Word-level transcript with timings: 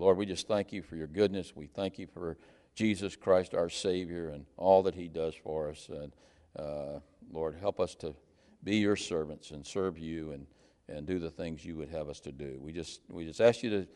Lord, 0.00 0.16
we 0.16 0.24
just 0.24 0.48
thank 0.48 0.72
you 0.72 0.80
for 0.80 0.96
your 0.96 1.06
goodness. 1.06 1.54
We 1.54 1.66
thank 1.66 1.98
you 1.98 2.06
for 2.06 2.38
Jesus 2.74 3.16
Christ, 3.16 3.52
our 3.52 3.68
Savior, 3.68 4.30
and 4.30 4.46
all 4.56 4.82
that 4.84 4.94
he 4.94 5.08
does 5.08 5.34
for 5.34 5.68
us. 5.68 5.90
And 5.90 6.12
uh, 6.58 7.00
Lord, 7.30 7.58
help 7.60 7.78
us 7.78 7.94
to 7.96 8.14
be 8.64 8.76
your 8.76 8.96
servants 8.96 9.50
and 9.50 9.66
serve 9.66 9.98
you 9.98 10.32
and, 10.32 10.46
and 10.88 11.06
do 11.06 11.18
the 11.18 11.28
things 11.28 11.66
you 11.66 11.76
would 11.76 11.90
have 11.90 12.08
us 12.08 12.18
to 12.20 12.32
do. 12.32 12.58
We 12.62 12.72
just, 12.72 13.02
we 13.10 13.26
just 13.26 13.42
ask 13.42 13.62
you 13.62 13.68
to 13.68 13.86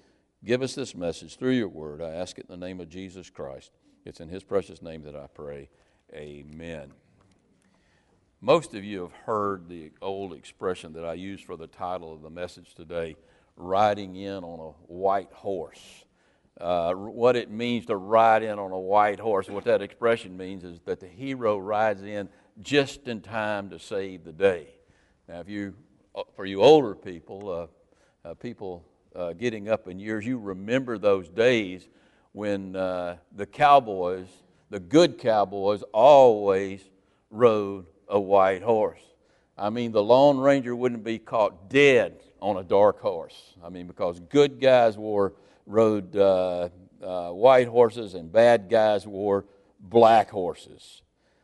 give 0.44 0.60
us 0.60 0.74
this 0.74 0.94
message 0.94 1.38
through 1.38 1.52
your 1.52 1.68
word. 1.68 2.02
I 2.02 2.10
ask 2.10 2.38
it 2.38 2.44
in 2.50 2.60
the 2.60 2.66
name 2.66 2.80
of 2.80 2.90
Jesus 2.90 3.30
Christ. 3.30 3.70
It's 4.04 4.20
in 4.20 4.28
his 4.28 4.44
precious 4.44 4.82
name 4.82 5.04
that 5.04 5.16
I 5.16 5.26
pray. 5.32 5.70
Amen. 6.12 6.92
Most 8.42 8.74
of 8.74 8.84
you 8.84 9.00
have 9.00 9.12
heard 9.24 9.70
the 9.70 9.90
old 10.02 10.34
expression 10.34 10.92
that 10.92 11.06
I 11.06 11.14
use 11.14 11.40
for 11.40 11.56
the 11.56 11.66
title 11.66 12.12
of 12.12 12.20
the 12.20 12.28
message 12.28 12.74
today 12.74 13.16
riding 13.56 14.16
in 14.16 14.44
on 14.44 14.58
a 14.60 14.92
white 14.92 15.32
horse. 15.32 16.04
Uh, 16.60 16.92
what 16.94 17.34
it 17.34 17.50
means 17.50 17.86
to 17.86 17.96
ride 17.96 18.42
in 18.42 18.58
on 18.58 18.70
a 18.70 18.78
white 18.78 19.18
horse, 19.18 19.48
what 19.48 19.64
that 19.64 19.82
expression 19.82 20.36
means 20.36 20.62
is 20.62 20.78
that 20.84 21.00
the 21.00 21.08
hero 21.08 21.58
rides 21.58 22.02
in 22.02 22.28
just 22.60 23.08
in 23.08 23.20
time 23.20 23.70
to 23.70 23.78
save 23.78 24.24
the 24.24 24.32
day. 24.32 24.68
Now, 25.28 25.40
if 25.40 25.48
you, 25.48 25.74
uh, 26.14 26.22
for 26.36 26.44
you 26.44 26.62
older 26.62 26.94
people, 26.94 27.70
uh, 28.24 28.28
uh, 28.28 28.34
people 28.34 28.84
uh, 29.16 29.32
getting 29.32 29.68
up 29.68 29.88
in 29.88 29.98
years, 29.98 30.24
you 30.24 30.38
remember 30.38 30.96
those 30.96 31.28
days 31.28 31.88
when 32.32 32.76
uh, 32.76 33.16
the 33.34 33.46
cowboys, 33.46 34.28
the 34.70 34.80
good 34.80 35.18
cowboys, 35.18 35.82
always 35.92 36.82
rode 37.30 37.86
a 38.08 38.20
white 38.20 38.62
horse. 38.62 39.02
I 39.56 39.70
mean, 39.70 39.92
the 39.92 40.02
Lone 40.02 40.38
Ranger 40.38 40.74
wouldn't 40.74 41.04
be 41.04 41.18
caught 41.18 41.70
dead 41.70 42.20
on 42.40 42.56
a 42.56 42.64
dark 42.64 43.00
horse. 43.00 43.54
I 43.64 43.68
mean, 43.68 43.86
because 43.86 44.20
good 44.20 44.60
guys 44.60 44.98
wore 44.98 45.34
rode 45.66 46.14
uh, 46.16 46.68
uh, 47.02 47.30
white 47.30 47.68
horses 47.68 48.14
and 48.14 48.30
bad 48.32 48.68
guys 48.68 49.06
wore 49.06 49.44
black 49.80 50.30
horses. 50.30 51.02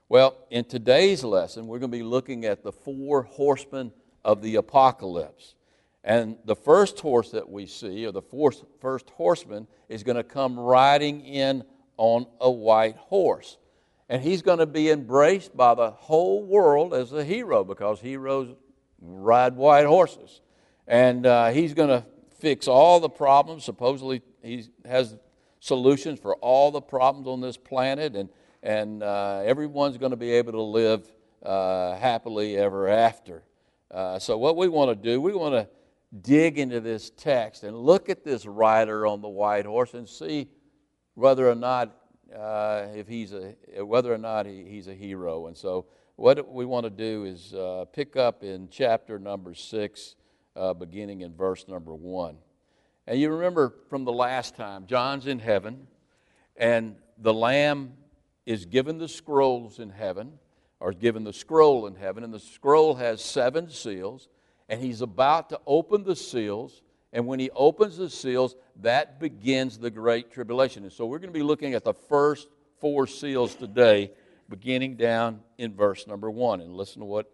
Well, 0.09 0.37
in 0.51 0.65
today's 0.65 1.23
lesson, 1.23 1.69
we're 1.69 1.79
going 1.79 1.93
to 1.93 1.97
be 1.97 2.03
looking 2.03 2.45
at 2.45 2.65
the 2.65 2.73
four 2.73 3.23
horsemen 3.23 3.93
of 4.25 4.43
the 4.43 4.57
apocalypse. 4.57 5.55
And 6.03 6.37
the 6.45 6.57
first 6.57 6.99
horse 6.99 7.31
that 7.31 7.49
we 7.49 7.67
see, 7.67 8.07
or 8.07 8.13
the 8.13 8.23
first 8.81 9.11
horseman, 9.11 9.69
is 9.89 10.03
going 10.03 10.17
to 10.17 10.25
come 10.25 10.59
riding 10.59 11.25
in 11.25 11.63
on 11.97 12.27
a 12.41 12.51
white 12.51 12.97
horse. 12.97 13.59
And 14.11 14.21
he's 14.21 14.43
going 14.43 14.59
to 14.59 14.67
be 14.67 14.91
embraced 14.91 15.57
by 15.57 15.75
the 15.77 15.93
whole 15.93 16.45
world 16.45 16.93
as 16.93 17.13
a 17.13 17.25
hero 17.25 17.63
because 17.63 18.01
heroes 18.01 18.53
ride 19.01 19.55
white 19.55 19.87
horses. 19.87 20.41
And 20.89 21.25
uh, 21.25 21.51
he's 21.51 21.75
going 21.75 21.91
to 21.91 22.05
fix 22.41 22.67
all 22.67 22.99
the 22.99 23.09
problems. 23.09 23.65
Supposedly, 23.65 24.21
he 24.43 24.65
has 24.85 25.17
solutions 25.61 26.19
for 26.19 26.35
all 26.37 26.73
the 26.73 26.81
problems 26.81 27.29
on 27.29 27.41
this 27.41 27.57
planet, 27.57 28.17
and, 28.17 28.29
and 28.65 29.05
uh, 29.05 29.43
everyone's 29.45 29.97
going 29.97 30.11
to 30.11 30.17
be 30.17 30.33
able 30.33 30.53
to 30.53 30.63
live 30.63 31.09
uh, 31.45 31.97
happily 31.97 32.57
ever 32.57 32.89
after. 32.89 33.45
Uh, 33.93 34.19
so, 34.19 34.37
what 34.37 34.57
we 34.57 34.67
want 34.67 34.91
to 34.91 35.09
do, 35.09 35.21
we 35.21 35.33
want 35.33 35.55
to 35.55 35.69
dig 36.21 36.59
into 36.59 36.81
this 36.81 37.11
text 37.11 37.63
and 37.63 37.77
look 37.77 38.09
at 38.09 38.25
this 38.25 38.45
rider 38.45 39.07
on 39.07 39.21
the 39.21 39.29
white 39.29 39.67
horse 39.67 39.95
and 39.95 40.09
see 40.09 40.49
whether 41.15 41.49
or 41.49 41.55
not 41.55 41.95
uh, 42.37 42.87
if 42.95 43.09
he's 43.09 43.33
a 43.33 43.55
whether 43.85 44.13
or 44.13 44.19
not 44.19 44.47
he, 44.47 44.65
he's 44.65 44.89
a 44.89 44.95
hero. 44.95 45.47
And 45.47 45.57
so, 45.57 45.87
what 46.17 46.53
we 46.53 46.65
want 46.65 46.85
to 46.85 46.91
do 46.91 47.25
is 47.25 47.55
uh, 47.55 47.87
pick 47.93 48.17
up 48.17 48.43
in 48.43 48.69
chapter 48.71 49.19
number 49.19 49.55
six, 49.55 50.17
uh, 50.57 50.75
beginning 50.75 51.23
in 51.23 51.35
verse 51.35 51.67
number 51.69 51.95
one. 51.95 52.37
And 53.07 53.19
you 53.19 53.31
remember 53.31 53.75
from 53.89 54.05
the 54.05 54.13
last 54.13 54.55
time, 54.55 54.87
John's 54.87 55.27
in 55.27 55.39
heaven, 55.39 55.87
and 56.57 56.97
the 57.19 57.35
Lamb 57.35 57.95
is 58.47 58.67
given 58.67 58.99
the 58.99 59.09
scrolls 59.09 59.79
in 59.79 59.91
heaven, 59.91 60.39
or 60.79 60.93
given 60.93 61.25
the 61.25 61.33
scroll 61.33 61.87
in 61.87 61.95
heaven, 61.95 62.25
and 62.25 62.33
the 62.33 62.41
scroll 62.41 62.95
has 62.95 63.23
seven 63.23 63.71
seals, 63.71 64.29
and 64.69 64.81
he's 64.81 65.01
about 65.01 65.49
to 65.51 65.61
open 65.67 66.05
the 66.05 66.17
seals 66.17 66.83
and 67.13 67.27
when 67.27 67.41
he 67.41 67.51
opens 67.51 67.97
the 67.97 68.09
seals, 68.09 68.55
that 68.77 69.19
begins 69.19 69.79
the 69.79 69.91
Great 69.91 70.31
Tribulation. 70.31 70.85
And 70.85 70.93
so 70.93 71.07
we're 71.07 71.19
going 71.19 71.33
to 71.33 71.39
be 71.39 71.43
looking 71.43 71.75
at 71.75 71.85
the 71.85 71.95
first 71.95 72.49
four 72.81 73.07
seals 73.07 73.55
today, 73.55 74.13
beginning 74.49 74.97
down 74.97 75.41
in 75.59 75.75
verse 75.75 76.07
number 76.07 76.31
one. 76.31 76.61
And 76.61 76.77
listen 76.77 77.01
to 77.01 77.07
what 77.07 77.33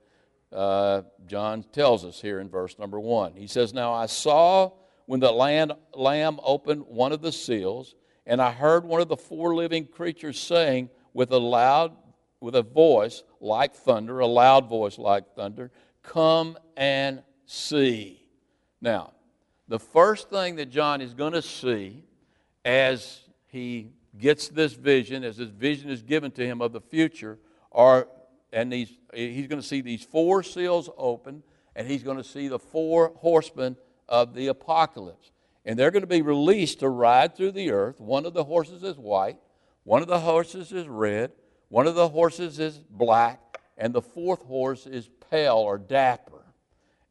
uh, 0.52 1.02
John 1.26 1.62
tells 1.72 2.04
us 2.04 2.20
here 2.20 2.40
in 2.40 2.48
verse 2.48 2.78
number 2.78 2.98
one. 2.98 3.34
He 3.34 3.46
says, 3.46 3.74
Now 3.74 3.92
I 3.92 4.06
saw 4.06 4.72
when 5.04 5.20
the 5.20 5.30
land, 5.30 5.72
Lamb 5.94 6.40
opened 6.42 6.86
one 6.86 7.12
of 7.12 7.20
the 7.20 7.32
seals, 7.32 7.94
and 8.26 8.40
I 8.40 8.52
heard 8.52 8.84
one 8.84 9.00
of 9.00 9.08
the 9.08 9.16
four 9.16 9.54
living 9.54 9.86
creatures 9.86 10.40
saying 10.40 10.88
with 11.12 11.30
a 11.32 11.38
loud, 11.38 11.94
with 12.40 12.54
a 12.56 12.62
voice 12.62 13.22
like 13.40 13.74
thunder, 13.74 14.20
a 14.20 14.26
loud 14.26 14.68
voice 14.68 14.98
like 14.98 15.34
thunder, 15.34 15.70
Come 16.02 16.56
and 16.76 17.22
see. 17.46 18.24
Now, 18.80 19.12
the 19.68 19.78
first 19.78 20.30
thing 20.30 20.56
that 20.56 20.70
John 20.70 21.00
is 21.00 21.14
going 21.14 21.32
to 21.32 21.42
see 21.42 22.04
as 22.64 23.20
he 23.48 23.90
gets 24.18 24.48
this 24.48 24.74
vision, 24.74 25.24
as 25.24 25.36
this 25.36 25.48
vision 25.48 25.90
is 25.90 26.02
given 26.02 26.30
to 26.32 26.46
him 26.46 26.60
of 26.60 26.72
the 26.72 26.80
future, 26.80 27.38
are 27.72 28.08
and 28.52 28.72
these, 28.72 28.96
he's 29.12 29.48
going 29.48 29.60
to 29.60 29.66
see 29.66 29.80
these 29.80 30.04
four 30.04 30.42
seals 30.42 30.88
open, 30.96 31.42
and 31.74 31.86
he's 31.86 32.02
going 32.02 32.16
to 32.16 32.24
see 32.24 32.48
the 32.48 32.58
four 32.58 33.12
horsemen 33.16 33.76
of 34.08 34.34
the 34.34 34.46
apocalypse. 34.46 35.30
And 35.64 35.78
they're 35.78 35.90
going 35.90 36.02
to 36.02 36.06
be 36.06 36.22
released 36.22 36.80
to 36.80 36.88
ride 36.88 37.36
through 37.36 37.52
the 37.52 37.72
earth. 37.72 38.00
One 38.00 38.24
of 38.24 38.34
the 38.34 38.44
horses 38.44 38.82
is 38.82 38.96
white, 38.96 39.36
one 39.84 40.00
of 40.00 40.08
the 40.08 40.20
horses 40.20 40.72
is 40.72 40.86
red, 40.86 41.32
one 41.68 41.86
of 41.86 41.96
the 41.96 42.08
horses 42.08 42.58
is 42.58 42.78
black, 42.78 43.58
and 43.76 43.92
the 43.92 44.02
fourth 44.02 44.42
horse 44.42 44.86
is 44.86 45.10
pale 45.30 45.56
or 45.56 45.76
dapper. 45.76 46.44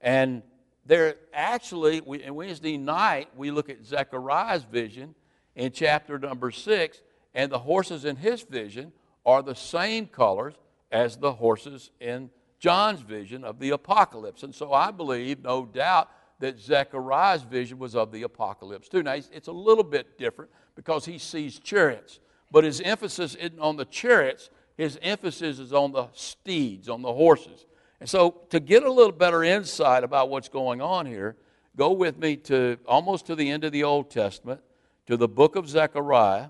And 0.02 0.42
there 0.86 1.16
actually, 1.34 2.02
we, 2.02 2.30
Wednesday 2.30 2.78
night, 2.78 3.30
we 3.36 3.52
look 3.52 3.70
at 3.70 3.84
Zechariah's 3.86 4.64
vision 4.64 5.16
in 5.56 5.72
chapter 5.72 6.20
number 6.20 6.52
six, 6.52 7.02
and 7.34 7.52
the 7.52 7.60
horses 7.60 8.06
in 8.06 8.16
his 8.16 8.42
vision 8.44 8.92
are 9.26 9.42
the 9.42 9.56
same 9.56 10.06
colors 10.06 10.54
as 10.92 11.18
the 11.18 11.34
horses 11.34 11.90
in 12.00 12.30
John's 12.60 13.02
vision 13.02 13.44
of 13.44 13.60
the 13.60 13.72
apocalypse. 13.72 14.44
And 14.44 14.54
so 14.54 14.74
I 14.74 14.92
believe, 14.92 15.44
no 15.44 15.66
doubt, 15.66 16.10
that 16.40 16.60
Zechariah's 16.60 17.44
vision 17.44 17.80
was 17.80 17.96
of 17.96 18.12
the 18.12 18.24
apocalypse 18.24 18.90
too. 18.90 19.04
Now, 19.04 19.14
it's 19.14 19.48
a 19.48 19.54
little 19.54 19.84
bit 19.84 20.18
different 20.18 20.52
because 20.76 21.06
he 21.06 21.18
sees 21.18 21.60
chariots, 21.60 22.20
but 22.52 22.64
his 22.64 22.82
emphasis 22.82 23.36
isn't 23.36 23.60
on 23.60 23.78
the 23.78 23.86
chariots, 23.86 24.50
his 24.78 25.00
emphasis 25.02 25.60
is 25.60 25.74
on 25.74 25.94
the 25.94 26.08
steeds, 26.14 26.90
on 26.90 27.02
the 27.02 27.14
horses. 27.14 27.66
And 28.06 28.10
so, 28.12 28.42
to 28.52 28.60
get 28.60 28.84
a 28.84 28.92
little 28.92 29.12
better 29.12 29.44
insight 29.44 30.04
about 30.04 30.30
what's 30.30 30.48
going 30.48 30.80
on 30.80 31.08
here, 31.08 31.36
go 31.76 31.92
with 31.92 32.20
me 32.20 32.36
to 32.36 32.78
almost 32.86 33.26
to 33.26 33.36
the 33.36 33.50
end 33.50 33.64
of 33.64 33.72
the 33.72 33.84
Old 33.84 34.12
Testament, 34.12 34.62
to 35.08 35.18
the 35.18 35.28
book 35.28 35.56
of 35.56 35.68
Zechariah. 35.68 36.50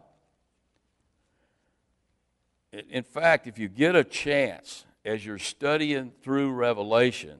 In 2.89 3.03
fact, 3.03 3.47
if 3.47 3.57
you 3.57 3.69
get 3.69 3.95
a 3.95 4.03
chance 4.03 4.83
as 5.05 5.25
you're 5.25 5.39
studying 5.39 6.11
through 6.21 6.51
Revelation, 6.51 7.37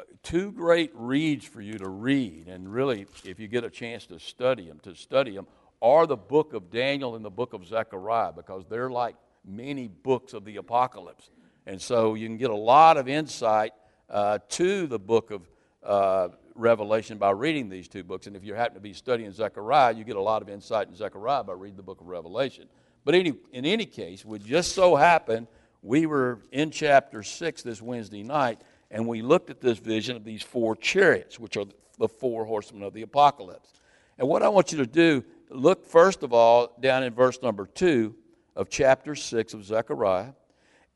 uh, 0.00 0.02
two 0.24 0.50
great 0.50 0.90
reads 0.92 1.44
for 1.44 1.60
you 1.60 1.78
to 1.78 1.88
read, 1.88 2.48
and 2.48 2.68
really, 2.68 3.06
if 3.22 3.38
you 3.38 3.46
get 3.46 3.62
a 3.62 3.70
chance 3.70 4.04
to 4.06 4.18
study 4.18 4.66
them, 4.66 4.80
to 4.80 4.96
study 4.96 5.36
them, 5.36 5.46
are 5.80 6.08
the 6.08 6.16
book 6.16 6.54
of 6.54 6.72
Daniel 6.72 7.14
and 7.14 7.24
the 7.24 7.30
book 7.30 7.52
of 7.52 7.64
Zechariah, 7.64 8.32
because 8.32 8.64
they're 8.68 8.90
like 8.90 9.14
many 9.44 9.86
books 9.86 10.32
of 10.32 10.44
the 10.44 10.56
apocalypse. 10.56 11.30
And 11.68 11.82
so 11.82 12.14
you 12.14 12.26
can 12.26 12.38
get 12.38 12.48
a 12.48 12.56
lot 12.56 12.96
of 12.96 13.08
insight 13.08 13.74
uh, 14.08 14.38
to 14.48 14.86
the 14.86 14.98
book 14.98 15.30
of 15.30 15.42
uh, 15.84 16.28
Revelation 16.54 17.18
by 17.18 17.30
reading 17.32 17.68
these 17.68 17.88
two 17.88 18.02
books. 18.02 18.26
And 18.26 18.34
if 18.34 18.42
you 18.42 18.54
happen 18.54 18.72
to 18.72 18.80
be 18.80 18.94
studying 18.94 19.30
Zechariah, 19.32 19.92
you 19.92 20.02
get 20.02 20.16
a 20.16 20.20
lot 20.20 20.40
of 20.40 20.48
insight 20.48 20.88
in 20.88 20.94
Zechariah 20.94 21.44
by 21.44 21.52
reading 21.52 21.76
the 21.76 21.82
book 21.82 22.00
of 22.00 22.06
Revelation. 22.06 22.68
But 23.04 23.14
any, 23.14 23.34
in 23.52 23.66
any 23.66 23.84
case, 23.84 24.24
would 24.24 24.42
just 24.46 24.72
so 24.72 24.96
happen 24.96 25.46
we 25.82 26.06
were 26.06 26.38
in 26.52 26.70
chapter 26.70 27.22
6 27.22 27.62
this 27.62 27.82
Wednesday 27.82 28.22
night, 28.22 28.62
and 28.90 29.06
we 29.06 29.20
looked 29.20 29.50
at 29.50 29.60
this 29.60 29.78
vision 29.78 30.16
of 30.16 30.24
these 30.24 30.42
four 30.42 30.74
chariots, 30.74 31.38
which 31.38 31.58
are 31.58 31.66
the 31.98 32.08
four 32.08 32.46
horsemen 32.46 32.82
of 32.82 32.94
the 32.94 33.02
apocalypse. 33.02 33.74
And 34.16 34.26
what 34.26 34.42
I 34.42 34.48
want 34.48 34.72
you 34.72 34.78
to 34.78 34.86
do, 34.86 35.22
look 35.50 35.84
first 35.84 36.22
of 36.22 36.32
all 36.32 36.74
down 36.80 37.02
in 37.02 37.12
verse 37.12 37.42
number 37.42 37.66
2 37.66 38.14
of 38.56 38.70
chapter 38.70 39.14
6 39.14 39.52
of 39.52 39.66
Zechariah 39.66 40.32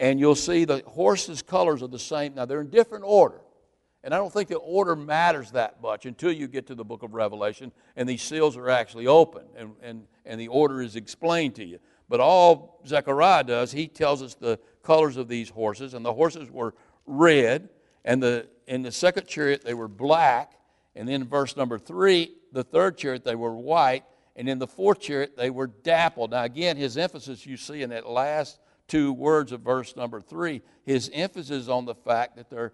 and 0.03 0.19
you'll 0.19 0.35
see 0.35 0.65
the 0.65 0.83
horses' 0.85 1.43
colors 1.43 1.81
are 1.81 1.87
the 1.87 1.97
same. 1.97 2.35
Now, 2.35 2.45
they're 2.45 2.61
in 2.61 2.71
different 2.71 3.05
order. 3.07 3.41
And 4.03 4.13
I 4.13 4.17
don't 4.17 4.33
think 4.33 4.49
the 4.49 4.57
order 4.57 4.97
matters 4.97 5.53
that 5.53 5.81
much 5.81 6.07
until 6.07 6.33
you 6.33 6.49
get 6.49 6.67
to 6.67 6.75
the 6.75 6.85
book 6.85 7.05
of 7.05 7.15
Revelation 7.15 7.71
and 7.95 8.09
these 8.09 8.21
seals 8.21 8.57
are 8.57 8.69
actually 8.69 9.07
open 9.07 9.45
and, 9.57 9.77
and, 9.81 10.03
and 10.27 10.41
the 10.41 10.49
order 10.49 10.83
is 10.83 10.97
explained 10.97 11.55
to 11.55 11.65
you. 11.65 11.79
But 12.09 12.19
all 12.19 12.81
Zechariah 12.85 13.45
does, 13.45 13.71
he 13.71 13.87
tells 13.87 14.23
us 14.23 14.35
the 14.35 14.59
colors 14.83 15.17
of 15.17 15.29
these 15.29 15.49
horses, 15.49 15.95
and 15.95 16.05
the 16.05 16.13
horses 16.13 16.51
were 16.51 16.75
red, 17.07 17.69
and 18.05 18.21
the, 18.21 18.49
in 18.67 18.83
the 18.83 18.91
second 18.91 19.29
chariot 19.29 19.63
they 19.65 19.73
were 19.73 19.87
black, 19.87 20.55
and 20.97 21.09
then 21.09 21.23
verse 21.23 21.57
number 21.57 21.79
three, 21.79 22.33
the 22.51 22.65
third 22.65 22.99
chariot 22.99 23.23
they 23.23 23.37
were 23.37 23.55
white, 23.55 24.03
And 24.35 24.49
in 24.49 24.59
the 24.59 24.67
fourth 24.67 24.99
chariot, 24.99 25.37
they 25.37 25.51
were 25.51 25.69
dappled. 25.69 26.33
Now, 26.33 26.43
again, 26.43 26.77
his 26.77 26.97
emphasis 26.97 27.47
you 27.47 27.57
see 27.57 27.83
in 27.83 27.91
that 27.91 28.09
last 28.09 28.59
two 28.89 29.13
words 29.13 29.53
of 29.53 29.61
verse 29.61 29.97
number 29.97 30.21
three, 30.21 30.63
his 30.85 31.11
emphasis 31.13 31.69
on 31.69 31.85
the 31.85 31.95
fact 31.95 32.37
that 32.37 32.51
they're, 32.51 32.73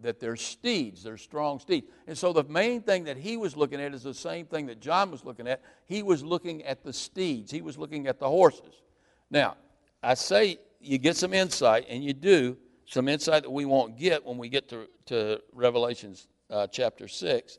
that, 0.00 0.20
they're 0.20 0.36
steeds, 0.36 1.02
they're 1.02 1.16
strong 1.16 1.58
steeds. 1.58 1.86
And 2.06 2.16
so 2.16 2.32
the 2.32 2.44
main 2.44 2.82
thing 2.82 3.04
that 3.04 3.16
he 3.16 3.36
was 3.36 3.56
looking 3.56 3.80
at 3.80 3.94
is 3.94 4.02
the 4.02 4.14
same 4.14 4.46
thing 4.46 4.66
that 4.66 4.80
John 4.80 5.10
was 5.10 5.24
looking 5.24 5.48
at. 5.48 5.62
He 5.86 6.02
was 6.02 6.22
looking 6.22 6.62
at 6.64 6.84
the 6.84 6.92
steeds, 6.92 7.50
he 7.50 7.62
was 7.62 7.78
looking 7.78 8.06
at 8.06 8.18
the 8.18 8.28
horses. 8.28 8.82
Now, 9.30 9.56
I 10.02 10.14
say 10.14 10.58
you 10.80 10.98
get 10.98 11.16
some 11.16 11.32
insight, 11.32 11.86
and 11.88 12.04
you 12.04 12.12
do, 12.12 12.56
some 12.86 13.08
insight 13.08 13.44
that 13.44 13.50
we 13.50 13.64
won't 13.64 13.98
get 13.98 14.24
when 14.24 14.36
we 14.36 14.48
get 14.48 14.68
to, 14.68 14.86
to 15.06 15.40
Revelations 15.52 16.28
uh, 16.50 16.66
chapter 16.66 17.08
6. 17.08 17.58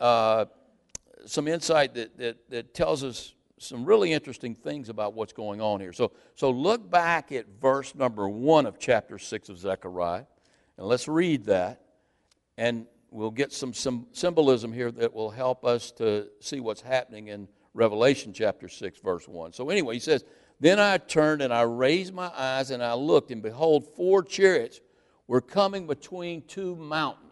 Uh, 0.00 0.46
some 1.24 1.48
insight 1.48 1.94
that, 1.94 2.18
that, 2.18 2.50
that 2.50 2.74
tells 2.74 3.04
us 3.04 3.34
some 3.58 3.84
really 3.84 4.12
interesting 4.12 4.54
things 4.54 4.88
about 4.88 5.14
what's 5.14 5.32
going 5.32 5.60
on 5.60 5.80
here. 5.80 5.92
So, 5.92 6.12
so 6.34 6.50
look 6.50 6.90
back 6.90 7.32
at 7.32 7.46
verse 7.60 7.94
number 7.94 8.28
1 8.28 8.66
of 8.66 8.78
chapter 8.78 9.18
6 9.18 9.48
of 9.48 9.58
Zechariah, 9.58 10.24
and 10.76 10.86
let's 10.86 11.08
read 11.08 11.44
that, 11.46 11.80
and 12.58 12.86
we'll 13.10 13.30
get 13.30 13.52
some, 13.52 13.72
some 13.72 14.06
symbolism 14.12 14.72
here 14.72 14.90
that 14.92 15.14
will 15.14 15.30
help 15.30 15.64
us 15.64 15.90
to 15.92 16.28
see 16.40 16.60
what's 16.60 16.82
happening 16.82 17.28
in 17.28 17.48
Revelation 17.72 18.32
chapter 18.32 18.68
6, 18.68 18.98
verse 19.00 19.26
1. 19.26 19.52
So, 19.52 19.70
anyway, 19.70 19.94
he 19.94 20.00
says, 20.00 20.24
Then 20.60 20.78
I 20.78 20.98
turned 20.98 21.40
and 21.40 21.52
I 21.52 21.62
raised 21.62 22.12
my 22.12 22.30
eyes 22.36 22.70
and 22.70 22.82
I 22.82 22.94
looked, 22.94 23.30
and 23.30 23.42
behold, 23.42 23.86
four 23.96 24.22
chariots 24.22 24.80
were 25.26 25.40
coming 25.40 25.86
between 25.86 26.42
two 26.42 26.76
mountains. 26.76 27.22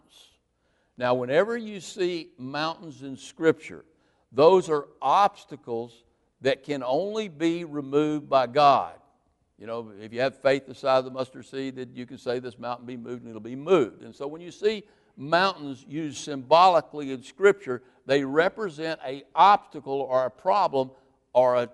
Now, 0.97 1.13
whenever 1.13 1.57
you 1.57 1.79
see 1.81 2.29
mountains 2.37 3.03
in 3.03 3.17
Scripture, 3.17 3.85
those 4.31 4.69
are 4.69 4.87
obstacles 5.01 6.04
that 6.45 6.61
can 6.61 6.83
only 6.83 7.27
be 7.27 7.63
removed 7.63 8.29
by 8.29 8.45
God. 8.45 8.93
You 9.57 9.65
know, 9.65 9.91
if 9.99 10.13
you 10.13 10.21
have 10.21 10.39
faith 10.43 10.67
the 10.67 10.75
size 10.75 10.99
of 10.99 11.05
the 11.05 11.11
mustard 11.11 11.47
seed, 11.47 11.75
that 11.77 11.89
you 11.95 12.05
can 12.05 12.19
say 12.19 12.37
this 12.37 12.59
mountain 12.59 12.85
be 12.85 12.95
moved 12.95 13.23
and 13.23 13.29
it'll 13.31 13.41
be 13.41 13.55
moved. 13.55 14.03
And 14.03 14.15
so 14.15 14.27
when 14.27 14.41
you 14.41 14.51
see 14.51 14.83
mountains 15.17 15.83
used 15.89 16.19
symbolically 16.19 17.11
in 17.11 17.23
Scripture, 17.23 17.81
they 18.05 18.23
represent 18.23 18.99
a 19.03 19.23
obstacle 19.33 20.01
or 20.01 20.27
a 20.27 20.29
problem 20.29 20.91
or 21.33 21.55
a, 21.55 21.69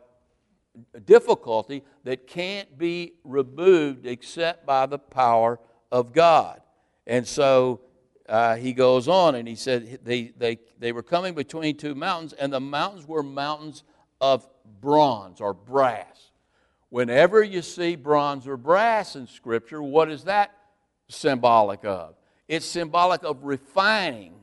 difficulty 1.06 1.84
that 2.06 2.26
can't 2.26 2.78
be 2.78 3.12
removed 3.26 4.06
except 4.06 4.66
by 4.66 4.86
the 4.86 4.98
power 4.98 5.60
of 5.92 6.14
God. 6.14 6.62
And 7.06 7.28
so 7.28 7.82
uh, 8.30 8.56
he 8.56 8.72
goes 8.72 9.10
on 9.10 9.36
and 9.36 9.46
he 9.46 9.56
said 9.56 10.00
they, 10.06 10.32
they, 10.38 10.60
they 10.80 10.94
were 10.94 11.04
coming 11.04 11.34
between 11.34 11.76
two 11.76 11.94
mountains, 11.94 12.32
and 12.32 12.54
the 12.54 12.62
mountains 12.62 13.06
were 13.06 13.22
mountains 13.22 13.84
of 14.22 14.48
bronze 14.80 15.42
or 15.42 15.54
brass. 15.54 16.32
Whenever 16.90 17.44
you 17.44 17.62
see 17.62 17.96
bronze 17.96 18.48
or 18.48 18.58
brass 18.58 19.16
in 19.16 19.28
Scripture, 19.28 19.82
what 19.82 20.12
is 20.12 20.26
that 20.26 20.52
symbolic 21.08 21.86
of? 21.86 22.16
It's 22.48 22.66
symbolic 22.66 23.24
of 23.24 23.44
refining, 23.44 24.34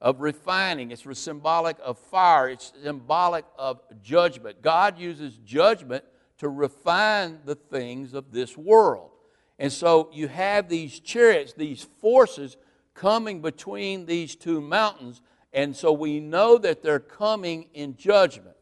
of 0.00 0.20
refining. 0.20 0.90
It's 0.90 1.04
symbolic 1.18 1.76
of 1.82 1.98
fire. 1.98 2.48
It's 2.48 2.72
symbolic 2.82 3.44
of 3.58 3.80
judgment. 4.02 4.62
God 4.62 4.98
uses 4.98 5.36
judgment 5.44 6.04
to 6.38 6.48
refine 6.48 7.40
the 7.44 7.56
things 7.56 8.14
of 8.14 8.32
this 8.32 8.56
world. 8.56 9.10
And 9.58 9.72
so 9.72 10.08
you 10.12 10.28
have 10.28 10.68
these 10.68 11.00
chariots, 11.00 11.52
these 11.52 11.86
forces 12.00 12.56
coming 12.94 13.42
between 13.42 14.06
these 14.06 14.34
two 14.34 14.60
mountains. 14.60 15.20
And 15.52 15.74
so 15.74 15.92
we 15.92 16.20
know 16.20 16.58
that 16.58 16.82
they're 16.82 17.00
coming 17.00 17.66
in 17.74 17.96
judgment. 17.96 18.56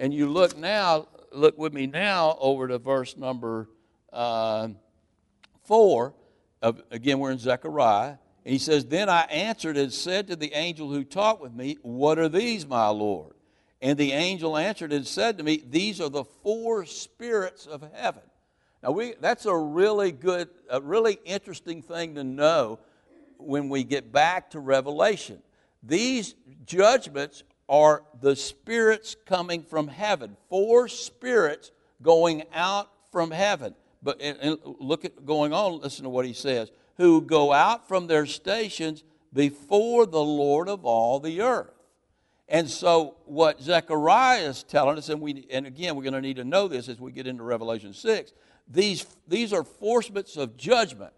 And 0.00 0.14
you 0.14 0.30
look 0.30 0.56
now, 0.56 1.08
look 1.30 1.58
with 1.58 1.74
me 1.74 1.86
now 1.86 2.38
over 2.40 2.66
to 2.66 2.78
verse 2.78 3.18
number 3.18 3.68
uh, 4.10 4.68
four. 5.64 6.14
Of, 6.62 6.82
again, 6.90 7.18
we're 7.18 7.32
in 7.32 7.38
Zechariah. 7.38 8.16
And 8.46 8.52
he 8.52 8.58
says, 8.58 8.86
Then 8.86 9.10
I 9.10 9.24
answered 9.24 9.76
and 9.76 9.92
said 9.92 10.28
to 10.28 10.36
the 10.36 10.54
angel 10.54 10.88
who 10.88 11.04
talked 11.04 11.42
with 11.42 11.52
me, 11.52 11.76
What 11.82 12.18
are 12.18 12.30
these, 12.30 12.66
my 12.66 12.88
Lord? 12.88 13.34
And 13.82 13.98
the 13.98 14.12
angel 14.12 14.56
answered 14.56 14.90
and 14.94 15.06
said 15.06 15.36
to 15.36 15.44
me, 15.44 15.62
These 15.68 16.00
are 16.00 16.08
the 16.08 16.24
four 16.24 16.86
spirits 16.86 17.66
of 17.66 17.84
heaven. 17.92 18.22
Now, 18.82 18.92
we, 18.92 19.16
that's 19.20 19.44
a 19.44 19.54
really 19.54 20.12
good, 20.12 20.48
a 20.70 20.80
really 20.80 21.18
interesting 21.26 21.82
thing 21.82 22.14
to 22.14 22.24
know 22.24 22.78
when 23.36 23.68
we 23.68 23.84
get 23.84 24.10
back 24.10 24.50
to 24.52 24.60
Revelation. 24.60 25.42
These 25.82 26.36
judgments 26.64 27.42
are 27.70 28.02
the 28.20 28.34
spirits 28.34 29.16
coming 29.24 29.62
from 29.62 29.88
heaven. 29.88 30.36
Four 30.50 30.88
spirits 30.88 31.70
going 32.02 32.42
out 32.52 32.90
from 33.12 33.30
heaven. 33.30 33.74
But 34.02 34.20
and 34.20 34.58
look 34.64 35.04
at 35.04 35.24
going 35.24 35.52
on, 35.52 35.80
listen 35.80 36.02
to 36.02 36.10
what 36.10 36.26
he 36.26 36.32
says. 36.32 36.70
Who 36.96 37.22
go 37.22 37.52
out 37.52 37.86
from 37.86 38.08
their 38.08 38.26
stations 38.26 39.04
before 39.32 40.04
the 40.04 40.22
Lord 40.22 40.68
of 40.68 40.84
all 40.84 41.20
the 41.20 41.40
earth. 41.40 41.70
And 42.48 42.68
so, 42.68 43.14
what 43.26 43.62
Zechariah 43.62 44.48
is 44.48 44.64
telling 44.64 44.98
us, 44.98 45.08
and, 45.08 45.20
we, 45.20 45.46
and 45.50 45.66
again, 45.66 45.94
we're 45.94 46.02
going 46.02 46.14
to 46.14 46.20
need 46.20 46.36
to 46.36 46.44
know 46.44 46.66
this 46.66 46.88
as 46.88 46.98
we 46.98 47.12
get 47.12 47.28
into 47.28 47.44
Revelation 47.44 47.94
6, 47.94 48.32
these, 48.66 49.06
these 49.28 49.52
are 49.52 49.62
forcements 49.62 50.36
of 50.36 50.56
judgment 50.56 51.12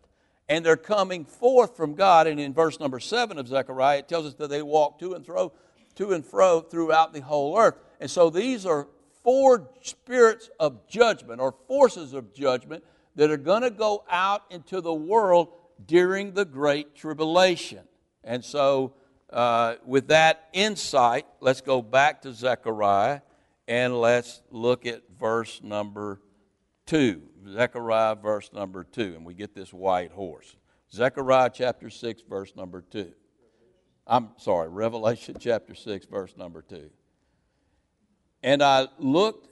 and 0.48 0.66
they're 0.66 0.76
coming 0.76 1.24
forth 1.24 1.76
from 1.76 1.94
God. 1.94 2.26
And 2.26 2.38
in 2.38 2.52
verse 2.52 2.78
number 2.78 3.00
seven 3.00 3.38
of 3.38 3.48
Zechariah, 3.48 4.00
it 4.00 4.08
tells 4.08 4.26
us 4.26 4.34
that 4.34 4.50
they 4.50 4.60
walk 4.60 4.98
to 4.98 5.14
and 5.14 5.24
fro, 5.24 5.52
to 5.96 6.12
and 6.12 6.24
fro 6.24 6.60
throughout 6.60 7.12
the 7.12 7.20
whole 7.20 7.58
earth. 7.58 7.74
And 8.00 8.10
so 8.10 8.30
these 8.30 8.66
are 8.66 8.88
four 9.22 9.68
spirits 9.82 10.50
of 10.58 10.86
judgment 10.88 11.40
or 11.40 11.54
forces 11.66 12.12
of 12.12 12.34
judgment 12.34 12.84
that 13.14 13.30
are 13.30 13.36
going 13.36 13.62
to 13.62 13.70
go 13.70 14.04
out 14.10 14.44
into 14.50 14.80
the 14.80 14.92
world 14.92 15.48
during 15.86 16.32
the 16.32 16.44
Great 16.44 16.94
Tribulation. 16.94 17.80
And 18.24 18.44
so, 18.44 18.94
uh, 19.30 19.76
with 19.84 20.08
that 20.08 20.48
insight, 20.52 21.26
let's 21.40 21.60
go 21.60 21.82
back 21.82 22.22
to 22.22 22.32
Zechariah 22.32 23.20
and 23.68 23.98
let's 24.00 24.42
look 24.50 24.86
at 24.86 25.02
verse 25.18 25.60
number 25.62 26.20
2. 26.86 27.22
Zechariah, 27.48 28.14
verse 28.16 28.50
number 28.52 28.84
2, 28.84 29.14
and 29.16 29.24
we 29.24 29.34
get 29.34 29.54
this 29.54 29.72
white 29.72 30.12
horse. 30.12 30.56
Zechariah 30.92 31.50
chapter 31.52 31.90
6, 31.90 32.22
verse 32.28 32.54
number 32.54 32.82
2. 32.82 33.12
I'm 34.06 34.30
sorry, 34.38 34.68
Revelation 34.68 35.36
chapter 35.38 35.74
6, 35.74 36.06
verse 36.06 36.36
number 36.36 36.62
2. 36.62 36.90
And 38.42 38.62
I 38.62 38.88
looked, 38.98 39.48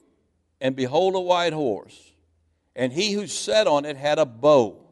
and 0.61 0.75
behold, 0.75 1.15
a 1.15 1.21
white 1.21 1.53
horse, 1.53 2.13
and 2.75 2.93
he 2.93 3.13
who 3.13 3.27
sat 3.27 3.67
on 3.67 3.85
it 3.85 3.97
had 3.97 4.19
a 4.19 4.27
bow, 4.27 4.85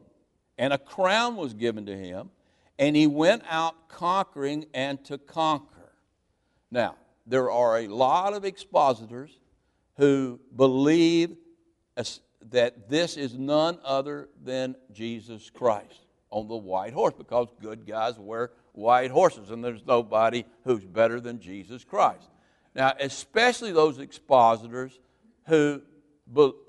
and 0.57 0.71
a 0.71 0.77
crown 0.77 1.35
was 1.35 1.53
given 1.53 1.85
to 1.87 1.97
him, 1.97 2.29
and 2.77 2.95
he 2.95 3.07
went 3.07 3.43
out 3.49 3.89
conquering 3.89 4.65
and 4.73 5.03
to 5.05 5.17
conquer. 5.17 5.91
Now, 6.71 6.95
there 7.25 7.51
are 7.51 7.79
a 7.79 7.87
lot 7.87 8.33
of 8.33 8.45
expositors 8.45 9.37
who 9.97 10.39
believe 10.55 11.35
that 12.51 12.89
this 12.89 13.17
is 13.17 13.37
none 13.37 13.77
other 13.83 14.29
than 14.41 14.75
Jesus 14.93 15.49
Christ 15.49 16.05
on 16.31 16.47
the 16.47 16.55
white 16.55 16.93
horse 16.93 17.13
because 17.17 17.47
good 17.61 17.85
guys 17.85 18.17
wear 18.17 18.51
white 18.79 19.11
horses 19.11 19.51
and 19.51 19.63
there's 19.63 19.85
nobody 19.85 20.45
who's 20.63 20.85
better 20.85 21.19
than 21.19 21.39
Jesus 21.39 21.83
Christ. 21.83 22.29
Now, 22.73 22.93
especially 22.99 23.71
those 23.71 23.99
expositors 23.99 24.99
who, 25.47 25.81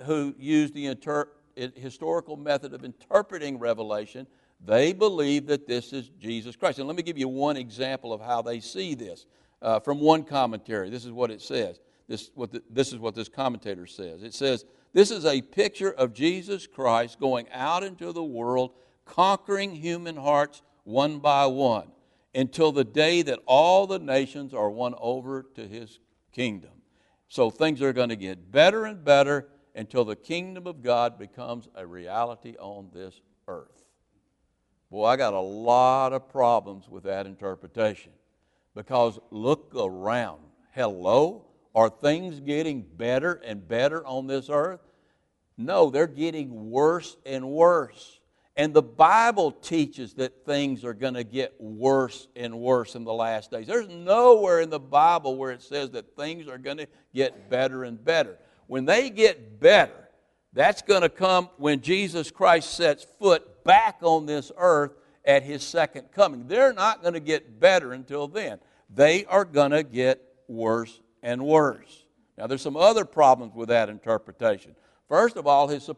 who 0.05 0.35
use 0.39 0.73
the 0.73 0.87
inter, 0.87 1.29
historical 1.77 2.37
method 2.37 2.75
of 2.75 2.85
interpreting 2.85 3.59
Revelation, 3.59 4.27
they 4.65 4.93
believe 4.93 5.47
that 5.47 5.67
this 5.67 5.93
is 5.93 6.11
Jesus 6.19 6.57
Christ. 6.57 6.79
And 6.79 6.89
let 6.89 6.97
me 6.97 7.03
give 7.03 7.19
you 7.19 7.29
one 7.29 7.57
example 7.57 8.13
of 8.13 8.21
how 8.21 8.43
they 8.43 8.61
see 8.61 8.95
this 8.95 9.27
uh, 9.63 9.81
from 9.81 10.01
one 10.01 10.25
commentary. 10.25 10.91
This 10.91 11.05
is 11.05 11.13
what 11.13 11.31
it 11.31 11.41
says. 11.41 11.81
This, 12.09 12.31
what 12.35 12.51
the, 12.51 12.63
this 12.69 12.93
is 12.93 12.99
what 12.99 13.15
this 13.15 13.29
commentator 13.29 13.87
says. 13.87 14.23
It 14.23 14.35
says, 14.35 14.65
this 14.93 15.11
is 15.13 15.25
a 15.25 15.41
picture 15.41 15.93
of 15.93 16.13
Jesus 16.13 16.67
Christ 16.67 17.21
going 17.21 17.47
out 17.53 17.85
into 17.85 18.13
the 18.13 18.25
world, 18.25 18.73
conquering 19.05 19.77
human 19.77 20.17
hearts 20.17 20.63
one 20.85 21.21
by 21.21 21.47
one, 21.47 21.89
until 22.35 22.73
the 22.73 22.85
day 22.85 23.23
that 23.23 23.41
all 23.47 23.87
the 23.87 23.99
nations 23.99 24.55
are 24.55 24.71
won 24.71 24.95
over 24.99 25.45
to 25.55 25.67
his 25.67 25.99
kingdom. 26.33 26.71
So 27.29 27.51
things 27.51 27.83
are 27.83 27.93
going 27.93 28.09
to 28.09 28.17
get 28.17 28.51
better 28.51 28.85
and 28.85 29.05
better 29.05 29.49
until 29.75 30.05
the 30.05 30.17
kingdom 30.17 30.67
of 30.67 30.83
God 30.83 31.19
becomes 31.19 31.69
a 31.75 31.87
reality 31.87 32.57
on 32.59 32.91
this 32.93 33.21
earth. 33.49 33.85
Boy, 34.91 35.07
I 35.07 35.17
got 35.17 35.35
a 35.35 35.41
lot 35.41 36.13
of 36.13 36.29
problems 36.29 36.89
with 36.89 37.05
that 37.05 37.27
interpretation 37.27 38.13
because 38.75 39.19
look 39.31 39.73
around. 39.77 40.41
Hello? 40.73 41.47
Are 41.75 41.89
things 41.89 42.41
getting 42.41 42.83
better 42.83 43.35
and 43.45 43.67
better 43.67 44.05
on 44.05 44.27
this 44.27 44.51
earth? 44.51 44.81
No, 45.57 45.91
they're 45.91 46.07
getting 46.07 46.71
worse 46.71 47.17
and 47.25 47.49
worse. 47.51 48.20
And 48.57 48.75
the 48.75 48.83
Bible 48.83 49.53
teaches 49.53 50.15
that 50.15 50.45
things 50.45 50.85
are 50.85 50.93
going 50.93 51.15
to 51.15 51.25
get 51.25 51.55
worse 51.61 52.29
and 52.35 52.59
worse 52.59 52.95
in 52.95 53.05
the 53.05 53.13
last 53.13 53.51
days. 53.51 53.67
There's 53.67 53.89
nowhere 53.89 54.61
in 54.61 54.71
the 54.71 54.81
Bible 54.81 55.37
where 55.37 55.53
it 55.53 55.63
says 55.63 55.91
that 55.91 56.17
things 56.17 56.49
are 56.49 56.59
going 56.59 56.79
to 56.79 56.89
get 57.15 57.49
better 57.49 57.85
and 57.85 58.03
better. 58.05 58.39
When 58.67 58.85
they 58.85 59.09
get 59.09 59.61
better, 59.61 60.09
that's 60.53 60.83
going 60.83 61.03
to 61.03 61.09
come 61.09 61.49
when 61.59 61.81
Jesus 61.81 62.31
Christ 62.31 62.75
sets 62.75 63.07
foot 63.19 63.65
back 63.65 63.99
on 64.03 64.27
this 64.27 64.51
earth 64.57 64.93
at 65.25 65.43
his 65.43 65.63
second 65.63 66.11
coming. 66.13 66.49
They're 66.49 66.73
not 66.73 67.03
going 67.03 67.15
to 67.15 67.21
get 67.21 67.61
better 67.61 67.93
until 67.93 68.27
then. 68.27 68.59
They 68.93 69.25
are 69.27 69.45
going 69.45 69.71
to 69.71 69.85
get 69.85 70.21
worse 70.49 71.01
and 71.23 71.45
worse. 71.45 72.05
Now, 72.37 72.47
there's 72.47 72.63
some 72.63 72.77
other 72.77 73.05
problems 73.05 73.55
with 73.55 73.69
that 73.69 73.89
interpretation. 73.89 74.75
First 75.09 75.37
of 75.37 75.47
all, 75.47 75.69
his, 75.69 75.89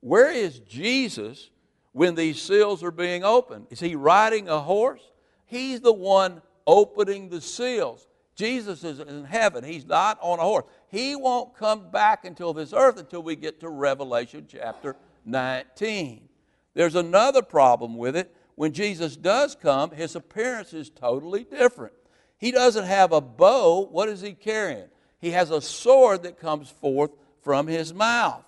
where 0.00 0.30
is 0.30 0.60
Jesus 0.60 1.50
when 1.96 2.14
these 2.14 2.38
seals 2.42 2.84
are 2.84 2.90
being 2.90 3.24
opened? 3.24 3.66
Is 3.70 3.80
he 3.80 3.96
riding 3.96 4.50
a 4.50 4.60
horse? 4.60 5.00
He's 5.46 5.80
the 5.80 5.94
one 5.94 6.42
opening 6.66 7.30
the 7.30 7.40
seals. 7.40 8.06
Jesus 8.34 8.84
is 8.84 9.00
in 9.00 9.24
heaven. 9.24 9.64
He's 9.64 9.86
not 9.86 10.18
on 10.20 10.38
a 10.38 10.42
horse. 10.42 10.66
He 10.88 11.16
won't 11.16 11.56
come 11.56 11.90
back 11.90 12.26
until 12.26 12.52
this 12.52 12.74
earth 12.74 12.98
until 12.98 13.22
we 13.22 13.34
get 13.34 13.60
to 13.60 13.70
Revelation 13.70 14.44
chapter 14.46 14.94
19. 15.24 16.28
There's 16.74 16.96
another 16.96 17.40
problem 17.40 17.96
with 17.96 18.14
it. 18.14 18.36
When 18.56 18.74
Jesus 18.74 19.16
does 19.16 19.54
come, 19.54 19.90
his 19.90 20.14
appearance 20.14 20.74
is 20.74 20.90
totally 20.90 21.44
different. 21.44 21.94
He 22.36 22.50
doesn't 22.50 22.84
have 22.84 23.12
a 23.12 23.22
bow. 23.22 23.86
What 23.86 24.10
is 24.10 24.20
he 24.20 24.34
carrying? 24.34 24.88
He 25.18 25.30
has 25.30 25.50
a 25.50 25.62
sword 25.62 26.24
that 26.24 26.38
comes 26.38 26.68
forth 26.68 27.12
from 27.40 27.66
his 27.66 27.94
mouth. 27.94 28.44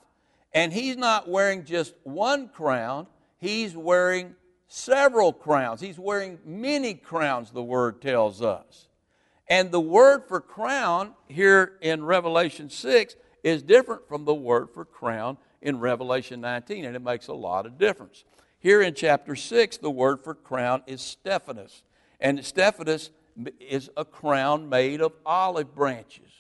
And 0.52 0.70
he's 0.70 0.98
not 0.98 1.30
wearing 1.30 1.64
just 1.64 1.94
one 2.02 2.50
crown, 2.50 3.06
he's 3.38 3.76
wearing 3.76 4.34
several 4.68 5.32
crowns. 5.32 5.80
He's 5.80 5.98
wearing 5.98 6.38
many 6.44 6.94
crowns, 6.94 7.50
the 7.50 7.62
word 7.62 8.00
tells 8.00 8.42
us. 8.42 8.88
And 9.48 9.70
the 9.70 9.80
word 9.80 10.24
for 10.28 10.40
crown 10.40 11.14
here 11.26 11.78
in 11.80 12.04
Revelation 12.04 12.68
6 12.68 13.16
is 13.42 13.62
different 13.62 14.06
from 14.06 14.26
the 14.26 14.34
word 14.34 14.68
for 14.74 14.84
crown 14.84 15.38
in 15.62 15.80
Revelation 15.80 16.40
19, 16.40 16.84
and 16.84 16.94
it 16.94 17.02
makes 17.02 17.28
a 17.28 17.34
lot 17.34 17.64
of 17.64 17.78
difference. 17.78 18.24
Here 18.58 18.82
in 18.82 18.94
chapter 18.94 19.34
6, 19.34 19.78
the 19.78 19.90
word 19.90 20.22
for 20.22 20.34
crown 20.34 20.82
is 20.86 21.00
Stephanos. 21.00 21.82
And 22.20 22.44
Stephanos 22.44 23.10
is 23.60 23.88
a 23.96 24.04
crown 24.04 24.68
made 24.68 25.00
of 25.00 25.12
olive 25.24 25.74
branches. 25.74 26.30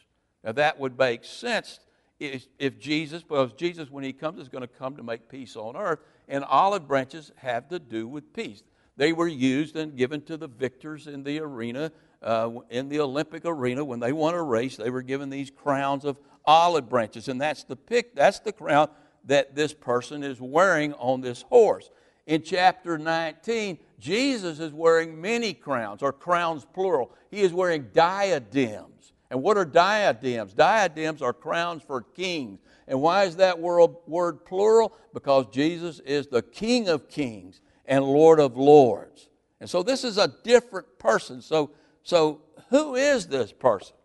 Now, 0.44 0.52
that 0.52 0.78
would 0.78 0.98
make 0.98 1.24
sense 1.24 1.80
if, 2.20 2.46
if 2.58 2.78
Jesus, 2.78 3.22
because 3.22 3.52
Jesus, 3.52 3.90
when 3.90 4.04
he 4.04 4.12
comes, 4.12 4.40
is 4.40 4.48
going 4.48 4.62
to 4.62 4.68
come 4.68 4.96
to 4.96 5.02
make 5.02 5.28
peace 5.28 5.56
on 5.56 5.76
earth, 5.76 6.00
and 6.28 6.44
olive 6.44 6.88
branches 6.88 7.32
have 7.36 7.68
to 7.68 7.78
do 7.78 8.08
with 8.08 8.32
peace. 8.32 8.62
They 8.96 9.12
were 9.12 9.28
used 9.28 9.76
and 9.76 9.96
given 9.96 10.22
to 10.22 10.36
the 10.36 10.48
victors 10.48 11.06
in 11.06 11.22
the 11.22 11.38
arena, 11.38 11.92
uh, 12.22 12.50
in 12.70 12.88
the 12.88 13.00
Olympic 13.00 13.44
arena. 13.44 13.84
When 13.84 14.00
they 14.00 14.12
won 14.12 14.34
a 14.34 14.42
race, 14.42 14.76
they 14.76 14.90
were 14.90 15.02
given 15.02 15.30
these 15.30 15.50
crowns 15.50 16.04
of 16.04 16.18
olive 16.44 16.88
branches, 16.88 17.28
and 17.28 17.40
that's 17.40 17.62
the 17.64 17.76
pick, 17.76 18.16
that's 18.16 18.40
the 18.40 18.52
crown 18.52 18.88
that 19.24 19.54
this 19.54 19.72
person 19.72 20.24
is 20.24 20.40
wearing 20.40 20.94
on 20.94 21.20
this 21.20 21.42
horse. 21.42 21.90
In 22.26 22.42
chapter 22.42 22.98
19, 22.98 23.78
Jesus 23.98 24.58
is 24.58 24.72
wearing 24.72 25.20
many 25.20 25.54
crowns, 25.54 26.02
or 26.02 26.12
crowns 26.12 26.64
plural. 26.64 27.12
He 27.30 27.40
is 27.40 27.52
wearing 27.52 27.88
diadems. 27.92 29.12
And 29.30 29.42
what 29.42 29.58
are 29.58 29.64
diadems? 29.64 30.54
Diadems 30.54 31.20
are 31.20 31.32
crowns 31.32 31.82
for 31.82 32.02
kings. 32.02 32.60
And 32.86 33.00
why 33.02 33.24
is 33.24 33.36
that 33.36 33.58
word, 33.60 34.44
plural? 34.46 34.94
Because 35.12 35.46
Jesus 35.52 36.00
is 36.00 36.26
the 36.26 36.42
King 36.42 36.88
of 36.88 37.08
kings 37.08 37.60
and 37.84 38.04
Lord 38.04 38.40
of 38.40 38.56
lords. 38.56 39.28
And 39.60 39.68
so 39.68 39.82
this 39.82 40.04
is 40.04 40.16
a 40.16 40.32
different 40.44 40.98
person. 40.98 41.42
So, 41.42 41.72
so 42.02 42.40
who 42.70 42.94
is 42.94 43.26
this 43.26 43.52
person? 43.52 43.96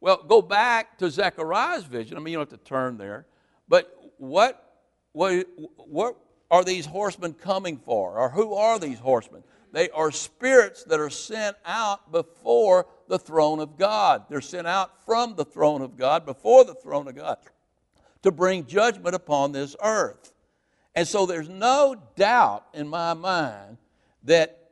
Well, 0.00 0.24
go 0.26 0.40
back 0.40 0.96
to 0.98 1.10
Zechariah's 1.10 1.84
vision. 1.84 2.16
I 2.16 2.20
mean, 2.20 2.32
you 2.32 2.38
don't 2.38 2.50
have 2.50 2.58
to 2.58 2.64
turn 2.64 2.96
there. 2.96 3.26
But 3.68 3.94
what, 4.16 4.78
what, 5.12 5.46
what 5.76 6.16
are 6.50 6.64
these 6.64 6.86
horsemen 6.86 7.34
coming 7.34 7.76
for? 7.76 8.18
Or 8.18 8.30
who 8.30 8.54
are 8.54 8.78
these 8.78 8.98
horsemen? 8.98 9.42
They 9.72 9.90
are 9.90 10.10
spirits 10.10 10.84
that 10.84 10.98
are 10.98 11.10
sent 11.10 11.56
out 11.64 12.10
before 12.10 12.86
the 13.08 13.18
throne 13.18 13.60
of 13.60 13.76
God. 13.76 14.24
They're 14.28 14.40
sent 14.40 14.66
out 14.66 15.04
from 15.04 15.36
the 15.36 15.44
throne 15.44 15.82
of 15.82 15.96
God, 15.96 16.26
before 16.26 16.64
the 16.64 16.74
throne 16.74 17.08
of 17.08 17.14
God, 17.14 17.38
to 18.22 18.30
bring 18.30 18.66
judgment 18.66 19.14
upon 19.14 19.52
this 19.52 19.76
earth. 19.82 20.32
And 20.94 21.06
so 21.06 21.26
there's 21.26 21.48
no 21.48 21.96
doubt 22.16 22.66
in 22.74 22.88
my 22.88 23.14
mind 23.14 23.78
that 24.24 24.70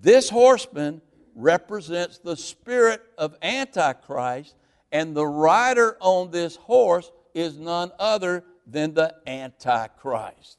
this 0.00 0.30
horseman 0.30 1.02
represents 1.34 2.18
the 2.18 2.36
spirit 2.36 3.02
of 3.18 3.36
Antichrist, 3.42 4.54
and 4.92 5.14
the 5.14 5.26
rider 5.26 5.96
on 6.00 6.30
this 6.30 6.56
horse 6.56 7.10
is 7.34 7.58
none 7.58 7.90
other 7.98 8.44
than 8.66 8.94
the 8.94 9.14
Antichrist. 9.26 10.58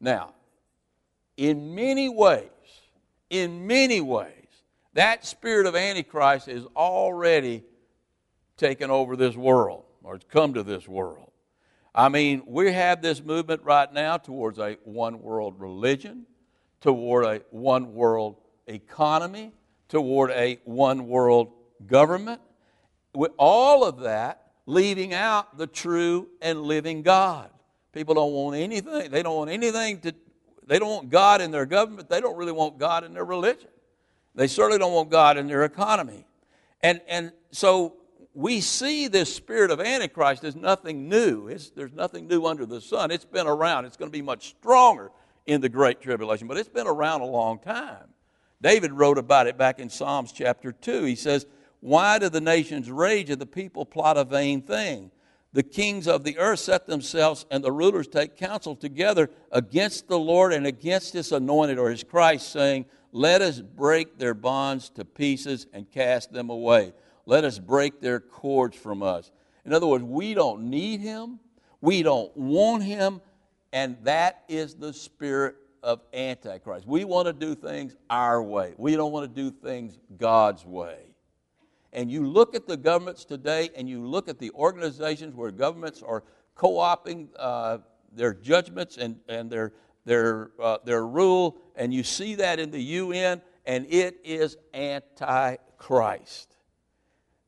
Now, 0.00 0.34
in 1.36 1.74
many 1.74 2.08
ways, 2.08 2.48
in 3.30 3.66
many 3.66 4.00
ways, 4.00 4.34
that 4.94 5.24
spirit 5.24 5.66
of 5.66 5.76
Antichrist 5.76 6.48
is 6.48 6.66
already 6.76 7.64
taken 8.56 8.90
over 8.90 9.16
this 9.16 9.36
world 9.36 9.84
or 10.02 10.16
it's 10.16 10.26
come 10.28 10.54
to 10.54 10.62
this 10.62 10.86
world. 10.86 11.30
I 11.94 12.08
mean, 12.08 12.42
we 12.46 12.72
have 12.72 13.02
this 13.02 13.22
movement 13.22 13.62
right 13.62 13.92
now 13.92 14.16
towards 14.16 14.58
a 14.58 14.76
one 14.84 15.22
world 15.22 15.58
religion, 15.58 16.26
toward 16.80 17.24
a 17.24 17.42
one 17.50 17.94
world 17.94 18.36
economy, 18.66 19.52
toward 19.88 20.30
a 20.30 20.60
one 20.64 21.08
world 21.08 21.52
government. 21.86 22.40
With 23.14 23.32
all 23.38 23.84
of 23.84 24.00
that 24.00 24.50
leaving 24.66 25.12
out 25.12 25.58
the 25.58 25.66
true 25.66 26.28
and 26.40 26.62
living 26.62 27.02
God. 27.02 27.50
People 27.92 28.14
don't 28.14 28.32
want 28.32 28.56
anything. 28.56 29.10
They 29.10 29.22
don't 29.22 29.36
want 29.36 29.50
anything 29.50 30.00
to, 30.00 30.14
they 30.70 30.78
don't 30.78 30.88
want 30.88 31.10
God 31.10 31.40
in 31.40 31.50
their 31.50 31.66
government. 31.66 32.08
They 32.08 32.20
don't 32.20 32.36
really 32.36 32.52
want 32.52 32.78
God 32.78 33.02
in 33.02 33.12
their 33.12 33.24
religion. 33.24 33.70
They 34.36 34.46
certainly 34.46 34.78
don't 34.78 34.92
want 34.92 35.10
God 35.10 35.36
in 35.36 35.48
their 35.48 35.64
economy. 35.64 36.24
And, 36.80 37.00
and 37.08 37.32
so 37.50 37.96
we 38.34 38.60
see 38.60 39.08
this 39.08 39.34
spirit 39.34 39.72
of 39.72 39.80
Antichrist 39.80 40.44
as 40.44 40.54
nothing 40.54 41.08
new. 41.08 41.48
It's, 41.48 41.70
there's 41.70 41.92
nothing 41.92 42.28
new 42.28 42.46
under 42.46 42.66
the 42.66 42.80
sun. 42.80 43.10
It's 43.10 43.24
been 43.24 43.48
around. 43.48 43.84
It's 43.84 43.96
going 43.96 44.12
to 44.12 44.16
be 44.16 44.22
much 44.22 44.50
stronger 44.50 45.10
in 45.44 45.60
the 45.60 45.68
Great 45.68 46.00
Tribulation, 46.00 46.46
but 46.46 46.56
it's 46.56 46.68
been 46.68 46.86
around 46.86 47.22
a 47.22 47.26
long 47.26 47.58
time. 47.58 48.06
David 48.62 48.92
wrote 48.92 49.18
about 49.18 49.48
it 49.48 49.58
back 49.58 49.80
in 49.80 49.90
Psalms 49.90 50.30
chapter 50.30 50.70
2. 50.70 51.02
He 51.02 51.16
says, 51.16 51.46
Why 51.80 52.20
do 52.20 52.28
the 52.28 52.40
nations 52.40 52.88
rage 52.92 53.28
and 53.28 53.40
the 53.40 53.46
people 53.46 53.84
plot 53.84 54.16
a 54.16 54.22
vain 54.22 54.62
thing? 54.62 55.10
The 55.52 55.62
kings 55.62 56.06
of 56.06 56.22
the 56.22 56.38
earth 56.38 56.60
set 56.60 56.86
themselves 56.86 57.44
and 57.50 57.64
the 57.64 57.72
rulers 57.72 58.06
take 58.06 58.36
counsel 58.36 58.76
together 58.76 59.30
against 59.50 60.06
the 60.06 60.18
Lord 60.18 60.52
and 60.52 60.66
against 60.66 61.12
his 61.12 61.32
anointed 61.32 61.78
or 61.78 61.90
his 61.90 62.04
Christ, 62.04 62.50
saying, 62.50 62.86
Let 63.10 63.42
us 63.42 63.60
break 63.60 64.18
their 64.18 64.34
bonds 64.34 64.90
to 64.90 65.04
pieces 65.04 65.66
and 65.72 65.90
cast 65.90 66.32
them 66.32 66.50
away. 66.50 66.92
Let 67.26 67.44
us 67.44 67.58
break 67.58 68.00
their 68.00 68.20
cords 68.20 68.76
from 68.76 69.02
us. 69.02 69.32
In 69.64 69.72
other 69.72 69.86
words, 69.86 70.04
we 70.04 70.34
don't 70.34 70.70
need 70.70 71.00
him, 71.00 71.40
we 71.80 72.02
don't 72.02 72.34
want 72.36 72.84
him, 72.84 73.20
and 73.72 73.96
that 74.04 74.44
is 74.48 74.74
the 74.74 74.92
spirit 74.92 75.56
of 75.82 76.00
Antichrist. 76.14 76.86
We 76.86 77.04
want 77.04 77.26
to 77.26 77.32
do 77.32 77.54
things 77.54 77.96
our 78.08 78.40
way, 78.40 78.74
we 78.78 78.94
don't 78.94 79.10
want 79.10 79.34
to 79.34 79.42
do 79.42 79.50
things 79.50 79.98
God's 80.16 80.64
way 80.64 81.09
and 81.92 82.10
you 82.10 82.26
look 82.26 82.54
at 82.54 82.66
the 82.66 82.76
governments 82.76 83.24
today 83.24 83.70
and 83.76 83.88
you 83.88 84.04
look 84.06 84.28
at 84.28 84.38
the 84.38 84.50
organizations 84.52 85.34
where 85.34 85.50
governments 85.50 86.02
are 86.02 86.22
co 86.54 86.74
opting 86.74 87.28
uh, 87.38 87.78
their 88.12 88.34
judgments 88.34 88.96
and, 88.96 89.16
and 89.28 89.50
their, 89.50 89.72
their, 90.04 90.50
uh, 90.60 90.78
their 90.84 91.06
rule, 91.06 91.58
and 91.76 91.92
you 91.92 92.02
see 92.02 92.36
that 92.36 92.58
in 92.58 92.70
the 92.70 92.80
UN, 92.80 93.40
and 93.66 93.86
it 93.88 94.20
is 94.24 94.56
anti 94.72 95.56
Christ. 95.78 96.56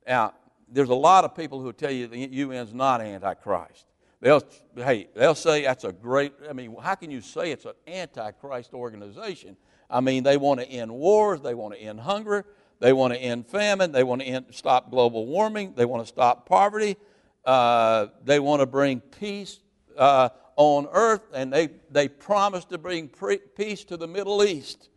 Now, 0.07 0.35
there's 0.69 0.89
a 0.89 0.95
lot 0.95 1.25
of 1.25 1.35
people 1.37 1.61
who 1.61 1.73
tell 1.73 1.91
you 1.91 2.07
the 2.07 2.43
UN's 2.43 2.75
not 2.75 3.01
anti 3.01 3.35
Christ. 3.35 3.87
They'll, 4.21 4.43
hey, 4.77 5.09
they'll 5.15 5.35
say 5.35 5.65
that's 5.65 5.85
a 5.85 5.93
great, 5.93 6.33
I 6.49 6.53
mean, 6.53 6.77
how 6.81 6.95
can 6.95 7.11
you 7.11 7.21
say 7.21 7.51
it's 7.51 7.65
an 7.65 7.73
anti 7.87 8.31
Christ 8.33 8.73
organization? 8.73 9.57
I 9.91 10.01
mean, 10.01 10.23
they 10.23 10.37
want 10.37 10.61
to 10.61 10.67
end 10.67 10.91
wars, 10.91 11.41
they 11.43 11.55
want 11.55 11.75
to 11.75 11.81
end 11.81 12.01
hunger, 12.01 12.47
they 12.83 12.93
want 12.93 13.12
to 13.12 13.19
end 13.19 13.47
famine. 13.47 13.93
They 13.93 14.03
want 14.03 14.23
to 14.23 14.27
end, 14.27 14.47
stop 14.51 14.91
global 14.91 15.25
warming. 15.25 15.75
They 15.77 15.85
want 15.85 16.03
to 16.03 16.09
stop 16.09 16.49
poverty. 16.49 16.97
Uh, 17.45 18.09
they 18.25 18.41
want 18.41 18.59
to 18.59 18.67
bring 18.67 18.99
peace 18.99 19.61
uh, 19.97 20.31
on 20.57 20.89
earth, 20.91 21.23
and 21.33 21.53
they, 21.53 21.69
they 21.93 22.09
promise 22.09 22.65
to 22.67 22.79
bring 22.79 23.07
pre- 23.07 23.39
peace 23.39 23.85
to 23.85 23.97
the 23.97 24.09
Middle 24.09 24.43
East. 24.43 24.89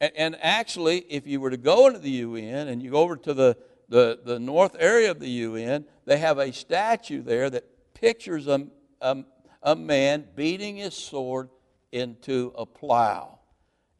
And, 0.00 0.12
and, 0.16 0.38
actually, 0.40 1.00
if 1.10 1.26
you 1.26 1.38
were 1.38 1.50
to 1.50 1.58
go 1.58 1.86
into 1.86 1.98
the 1.98 2.10
UN 2.10 2.68
and 2.68 2.82
you 2.82 2.92
go 2.92 3.02
over 3.02 3.16
to 3.16 3.34
the, 3.34 3.58
the, 3.90 4.20
the 4.24 4.38
north 4.38 4.74
area 4.78 5.10
of 5.10 5.20
the 5.20 5.28
UN, 5.28 5.84
they 6.06 6.16
have 6.16 6.38
a 6.38 6.50
statue 6.50 7.22
there 7.22 7.50
that 7.50 7.64
pictures 7.92 8.46
a, 8.46 8.66
a, 9.02 9.22
a 9.62 9.76
man 9.76 10.24
beating 10.34 10.76
his 10.76 10.94
sword 10.94 11.50
into 11.92 12.54
a 12.56 12.64
plow. 12.64 13.38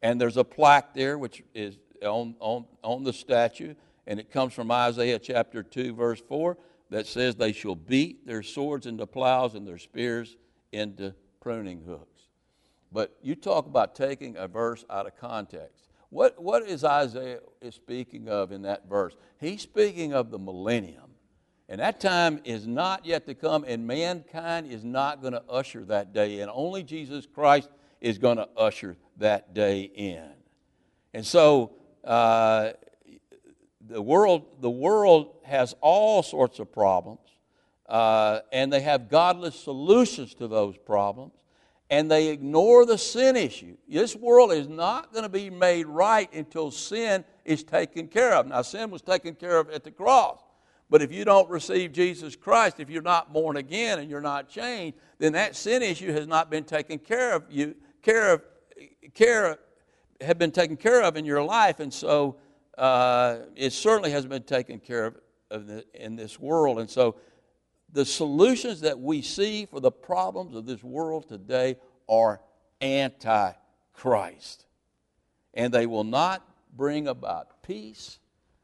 And 0.01 0.19
there's 0.19 0.37
a 0.37 0.43
plaque 0.43 0.95
there, 0.95 1.19
which 1.19 1.43
is 1.53 1.77
on, 2.05 2.35
on, 2.39 2.65
on 2.83 3.03
the 3.03 3.13
statue, 3.13 3.75
and 4.07 4.19
it 4.19 4.31
comes 4.31 4.53
from 4.53 4.71
Isaiah 4.71 5.19
chapter 5.19 5.63
2, 5.63 5.93
verse 5.93 6.21
4, 6.27 6.57
that 6.89 7.07
says, 7.07 7.35
They 7.35 7.51
shall 7.51 7.75
beat 7.75 8.25
their 8.25 8.43
swords 8.43 8.85
into 8.85 9.07
plows 9.07 9.55
and 9.55 9.67
their 9.67 9.77
spears 9.77 10.37
into 10.71 11.13
pruning 11.41 11.81
hooks. 11.81 12.21
But 12.91 13.17
you 13.21 13.35
talk 13.35 13.65
about 13.65 13.95
taking 13.95 14.37
a 14.37 14.47
verse 14.47 14.85
out 14.89 15.07
of 15.07 15.17
context. 15.17 15.89
What, 16.09 16.41
what 16.41 16.63
is 16.63 16.83
Isaiah 16.83 17.39
speaking 17.71 18.29
of 18.29 18.51
in 18.51 18.61
that 18.61 18.87
verse? 18.87 19.15
He's 19.39 19.61
speaking 19.61 20.13
of 20.13 20.31
the 20.31 20.39
millennium. 20.39 21.11
And 21.67 21.81
that 21.81 21.99
time 21.99 22.39
is 22.43 22.67
not 22.67 23.05
yet 23.05 23.25
to 23.25 23.33
come, 23.33 23.65
and 23.67 23.87
mankind 23.87 24.67
is 24.67 24.83
not 24.83 25.21
going 25.21 25.33
to 25.33 25.43
usher 25.49 25.83
that 25.85 26.13
day 26.13 26.39
in. 26.41 26.49
Only 26.49 26.83
Jesus 26.83 27.25
Christ 27.25 27.69
is 28.01 28.19
going 28.19 28.37
to 28.37 28.47
usher 28.55 28.97
that 29.17 29.55
day 29.55 29.81
in. 29.81 30.29
And 31.13 31.25
so 31.25 31.73
uh, 32.05 32.71
the, 33.87 34.01
world, 34.01 34.43
the 34.61 34.69
world 34.69 35.35
has 35.43 35.75
all 35.81 36.23
sorts 36.23 36.59
of 36.59 36.71
problems, 36.71 37.19
uh, 37.87 38.39
and 38.51 38.71
they 38.71 38.81
have 38.81 39.09
godless 39.09 39.55
solutions 39.55 40.33
to 40.35 40.47
those 40.47 40.77
problems, 40.77 41.33
and 41.89 42.09
they 42.09 42.29
ignore 42.29 42.85
the 42.85 42.97
sin 42.97 43.35
issue. 43.35 43.77
This 43.87 44.15
world 44.15 44.51
is 44.51 44.67
not 44.67 45.13
going 45.13 45.23
to 45.23 45.29
be 45.29 45.49
made 45.49 45.85
right 45.85 46.31
until 46.33 46.71
sin 46.71 47.23
is 47.43 47.63
taken 47.63 48.07
care 48.07 48.33
of. 48.33 48.47
Now, 48.47 48.61
sin 48.61 48.89
was 48.89 49.01
taken 49.01 49.35
care 49.35 49.57
of 49.57 49.69
at 49.69 49.83
the 49.83 49.91
cross. 49.91 50.39
But 50.89 51.01
if 51.01 51.11
you 51.11 51.25
don't 51.25 51.49
receive 51.49 51.91
Jesus 51.91 52.35
Christ, 52.35 52.79
if 52.79 52.89
you're 52.89 53.01
not 53.01 53.33
born 53.33 53.57
again 53.57 53.99
and 53.99 54.09
you're 54.09 54.21
not 54.21 54.49
changed, 54.49 54.97
then 55.17 55.33
that 55.33 55.55
sin 55.55 55.81
issue 55.81 56.11
has 56.11 56.27
not 56.27 56.51
been 56.51 56.63
taken 56.63 56.99
care 56.99 57.33
of 57.33 57.43
you, 57.49 57.75
care 58.03 58.33
of, 58.33 58.41
care 59.15 59.57
have 60.21 60.37
been 60.37 60.51
taken 60.51 60.77
care 60.77 61.03
of 61.03 61.17
in 61.17 61.25
your 61.25 61.43
life, 61.43 61.79
and 61.79 61.93
so 61.93 62.37
uh, 62.77 63.37
it 63.55 63.73
certainly 63.73 64.11
has 64.11 64.25
been 64.25 64.43
taken 64.43 64.79
care 64.79 65.15
of, 65.51 65.67
the, 65.67 65.85
in 65.93 66.15
this 66.15 66.39
world. 66.39 66.79
And 66.79 66.89
so 66.89 67.15
the 67.91 68.05
solutions 68.05 68.81
that 68.81 68.99
we 68.99 69.21
see 69.21 69.65
for 69.65 69.79
the 69.79 69.91
problems 69.91 70.55
of 70.55 70.65
this 70.65 70.83
world 70.83 71.27
today 71.27 71.77
are 72.09 72.41
anti-Christ, 72.81 74.65
and 75.53 75.73
they 75.73 75.85
will 75.85 76.03
not 76.03 76.47
bring 76.75 77.07
about 77.07 77.63
peace. 77.63 78.19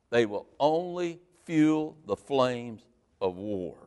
They 0.09 0.25
will 0.25 0.47
only 0.59 1.19
fuel 1.45 1.97
the 2.05 2.15
flames 2.15 2.81
of 3.21 3.37
war. 3.37 3.77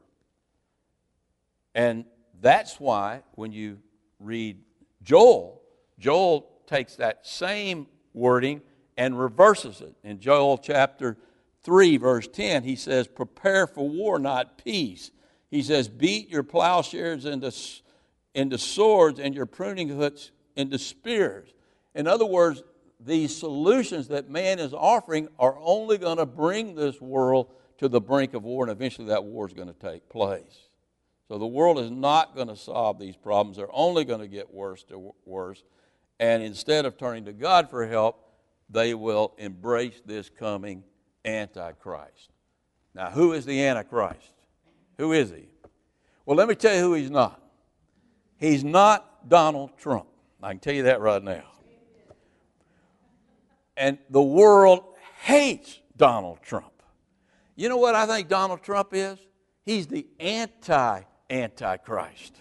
And 1.75 2.04
that's 2.40 2.80
why 2.80 3.23
when 3.35 3.52
you 3.52 3.78
read 4.18 4.59
Joel, 5.02 5.61
Joel 5.99 6.50
takes 6.66 6.97
that 6.97 7.26
same 7.26 7.87
wording 8.12 8.62
and 8.97 9.18
reverses 9.18 9.80
it. 9.80 9.94
In 10.02 10.21
Joel 10.21 10.59
chapter 10.59 11.16
3, 11.64 11.97
verse 11.97 12.28
10, 12.28 12.62
he 12.62 12.76
says, 12.76 13.09
Prepare 13.09 13.66
for 13.66 13.88
war, 13.88 14.18
not 14.18 14.62
peace. 14.62 15.11
He 15.50 15.62
says, 15.62 15.88
Beat 15.88 16.30
your 16.30 16.42
plowshares 16.42 17.25
into, 17.25 17.52
into 18.35 18.59
swords 18.59 19.18
and 19.18 19.35
your 19.35 19.47
pruning 19.47 19.88
hooks 19.88 20.30
into 20.56 20.78
spears. 20.78 21.49
In 21.94 22.06
other 22.06 22.26
words, 22.26 22.62
these 23.00 23.37
solutions 23.37 24.09
that 24.09 24.30
man 24.30 24.59
is 24.59 24.73
offering 24.73 25.28
are 25.38 25.56
only 25.61 25.99
going 25.99 26.18
to 26.18 26.26
bring 26.26 26.75
this 26.75 27.00
world 27.00 27.50
to 27.78 27.88
the 27.88 28.00
brink 28.00 28.35
of 28.35 28.44
war, 28.44 28.64
and 28.64 28.73
eventually 28.73 29.09
that 29.09 29.25
war 29.25 29.47
is 29.47 29.52
going 29.52 29.68
to 29.68 29.75
take 29.75 30.09
place. 30.09 30.68
So 31.28 31.38
the 31.38 31.47
world 31.47 31.78
is 31.78 31.90
not 31.90 32.35
going 32.35 32.49
to 32.49 32.56
solve 32.56 32.99
these 32.99 33.16
problems. 33.16 33.56
They're 33.56 33.66
only 33.73 34.04
going 34.04 34.21
to 34.21 34.28
get 34.28 34.52
worse 34.52 34.85
to 34.85 35.12
worse. 35.25 35.62
And 36.21 36.42
instead 36.42 36.85
of 36.85 36.97
turning 36.97 37.25
to 37.25 37.33
God 37.33 37.71
for 37.71 37.87
help, 37.87 38.21
they 38.71 38.94
will 38.94 39.35
embrace 39.38 40.00
this 40.04 40.28
coming 40.28 40.85
Antichrist. 41.25 42.30
Now, 42.94 43.11
who 43.11 43.33
is 43.33 43.44
the 43.44 43.64
Antichrist? 43.64 44.33
Who 44.99 45.12
is 45.12 45.30
he? 45.30 45.49
Well, 46.25 46.37
let 46.37 46.49
me 46.49 46.54
tell 46.54 46.75
you 46.75 46.80
who 46.80 46.94
he's 46.94 47.11
not. 47.11 47.40
He's 48.37 48.64
not 48.64 49.28
Donald 49.28 49.76
Trump. 49.76 50.06
I 50.43 50.50
can 50.50 50.60
tell 50.60 50.75
you 50.75 50.84
that 50.84 51.00
right 51.00 51.23
now. 51.23 51.45
And 53.76 53.99
the 54.10 54.23
world 54.23 54.84
hates 55.23 55.80
Donald 55.97 56.38
Trump. 56.43 56.82
You 57.56 57.69
know 57.69 57.76
what 57.76 57.95
I 57.95 58.06
think 58.06 58.28
Donald 58.28 58.62
Trump 58.62 58.91
is? 58.93 59.19
He's 59.65 59.86
the 59.86 60.06
anti 60.21 61.02
Antichrist. 61.30 62.41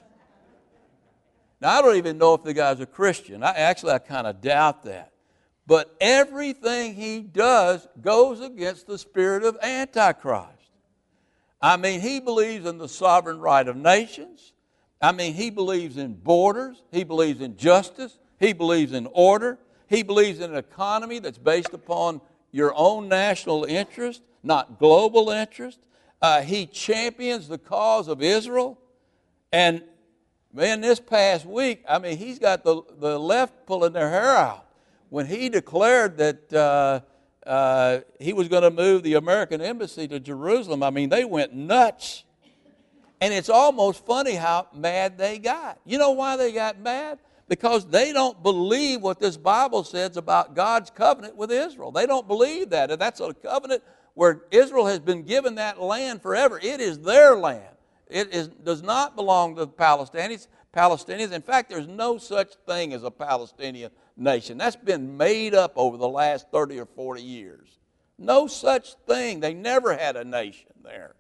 Now, 1.64 1.80
I 1.80 1.82
don't 1.82 1.96
even 1.96 2.18
know 2.18 2.34
if 2.34 2.44
the 2.44 2.54
guy's 2.54 2.82
a 2.82 2.86
Christian. 2.86 3.42
I, 3.42 3.52
actually, 3.52 3.94
I 3.94 4.00
kind 4.00 4.28
of 4.28 4.42
doubt 4.42 4.84
that. 4.84 5.14
But 5.66 5.96
everything 6.02 6.94
he 6.94 7.22
does 7.22 7.88
goes 8.02 8.42
against 8.42 8.86
the 8.86 8.98
spirit 8.98 9.46
of 9.46 9.58
Antichrist. 9.64 10.50
I 11.62 11.78
mean, 11.78 12.02
he 12.02 12.20
believes 12.20 12.66
in 12.66 12.80
the 12.80 12.90
sovereign 12.90 13.40
right 13.40 13.66
of 13.66 13.78
nations. 13.78 14.52
I 15.02 15.14
mean, 15.14 15.36
he 15.36 15.50
believes 15.52 15.96
in 15.96 16.16
borders. 16.16 16.84
He 16.92 17.06
believes 17.06 17.40
in 17.40 17.56
justice. 17.56 18.20
He 18.42 18.52
believes 18.52 18.92
in 18.92 19.08
order. 19.14 19.58
He 19.88 20.04
believes 20.04 20.42
in 20.42 20.52
an 20.52 20.58
economy 20.58 21.20
that's 21.20 21.38
based 21.38 21.74
upon 21.74 22.20
your 22.52 22.74
own 22.76 23.08
national 23.08 23.64
interest, 23.64 24.22
not 24.44 24.80
global 24.80 25.30
interest. 25.30 25.80
Uh, 26.22 26.42
he 26.42 26.66
champions 26.66 27.48
the 27.48 27.58
cause 27.58 28.10
of 28.10 28.22
Israel. 28.22 28.78
And 29.54 29.82
man, 30.54 30.82
this 30.82 31.00
past 31.00 31.46
week, 31.46 31.84
I 31.90 32.00
mean, 32.00 32.18
he's 32.18 32.40
got 32.40 32.64
the, 32.64 32.82
the 33.00 33.20
left 33.20 33.66
pulling 33.66 33.94
their 33.94 34.10
hair 34.10 34.38
out. 34.38 34.66
When 35.10 35.26
he 35.26 35.50
declared 35.50 36.18
that 36.18 36.54
uh, 36.54 37.02
uh, 37.48 38.00
he 38.20 38.34
was 38.34 38.48
going 38.48 38.64
to 38.64 38.72
move 38.72 39.04
the 39.04 39.16
American 39.16 39.62
embassy 39.62 40.08
to 40.08 40.20
Jerusalem, 40.20 40.84
I 40.84 40.92
mean, 40.92 41.10
they 41.10 41.26
went 41.26 41.54
nuts. 41.54 42.24
And 43.20 43.34
it's 43.34 43.50
almost 43.50 44.06
funny 44.06 44.34
how 44.34 44.68
mad 44.74 45.18
they 45.18 45.40
got. 45.40 45.80
You 45.86 45.98
know 45.98 46.12
why 46.12 46.36
they 46.36 46.52
got 46.52 46.80
mad? 46.80 47.20
Because 47.48 47.86
they 47.86 48.12
don't 48.12 48.42
believe 48.42 49.02
what 49.02 49.20
this 49.20 49.38
Bible 49.38 49.84
says 49.84 50.18
about 50.18 50.56
God's 50.56 50.90
covenant 50.90 51.36
with 51.36 51.52
Israel. 51.52 51.92
They 51.92 52.06
don't 52.06 52.28
believe 52.28 52.70
that. 52.72 52.92
And 52.92 53.00
that's 53.00 53.20
a 53.20 53.34
covenant 53.34 53.84
where 54.14 54.44
Israel 54.52 54.86
has 54.88 55.00
been 55.00 55.24
given 55.24 55.56
that 55.56 55.82
land 55.82 56.22
forever. 56.22 56.60
It 56.62 56.82
is 56.82 57.00
their 57.00 57.36
land. 57.36 57.73
It 58.14 58.32
is, 58.32 58.48
does 58.48 58.84
not 58.84 59.16
belong 59.16 59.56
to 59.56 59.62
the 59.62 59.72
Palestinians. 59.72 60.48
Palestinians. 60.72 61.32
In 61.32 61.42
fact, 61.42 61.72
there's 61.72 61.88
no 61.88 62.20
such 62.20 62.54
thing 62.68 62.94
as 62.94 63.04
a 63.04 63.10
Palestinian 63.10 63.92
nation. 64.16 64.60
That's 64.60 64.76
been 64.76 65.18
made 65.18 65.56
up 65.56 65.74
over 65.76 65.98
the 65.98 66.08
last 66.08 66.52
30 66.52 66.80
or 66.80 66.86
40 66.86 67.24
years. 67.24 67.80
No 68.20 68.46
such 68.46 68.94
thing. 69.08 69.40
They 69.40 69.56
never 69.56 69.98
had 69.98 70.16
a 70.16 70.24
nation 70.24 70.70
there. 70.84 71.16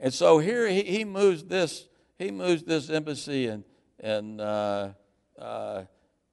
And 0.00 0.12
so 0.12 0.40
here 0.40 0.66
he, 0.68 0.82
he 0.82 1.04
moves 1.04 1.44
this 1.44 1.88
he 2.18 2.32
moves 2.32 2.64
this 2.64 2.90
embassy 2.90 3.46
and 3.46 3.62
and 4.00 4.40
uh, 4.40 4.88
uh, 5.38 5.84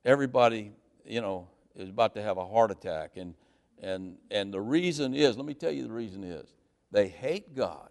everybody 0.04 0.72
you 1.06 1.22
know 1.22 1.48
is 1.76 1.90
about 1.90 2.16
to 2.16 2.22
have 2.24 2.38
a 2.38 2.46
heart 2.46 2.72
attack 2.72 3.12
and 3.16 3.36
and 3.80 4.18
and 4.32 4.52
the 4.52 4.60
reason 4.60 5.14
is 5.14 5.38
let 5.38 5.46
me 5.46 5.54
tell 5.54 5.72
you 5.72 5.84
the 5.84 5.94
reason 5.94 6.24
is 6.24 6.52
they 6.92 7.08
hate 7.08 7.56
God 7.56 7.90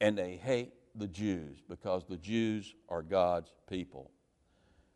and 0.00 0.16
they 0.16 0.36
hate 0.36 0.72
the 0.94 1.06
Jews 1.06 1.58
because 1.68 2.04
the 2.08 2.16
Jews 2.16 2.74
are 2.88 3.02
God's 3.02 3.52
people. 3.68 4.10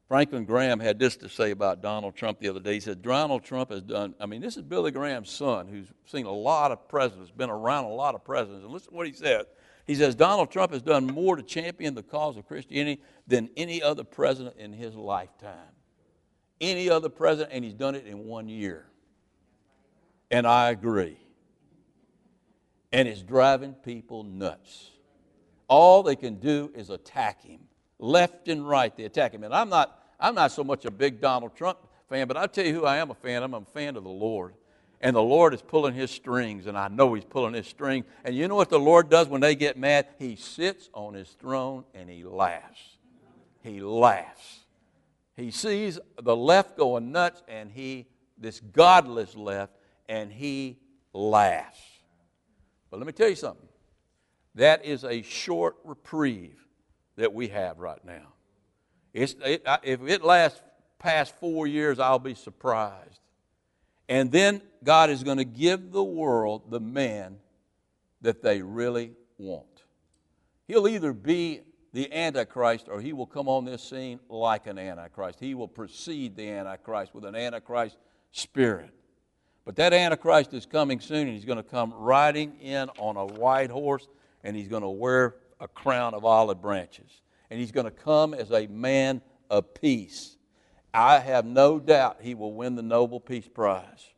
Franklin 0.08 0.44
Graham 0.44 0.80
had 0.80 0.98
this 0.98 1.16
to 1.18 1.28
say 1.28 1.52
about 1.52 1.82
Donald 1.82 2.16
Trump 2.16 2.40
the 2.40 2.48
other 2.48 2.58
day. 2.58 2.74
He 2.74 2.80
said, 2.80 3.00
Donald 3.00 3.44
Trump 3.44 3.70
has 3.70 3.82
done, 3.82 4.14
I 4.18 4.26
mean, 4.26 4.40
this 4.40 4.56
is 4.56 4.64
Billy 4.64 4.90
Graham's 4.90 5.30
son 5.30 5.68
who's 5.68 5.86
seen 6.04 6.26
a 6.26 6.32
lot 6.32 6.72
of 6.72 6.88
presidents, 6.88 7.30
been 7.30 7.48
around 7.48 7.84
a 7.84 7.94
lot 7.94 8.16
of 8.16 8.24
presidents. 8.24 8.64
And 8.64 8.72
listen 8.72 8.90
to 8.90 8.96
what 8.96 9.06
he 9.06 9.12
said. 9.12 9.46
He 9.86 9.94
says, 9.94 10.16
Donald 10.16 10.50
Trump 10.50 10.72
has 10.72 10.82
done 10.82 11.06
more 11.06 11.36
to 11.36 11.44
champion 11.44 11.94
the 11.94 12.02
cause 12.02 12.36
of 12.36 12.46
Christianity 12.48 13.00
than 13.28 13.50
any 13.56 13.82
other 13.82 14.02
president 14.02 14.56
in 14.56 14.72
his 14.72 14.96
lifetime. 14.96 15.54
Any 16.60 16.90
other 16.90 17.08
president, 17.08 17.54
and 17.54 17.64
he's 17.64 17.74
done 17.74 17.94
it 17.94 18.06
in 18.06 18.26
one 18.26 18.48
year. 18.48 18.86
And 20.30 20.44
I 20.44 20.70
agree. 20.70 21.18
And 22.92 23.06
it's 23.06 23.22
driving 23.22 23.74
people 23.74 24.24
nuts 24.24 24.90
all 25.70 26.02
they 26.02 26.16
can 26.16 26.34
do 26.34 26.70
is 26.74 26.90
attack 26.90 27.42
him. 27.44 27.60
Left 28.00 28.48
and 28.48 28.68
right, 28.68 28.94
they 28.94 29.04
attack 29.04 29.32
him. 29.32 29.44
And 29.44 29.54
I'm 29.54 29.68
not, 29.68 30.02
I'm 30.18 30.34
not 30.34 30.50
so 30.50 30.64
much 30.64 30.84
a 30.84 30.90
big 30.90 31.20
Donald 31.20 31.54
Trump 31.54 31.78
fan, 32.08 32.26
but 32.26 32.36
I'll 32.36 32.48
tell 32.48 32.66
you 32.66 32.74
who 32.74 32.84
I 32.84 32.96
am 32.96 33.10
a 33.10 33.14
fan 33.14 33.44
of. 33.44 33.54
I'm 33.54 33.62
a 33.62 33.66
fan 33.66 33.96
of 33.96 34.02
the 34.02 34.10
Lord. 34.10 34.54
And 35.00 35.14
the 35.14 35.22
Lord 35.22 35.54
is 35.54 35.62
pulling 35.62 35.94
his 35.94 36.10
strings, 36.10 36.66
and 36.66 36.76
I 36.76 36.88
know 36.88 37.14
he's 37.14 37.24
pulling 37.24 37.54
his 37.54 37.68
string. 37.68 38.04
And 38.24 38.34
you 38.34 38.48
know 38.48 38.56
what 38.56 38.68
the 38.68 38.80
Lord 38.80 39.08
does 39.08 39.28
when 39.28 39.40
they 39.40 39.54
get 39.54 39.78
mad? 39.78 40.08
He 40.18 40.34
sits 40.34 40.90
on 40.92 41.14
his 41.14 41.30
throne 41.30 41.84
and 41.94 42.10
he 42.10 42.24
laughs. 42.24 42.98
He 43.62 43.80
laughs. 43.80 44.64
He 45.36 45.52
sees 45.52 45.98
the 46.20 46.36
left 46.36 46.76
going 46.76 47.12
nuts, 47.12 47.42
and 47.48 47.70
he, 47.70 48.08
this 48.36 48.60
godless 48.60 49.36
left, 49.36 49.72
and 50.08 50.32
he 50.32 50.78
laughs. 51.14 51.80
But 52.90 52.98
let 52.98 53.06
me 53.06 53.12
tell 53.12 53.28
you 53.28 53.36
something. 53.36 53.68
That 54.56 54.84
is 54.84 55.04
a 55.04 55.22
short 55.22 55.76
reprieve 55.84 56.58
that 57.16 57.32
we 57.32 57.48
have 57.48 57.78
right 57.78 58.04
now. 58.04 58.32
It, 59.12 59.36
if 59.82 60.02
it 60.02 60.24
lasts 60.24 60.60
past 60.98 61.36
four 61.38 61.66
years, 61.66 61.98
I'll 61.98 62.18
be 62.18 62.34
surprised. 62.34 63.20
And 64.08 64.32
then 64.32 64.60
God 64.82 65.10
is 65.10 65.22
going 65.22 65.38
to 65.38 65.44
give 65.44 65.92
the 65.92 66.02
world 66.02 66.70
the 66.70 66.80
man 66.80 67.38
that 68.22 68.42
they 68.42 68.60
really 68.60 69.12
want. 69.38 69.66
He'll 70.66 70.88
either 70.88 71.12
be 71.12 71.60
the 71.92 72.12
Antichrist 72.12 72.86
or 72.88 73.00
he 73.00 73.12
will 73.12 73.26
come 73.26 73.48
on 73.48 73.64
this 73.64 73.82
scene 73.82 74.20
like 74.28 74.66
an 74.66 74.78
Antichrist. 74.78 75.38
He 75.40 75.54
will 75.54 75.68
precede 75.68 76.36
the 76.36 76.48
Antichrist 76.48 77.14
with 77.14 77.24
an 77.24 77.34
Antichrist 77.34 77.96
spirit. 78.30 78.90
But 79.70 79.76
that 79.76 79.92
Antichrist 79.92 80.52
is 80.52 80.66
coming 80.66 80.98
soon, 80.98 81.28
and 81.28 81.30
he's 81.36 81.44
going 81.44 81.56
to 81.56 81.62
come 81.62 81.94
riding 81.94 82.58
in 82.60 82.88
on 82.98 83.16
a 83.16 83.24
white 83.24 83.70
horse, 83.70 84.08
and 84.42 84.56
he's 84.56 84.66
going 84.66 84.82
to 84.82 84.88
wear 84.88 85.36
a 85.60 85.68
crown 85.68 86.12
of 86.12 86.24
olive 86.24 86.60
branches. 86.60 87.22
And 87.52 87.60
he's 87.60 87.70
going 87.70 87.84
to 87.84 87.92
come 87.92 88.34
as 88.34 88.50
a 88.50 88.66
man 88.66 89.22
of 89.48 89.72
peace. 89.72 90.36
I 90.92 91.20
have 91.20 91.44
no 91.44 91.78
doubt 91.78 92.16
he 92.20 92.34
will 92.34 92.52
win 92.52 92.74
the 92.74 92.82
Nobel 92.82 93.20
Peace 93.20 93.46
Prize. 93.46 94.10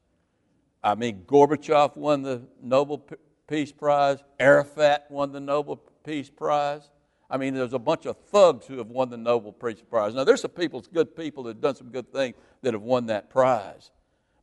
I 0.82 0.94
mean, 0.94 1.24
Gorbachev 1.26 1.98
won 1.98 2.22
the 2.22 2.40
Nobel 2.62 3.06
Peace 3.46 3.72
Prize, 3.72 4.20
Arafat 4.40 5.04
won 5.10 5.32
the 5.32 5.40
Nobel 5.40 5.82
Peace 6.02 6.30
Prize. 6.30 6.88
I 7.28 7.36
mean, 7.36 7.52
there's 7.52 7.74
a 7.74 7.78
bunch 7.78 8.06
of 8.06 8.16
thugs 8.16 8.66
who 8.66 8.78
have 8.78 8.88
won 8.88 9.10
the 9.10 9.18
Nobel 9.18 9.52
Peace 9.52 9.82
Prize. 9.82 10.14
Now, 10.14 10.24
there's 10.24 10.40
some 10.40 10.52
people, 10.52 10.82
good 10.94 11.14
people, 11.14 11.42
that 11.42 11.56
have 11.56 11.60
done 11.60 11.76
some 11.76 11.90
good 11.90 12.10
things 12.10 12.36
that 12.62 12.72
have 12.72 12.82
won 12.82 13.04
that 13.08 13.28
prize. 13.28 13.90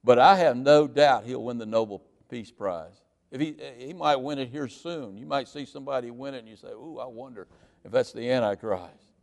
But 0.03 0.19
I 0.19 0.35
have 0.38 0.55
no 0.57 0.88
doubt 0.88 1.25
he'll 1.25 1.43
win 1.43 1.57
the 1.57 1.65
Nobel 1.65 2.01
Peace 2.29 2.51
Prize. 2.51 3.01
If 3.31 3.41
he, 3.41 3.55
he 3.77 3.93
might 3.93 4.15
win 4.15 4.39
it 4.39 4.49
here 4.49 4.67
soon. 4.67 5.17
You 5.17 5.25
might 5.25 5.47
see 5.47 5.65
somebody 5.65 6.09
win 6.09 6.33
it 6.33 6.39
and 6.39 6.47
you 6.47 6.55
say, 6.55 6.69
Ooh, 6.69 6.99
I 6.99 7.05
wonder 7.05 7.47
if 7.83 7.91
that's 7.91 8.12
the 8.12 8.31
Antichrist. 8.31 9.13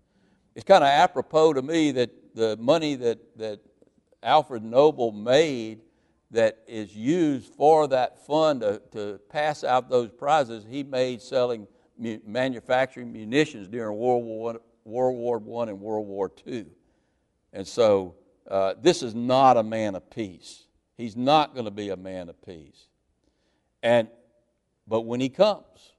It's 0.55 0.65
kind 0.65 0.85
of 0.85 0.89
apropos 0.89 1.55
to 1.55 1.63
me 1.63 1.93
that 1.93 2.35
the 2.35 2.57
money 2.59 2.95
that, 2.97 3.39
that 3.39 3.61
Alfred 4.23 4.63
Nobel 4.63 5.13
made 5.13 5.81
that 6.31 6.59
is 6.67 6.95
used 6.95 7.55
for 7.55 7.87
that 7.89 8.27
fund 8.27 8.61
to, 8.61 8.81
to 8.93 9.21
pass 9.29 9.65
out 9.65 9.89
those 9.89 10.11
prizes, 10.11 10.65
he 10.69 10.83
made 10.83 11.23
selling 11.23 11.67
manufacturing 11.99 13.13
munitions 13.13 13.69
during 13.69 13.97
World 13.97 14.25
War, 14.25 14.61
World 14.85 15.17
War 15.17 15.63
I 15.63 15.71
and 15.71 15.81
World 15.81 16.07
War 16.07 16.31
II. 16.47 16.67
And 17.53 17.67
so 17.67 18.17
uh, 18.51 18.75
this 18.81 19.03
is 19.03 19.15
not 19.15 19.57
a 19.57 19.63
man 19.63 19.95
of 19.95 20.09
peace. 20.11 20.66
He's 20.97 21.17
not 21.17 21.55
going 21.55 21.67
to 21.67 21.71
be 21.71 21.91
a 21.91 21.97
man 21.97 22.29
of 22.29 22.41
peace. 22.45 22.89
And, 23.83 24.09
but 24.87 25.03
when 25.03 25.21
he 25.21 25.29
comes, 25.29 25.93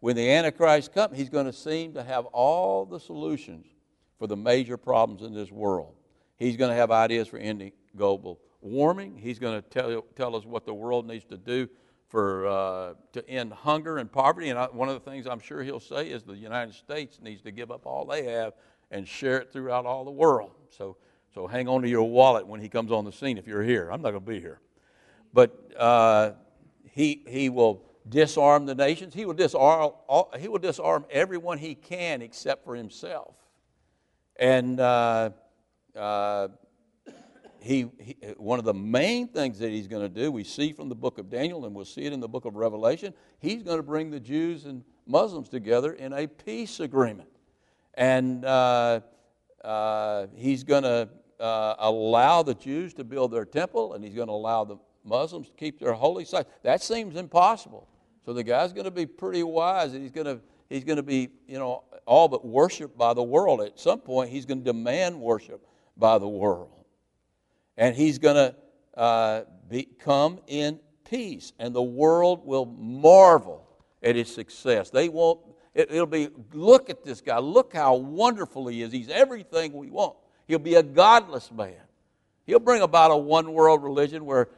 when 0.00 0.16
the 0.16 0.30
Antichrist 0.30 0.92
comes, 0.92 1.16
he's 1.16 1.28
going 1.30 1.46
to 1.46 1.52
seem 1.52 1.94
to 1.94 2.02
have 2.02 2.26
all 2.26 2.84
the 2.84 2.98
solutions 2.98 3.66
for 4.18 4.26
the 4.26 4.36
major 4.36 4.76
problems 4.76 5.22
in 5.22 5.32
this 5.32 5.50
world. 5.50 5.94
He's 6.36 6.56
going 6.56 6.70
to 6.70 6.76
have 6.76 6.90
ideas 6.90 7.28
for 7.28 7.38
ending 7.38 7.72
global 7.96 8.40
warming. 8.60 9.16
He's 9.16 9.38
going 9.38 9.60
to 9.60 9.68
tell, 9.68 10.02
tell 10.16 10.34
us 10.34 10.44
what 10.44 10.66
the 10.66 10.74
world 10.74 11.06
needs 11.06 11.24
to 11.26 11.36
do 11.36 11.68
for, 12.08 12.46
uh, 12.46 12.94
to 13.12 13.28
end 13.28 13.52
hunger 13.52 13.98
and 13.98 14.10
poverty. 14.10 14.50
And 14.50 14.58
I, 14.58 14.66
one 14.66 14.88
of 14.88 14.94
the 14.94 15.10
things 15.10 15.26
I'm 15.26 15.40
sure 15.40 15.62
he'll 15.62 15.80
say 15.80 16.08
is 16.08 16.22
the 16.22 16.34
United 16.34 16.74
States 16.74 17.20
needs 17.22 17.42
to 17.42 17.50
give 17.50 17.70
up 17.70 17.86
all 17.86 18.04
they 18.04 18.24
have 18.24 18.54
and 18.90 19.06
share 19.06 19.38
it 19.38 19.52
throughout 19.52 19.86
all 19.86 20.04
the 20.04 20.10
world. 20.10 20.52
So, 20.70 20.96
so 21.34 21.46
hang 21.46 21.68
on 21.68 21.82
to 21.82 21.88
your 21.88 22.08
wallet 22.08 22.46
when 22.46 22.60
he 22.60 22.68
comes 22.68 22.92
on 22.92 23.04
the 23.04 23.12
scene 23.12 23.38
if 23.38 23.46
you're 23.46 23.62
here. 23.62 23.90
I'm 23.90 24.02
not 24.02 24.10
going 24.10 24.24
to 24.24 24.30
be 24.30 24.40
here. 24.40 24.60
But 25.32 25.72
uh, 25.78 26.32
he, 26.90 27.22
he 27.26 27.48
will 27.48 27.84
disarm 28.08 28.66
the 28.66 28.74
nations. 28.74 29.14
He 29.14 29.24
will 29.24 29.34
disarm, 29.34 29.92
all, 30.08 30.30
he 30.38 30.48
will 30.48 30.58
disarm 30.58 31.06
everyone 31.10 31.58
he 31.58 31.74
can 31.74 32.20
except 32.20 32.64
for 32.64 32.74
himself. 32.74 33.34
And 34.36 34.80
uh, 34.80 35.30
uh 35.96 36.48
he, 37.60 37.86
he, 38.00 38.16
one 38.38 38.58
of 38.58 38.64
the 38.64 38.74
main 38.74 39.28
things 39.28 39.60
that 39.60 39.70
he's 39.70 39.86
going 39.86 40.02
to 40.02 40.08
do, 40.08 40.32
we 40.32 40.42
see 40.42 40.72
from 40.72 40.88
the 40.88 40.96
book 40.96 41.18
of 41.18 41.30
Daniel 41.30 41.64
and 41.64 41.72
we'll 41.74 41.84
see 41.84 42.02
it 42.02 42.12
in 42.12 42.18
the 42.18 42.28
book 42.28 42.44
of 42.44 42.56
Revelation, 42.56 43.14
he's 43.38 43.62
going 43.62 43.76
to 43.76 43.84
bring 43.84 44.10
the 44.10 44.18
Jews 44.18 44.64
and 44.64 44.82
Muslims 45.06 45.48
together 45.48 45.92
in 45.92 46.12
a 46.12 46.26
peace 46.26 46.80
agreement. 46.80 47.28
And 47.94 48.44
uh, 48.44 49.00
uh, 49.62 50.26
he's 50.34 50.64
going 50.64 50.82
to 50.82 51.08
uh, 51.42 51.74
allow 51.78 52.42
the 52.42 52.54
Jews 52.54 52.94
to 52.94 53.04
build 53.04 53.32
their 53.32 53.44
temple 53.44 53.94
and 53.94 54.04
he's 54.04 54.14
going 54.14 54.28
to 54.28 54.32
allow 54.32 54.64
the 54.64 54.76
Muslims 55.04 55.48
to 55.48 55.54
keep 55.54 55.80
their 55.80 55.92
holy 55.92 56.24
sites. 56.24 56.48
That 56.62 56.82
seems 56.82 57.16
impossible. 57.16 57.88
So 58.24 58.32
the 58.32 58.44
guy's 58.44 58.72
going 58.72 58.84
to 58.84 58.92
be 58.92 59.06
pretty 59.06 59.42
wise 59.42 59.92
and 59.92 60.02
he's 60.02 60.12
going 60.12 60.26
to, 60.26 60.40
he's 60.70 60.84
going 60.84 60.96
to 60.96 61.02
be, 61.02 61.30
you 61.48 61.58
know, 61.58 61.82
all 62.06 62.28
but 62.28 62.46
worshiped 62.46 62.96
by 62.96 63.12
the 63.12 63.22
world. 63.22 63.60
At 63.60 63.78
some 63.78 64.00
point, 64.00 64.30
he's 64.30 64.46
going 64.46 64.58
to 64.58 64.64
demand 64.64 65.20
worship 65.20 65.66
by 65.96 66.18
the 66.18 66.28
world 66.28 66.70
and 67.76 67.96
he's 67.96 68.18
going 68.18 68.36
to 68.36 68.54
uh, 68.96 69.42
come 69.98 70.38
in 70.46 70.78
peace, 71.08 71.52
and 71.58 71.74
the 71.74 71.82
world 71.82 72.46
will 72.46 72.66
marvel 72.66 73.68
at 74.02 74.16
his 74.16 74.32
success. 74.32 74.90
They 74.90 75.08
won't, 75.08 75.40
it, 75.74 75.90
it'll 75.90 76.06
be, 76.06 76.28
look 76.52 76.90
at 76.90 77.04
this 77.04 77.20
guy, 77.20 77.38
look 77.38 77.74
how 77.74 77.96
wonderful 77.96 78.68
he 78.68 78.82
is. 78.82 78.92
He's 78.92 79.08
everything 79.08 79.72
we 79.72 79.90
want. 79.90 80.16
He'll 80.46 80.58
be 80.58 80.74
a 80.74 80.82
godless 80.82 81.50
man. 81.50 81.74
He'll 82.46 82.58
bring 82.58 82.82
about 82.82 83.10
a 83.10 83.16
one 83.16 83.52
world 83.52 83.82
religion 83.82 84.24
where 84.24 84.48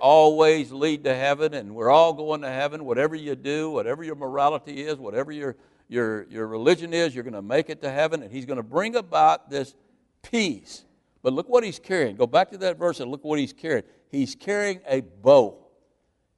all 0.00 0.36
ways 0.36 0.72
lead 0.72 1.04
to 1.04 1.14
heaven 1.14 1.54
and 1.54 1.74
we're 1.74 1.90
all 1.90 2.12
going 2.12 2.42
to 2.42 2.50
heaven. 2.50 2.84
Whatever 2.84 3.14
you 3.14 3.34
do, 3.34 3.70
whatever 3.70 4.04
your 4.04 4.16
morality 4.16 4.82
is, 4.82 4.98
whatever 4.98 5.32
your, 5.32 5.56
your, 5.88 6.24
your 6.28 6.46
religion 6.46 6.92
is, 6.92 7.14
you're 7.14 7.24
going 7.24 7.34
to 7.34 7.42
make 7.42 7.70
it 7.70 7.80
to 7.82 7.90
heaven. 7.90 8.22
And 8.22 8.30
he's 8.30 8.46
going 8.46 8.58
to 8.58 8.62
bring 8.62 8.96
about 8.96 9.48
this 9.50 9.74
peace 10.22 10.84
but 11.22 11.32
look 11.32 11.48
what 11.48 11.64
he's 11.64 11.78
carrying. 11.78 12.16
Go 12.16 12.26
back 12.26 12.50
to 12.50 12.58
that 12.58 12.78
verse 12.78 13.00
and 13.00 13.10
look 13.10 13.24
what 13.24 13.38
he's 13.38 13.52
carrying. 13.52 13.84
He's 14.08 14.34
carrying 14.34 14.80
a 14.86 15.00
bow. 15.00 15.58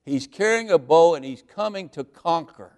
He's 0.05 0.27
carrying 0.27 0.71
a 0.71 0.79
bow 0.79 1.15
and 1.15 1.25
he's 1.25 1.43
coming 1.43 1.89
to 1.91 2.05
conquer. 2.05 2.73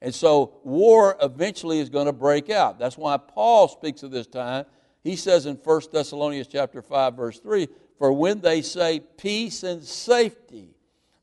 And 0.00 0.14
so 0.14 0.60
war 0.62 1.16
eventually 1.20 1.80
is 1.80 1.88
going 1.88 2.06
to 2.06 2.12
break 2.12 2.50
out. 2.50 2.78
That's 2.78 2.96
why 2.96 3.16
Paul 3.16 3.68
speaks 3.68 4.02
of 4.02 4.10
this 4.10 4.26
time. 4.26 4.66
He 5.08 5.16
says 5.16 5.46
in 5.46 5.56
1 5.56 5.80
Thessalonians 5.90 6.48
chapter 6.48 6.82
5 6.82 7.14
verse 7.14 7.38
3, 7.40 7.66
"For 7.96 8.12
when 8.12 8.42
they 8.42 8.60
say 8.60 9.00
peace 9.00 9.62
and 9.62 9.82
safety, 9.82 10.74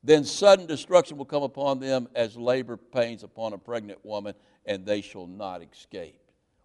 then 0.04 0.24
sudden 0.24 0.66
destruction 0.66 1.18
will 1.18 1.26
come 1.26 1.44
upon 1.44 1.80
them 1.80 2.10
as 2.16 2.36
labor 2.36 2.78
pains 2.78 3.22
upon 3.22 3.54
a 3.54 3.60
pregnant 3.60 4.04
woman, 4.04 4.34
and 4.66 4.88
they 4.88 5.02
shall 5.02 5.28
not 5.28 5.62
escape." 5.62 6.20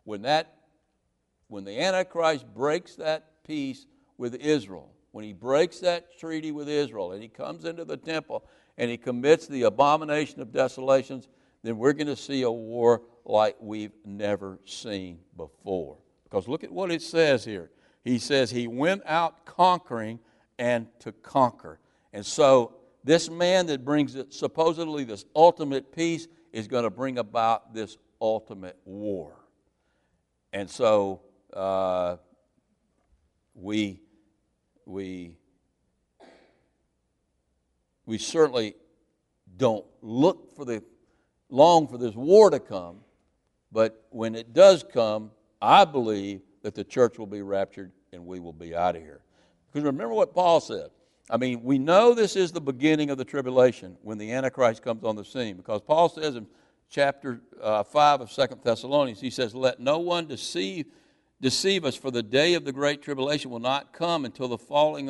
When 0.04 0.22
that 0.22 0.56
when 1.48 1.64
the 1.64 1.78
antichrist 1.78 2.46
breaks 2.54 2.96
that 2.96 3.44
peace 3.44 3.84
with 4.16 4.34
Israel, 4.36 4.94
when 5.12 5.26
he 5.26 5.34
breaks 5.34 5.80
that 5.80 6.16
treaty 6.16 6.52
with 6.52 6.70
Israel 6.70 7.12
and 7.12 7.22
he 7.22 7.28
comes 7.28 7.66
into 7.66 7.84
the 7.84 7.98
temple 7.98 8.46
and 8.78 8.90
he 8.90 8.96
commits 8.96 9.46
the 9.46 9.64
abomination 9.64 10.40
of 10.40 10.52
desolations, 10.52 11.28
then 11.62 11.76
we're 11.76 11.92
going 11.92 12.06
to 12.06 12.16
see 12.16 12.40
a 12.40 12.50
war 12.50 13.02
like 13.26 13.56
we've 13.60 13.92
never 14.06 14.58
seen 14.64 15.20
before. 15.36 15.98
Because 16.30 16.46
look 16.46 16.62
at 16.62 16.70
what 16.70 16.90
it 16.92 17.02
says 17.02 17.44
here. 17.44 17.70
He 18.04 18.18
says 18.18 18.50
he 18.50 18.66
went 18.68 19.02
out 19.04 19.44
conquering 19.44 20.20
and 20.58 20.86
to 21.00 21.12
conquer. 21.12 21.80
And 22.12 22.24
so 22.24 22.74
this 23.02 23.28
man 23.28 23.66
that 23.66 23.84
brings 23.84 24.16
supposedly 24.30 25.04
this 25.04 25.24
ultimate 25.34 25.94
peace 25.94 26.28
is 26.52 26.68
going 26.68 26.84
to 26.84 26.90
bring 26.90 27.18
about 27.18 27.74
this 27.74 27.96
ultimate 28.20 28.76
war. 28.84 29.36
And 30.52 30.68
so 30.68 31.22
uh, 31.52 32.16
we, 33.54 34.00
we, 34.86 35.36
we 38.06 38.18
certainly 38.18 38.74
don't 39.56 39.84
look 40.00 40.54
for 40.56 40.64
the, 40.64 40.82
long 41.48 41.88
for 41.88 41.98
this 41.98 42.14
war 42.14 42.50
to 42.50 42.60
come, 42.60 42.98
but 43.72 44.04
when 44.10 44.34
it 44.34 44.52
does 44.52 44.84
come, 44.92 45.30
I 45.60 45.84
believe 45.84 46.40
that 46.62 46.74
the 46.74 46.84
church 46.84 47.18
will 47.18 47.26
be 47.26 47.42
raptured 47.42 47.92
and 48.12 48.26
we 48.26 48.40
will 48.40 48.52
be 48.52 48.74
out 48.74 48.96
of 48.96 49.02
here. 49.02 49.20
Because 49.72 49.84
remember 49.84 50.14
what 50.14 50.34
Paul 50.34 50.60
said. 50.60 50.90
I 51.28 51.36
mean, 51.36 51.62
we 51.62 51.78
know 51.78 52.12
this 52.12 52.34
is 52.34 52.50
the 52.50 52.60
beginning 52.60 53.10
of 53.10 53.18
the 53.18 53.24
tribulation 53.24 53.96
when 54.02 54.18
the 54.18 54.32
Antichrist 54.32 54.82
comes 54.82 55.04
on 55.04 55.14
the 55.14 55.24
scene. 55.24 55.56
Because 55.56 55.80
Paul 55.80 56.08
says 56.08 56.34
in 56.34 56.46
chapter 56.88 57.40
uh, 57.62 57.84
5 57.84 58.22
of 58.22 58.32
Second 58.32 58.62
Thessalonians, 58.64 59.20
he 59.20 59.30
says, 59.30 59.54
Let 59.54 59.78
no 59.78 59.98
one 59.98 60.26
deceive 60.26 60.86
deceive 61.40 61.84
us, 61.84 61.96
for 61.96 62.10
the 62.10 62.22
day 62.22 62.54
of 62.54 62.64
the 62.64 62.72
great 62.72 63.02
tribulation 63.02 63.50
will 63.50 63.60
not 63.60 63.92
come 63.92 64.24
until 64.24 64.48
the 64.48 64.58
falling 64.58 65.08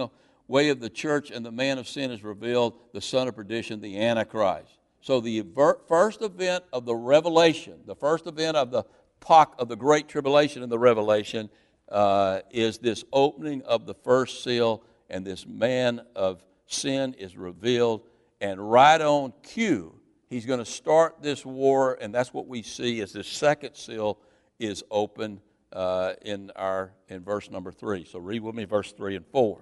away 0.49 0.69
of 0.69 0.81
the 0.81 0.91
church 0.91 1.31
and 1.31 1.45
the 1.45 1.51
man 1.51 1.79
of 1.79 1.89
sin 1.89 2.11
is 2.11 2.23
revealed, 2.23 2.79
the 2.93 3.01
son 3.01 3.29
of 3.29 3.35
perdition, 3.35 3.81
the 3.81 4.01
Antichrist. 4.01 4.79
So 5.01 5.21
the 5.21 5.45
first 5.89 6.23
event 6.23 6.65
of 6.73 6.85
the 6.85 6.95
revelation, 6.95 7.81
the 7.87 7.97
first 7.97 8.27
event 8.27 8.57
of 8.57 8.71
the 8.71 8.85
of 9.29 9.69
the 9.69 9.77
great 9.77 10.09
tribulation 10.09 10.63
in 10.63 10.69
the 10.69 10.79
revelation, 10.79 11.51
uh, 11.89 12.41
is 12.51 12.79
this 12.79 13.05
opening 13.13 13.63
of 13.63 13.87
the 13.87 13.95
first 13.95 14.43
seal, 14.43 14.83
and 15.09 15.25
this 15.25 15.47
man 15.47 16.01
of 16.15 16.45
sin 16.67 17.15
is 17.19 17.37
revealed. 17.37 18.03
And 18.41 18.71
right 18.71 19.01
on 19.01 19.33
cue, 19.43 19.95
he's 20.29 20.47
going 20.47 20.61
to 20.61 20.65
start 20.65 21.17
this 21.21 21.45
war, 21.45 21.99
and 22.01 22.15
that's 22.15 22.33
what 22.33 22.47
we 22.47 22.63
see 22.63 23.01
as 23.01 23.13
the 23.13 23.25
second 23.25 23.75
seal 23.75 24.19
is 24.59 24.83
opened 24.91 25.41
uh, 25.73 26.15
in, 26.23 26.51
our, 26.57 26.93
in 27.09 27.23
verse 27.23 27.51
number 27.51 27.73
3. 27.73 28.05
So 28.05 28.19
read 28.19 28.43
with 28.43 28.55
me 28.55 28.65
verse 28.65 28.93
3 28.93 29.17
and 29.17 29.27
4. 29.27 29.61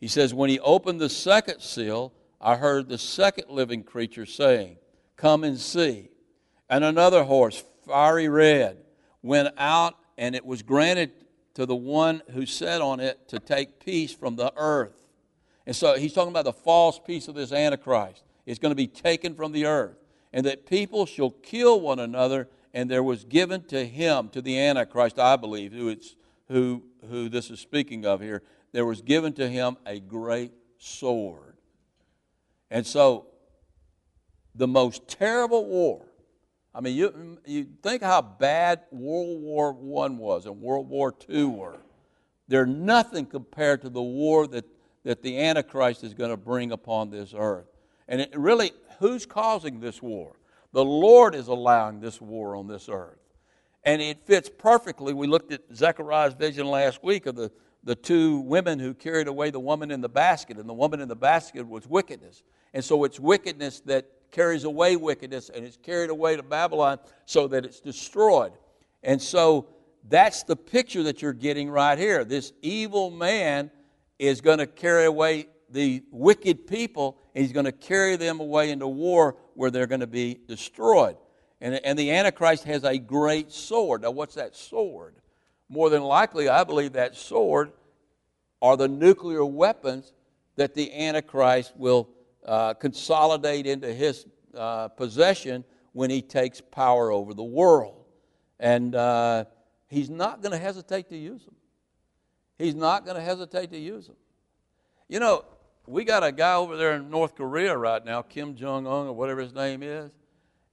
He 0.00 0.08
says, 0.08 0.34
When 0.34 0.50
he 0.50 0.58
opened 0.60 1.00
the 1.00 1.08
second 1.08 1.60
seal, 1.60 2.12
I 2.40 2.56
heard 2.56 2.88
the 2.88 2.98
second 2.98 3.48
living 3.48 3.84
creature 3.84 4.26
saying, 4.26 4.76
Come 5.16 5.44
and 5.44 5.58
see. 5.58 6.08
And 6.68 6.84
another 6.84 7.24
horse, 7.24 7.64
fiery 7.84 8.28
red, 8.28 8.78
went 9.22 9.48
out, 9.56 9.94
and 10.18 10.34
it 10.34 10.44
was 10.44 10.62
granted 10.62 11.12
to 11.54 11.66
the 11.66 11.76
one 11.76 12.22
who 12.30 12.46
sat 12.46 12.80
on 12.80 13.00
it 13.00 13.28
to 13.28 13.38
take 13.38 13.84
peace 13.84 14.12
from 14.12 14.36
the 14.36 14.52
earth. 14.56 15.02
And 15.66 15.76
so 15.76 15.96
he's 15.96 16.12
talking 16.12 16.30
about 16.30 16.44
the 16.44 16.52
false 16.52 16.98
peace 16.98 17.28
of 17.28 17.34
this 17.34 17.52
Antichrist. 17.52 18.24
It's 18.46 18.58
going 18.58 18.70
to 18.70 18.76
be 18.76 18.86
taken 18.86 19.34
from 19.34 19.52
the 19.52 19.66
earth. 19.66 19.96
And 20.32 20.46
that 20.46 20.66
people 20.66 21.06
shall 21.06 21.30
kill 21.30 21.80
one 21.80 21.98
another, 21.98 22.48
and 22.72 22.90
there 22.90 23.02
was 23.02 23.24
given 23.24 23.62
to 23.64 23.84
him, 23.84 24.28
to 24.30 24.40
the 24.40 24.58
Antichrist, 24.58 25.18
I 25.18 25.36
believe, 25.36 25.72
who, 25.72 25.88
it's, 25.88 26.16
who, 26.48 26.82
who 27.08 27.28
this 27.28 27.50
is 27.50 27.60
speaking 27.60 28.06
of 28.06 28.20
here, 28.20 28.42
there 28.72 28.86
was 28.86 29.02
given 29.02 29.34
to 29.34 29.48
him 29.48 29.76
a 29.84 30.00
great 30.00 30.52
sword. 30.78 31.56
And 32.70 32.86
so, 32.86 33.26
the 34.54 34.66
most 34.66 35.06
terrible 35.06 35.66
war. 35.66 36.06
I 36.74 36.80
mean, 36.80 36.96
you, 36.96 37.38
you 37.44 37.66
think 37.82 38.02
how 38.02 38.22
bad 38.22 38.80
World 38.90 39.40
War 39.42 39.76
I 40.04 40.08
was 40.08 40.46
and 40.46 40.60
World 40.60 40.88
War 40.88 41.14
II 41.28 41.44
were. 41.44 41.78
They're 42.48 42.66
nothing 42.66 43.26
compared 43.26 43.82
to 43.82 43.90
the 43.90 44.02
war 44.02 44.46
that, 44.48 44.64
that 45.04 45.22
the 45.22 45.38
Antichrist 45.38 46.02
is 46.02 46.14
going 46.14 46.30
to 46.30 46.36
bring 46.36 46.72
upon 46.72 47.10
this 47.10 47.34
earth. 47.36 47.66
And 48.08 48.20
it 48.20 48.36
really, 48.36 48.72
who's 48.98 49.26
causing 49.26 49.80
this 49.80 50.02
war? 50.02 50.36
The 50.72 50.84
Lord 50.84 51.34
is 51.34 51.48
allowing 51.48 52.00
this 52.00 52.20
war 52.20 52.56
on 52.56 52.66
this 52.66 52.88
earth. 52.88 53.18
And 53.84 54.00
it 54.00 54.26
fits 54.26 54.48
perfectly. 54.48 55.12
We 55.12 55.26
looked 55.26 55.52
at 55.52 55.60
Zechariah's 55.74 56.34
vision 56.34 56.66
last 56.66 57.02
week 57.02 57.26
of 57.26 57.36
the, 57.36 57.50
the 57.84 57.94
two 57.94 58.40
women 58.40 58.78
who 58.78 58.94
carried 58.94 59.28
away 59.28 59.50
the 59.50 59.60
woman 59.60 59.90
in 59.90 60.00
the 60.00 60.08
basket, 60.08 60.56
and 60.56 60.68
the 60.68 60.74
woman 60.74 61.00
in 61.00 61.08
the 61.08 61.16
basket 61.16 61.68
was 61.68 61.86
wickedness. 61.86 62.42
And 62.72 62.84
so 62.84 63.04
it's 63.04 63.20
wickedness 63.20 63.80
that 63.80 64.08
carries 64.32 64.64
away 64.64 64.96
wickedness, 64.96 65.50
and 65.50 65.64
is 65.64 65.78
carried 65.82 66.10
away 66.10 66.36
to 66.36 66.42
Babylon 66.42 66.98
so 67.26 67.46
that 67.48 67.64
it's 67.64 67.80
destroyed. 67.80 68.52
And 69.02 69.22
so 69.22 69.68
that's 70.08 70.42
the 70.42 70.56
picture 70.56 71.04
that 71.04 71.22
you're 71.22 71.32
getting 71.32 71.70
right 71.70 71.98
here. 71.98 72.24
This 72.24 72.52
evil 72.62 73.10
man 73.10 73.70
is 74.18 74.40
going 74.40 74.58
to 74.58 74.66
carry 74.66 75.04
away 75.04 75.46
the 75.70 76.02
wicked 76.10 76.66
people, 76.66 77.18
and 77.34 77.44
he's 77.44 77.52
going 77.52 77.66
to 77.66 77.72
carry 77.72 78.16
them 78.16 78.40
away 78.40 78.70
into 78.70 78.88
war 78.88 79.36
where 79.54 79.70
they're 79.70 79.86
going 79.86 80.00
to 80.00 80.06
be 80.06 80.40
destroyed. 80.48 81.16
And, 81.60 81.74
and 81.84 81.98
the 81.98 82.10
Antichrist 82.10 82.64
has 82.64 82.84
a 82.84 82.98
great 82.98 83.52
sword. 83.52 84.02
Now, 84.02 84.10
what's 84.10 84.34
that 84.34 84.56
sword? 84.56 85.14
More 85.68 85.90
than 85.90 86.02
likely, 86.02 86.48
I 86.48 86.64
believe 86.64 86.94
that 86.94 87.16
sword 87.16 87.72
are 88.60 88.76
the 88.76 88.88
nuclear 88.88 89.44
weapons 89.44 90.12
that 90.56 90.74
the 90.74 90.92
Antichrist 90.92 91.72
will 91.76 92.08
uh, 92.46 92.74
consolidate 92.74 93.66
into 93.66 93.92
his 93.92 94.26
uh, 94.56 94.88
possession 94.88 95.64
when 95.92 96.10
he 96.10 96.22
takes 96.22 96.60
power 96.60 97.10
over 97.10 97.34
the 97.34 97.42
world. 97.42 98.04
And 98.58 98.94
uh, 98.94 99.44
he's 99.88 100.10
not 100.10 100.42
going 100.42 100.52
to 100.52 100.58
hesitate 100.58 101.08
to 101.10 101.16
use 101.16 101.44
them. 101.44 101.54
He's 102.58 102.74
not 102.74 103.04
going 103.04 103.16
to 103.16 103.22
hesitate 103.22 103.70
to 103.70 103.78
use 103.78 104.06
them. 104.06 104.16
You 105.08 105.20
know, 105.20 105.44
we 105.86 106.04
got 106.04 106.22
a 106.22 106.32
guy 106.32 106.54
over 106.54 106.76
there 106.76 106.94
in 106.94 107.10
North 107.10 107.34
Korea 107.34 107.76
right 107.76 108.04
now, 108.04 108.22
Kim 108.22 108.54
Jong 108.54 108.86
un 108.86 109.08
or 109.08 109.12
whatever 109.12 109.40
his 109.40 109.52
name 109.52 109.82
is, 109.82 110.10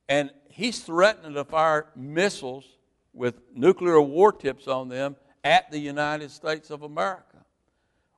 and 0.07 0.31
he's 0.49 0.79
threatening 0.81 1.33
to 1.33 1.43
fire 1.43 1.87
missiles 1.95 2.65
with 3.13 3.41
nuclear 3.55 3.99
war 3.99 4.31
tips 4.31 4.67
on 4.67 4.87
them 4.87 5.15
at 5.43 5.71
the 5.71 5.79
United 5.79 6.31
States 6.31 6.69
of 6.69 6.83
America. 6.83 7.37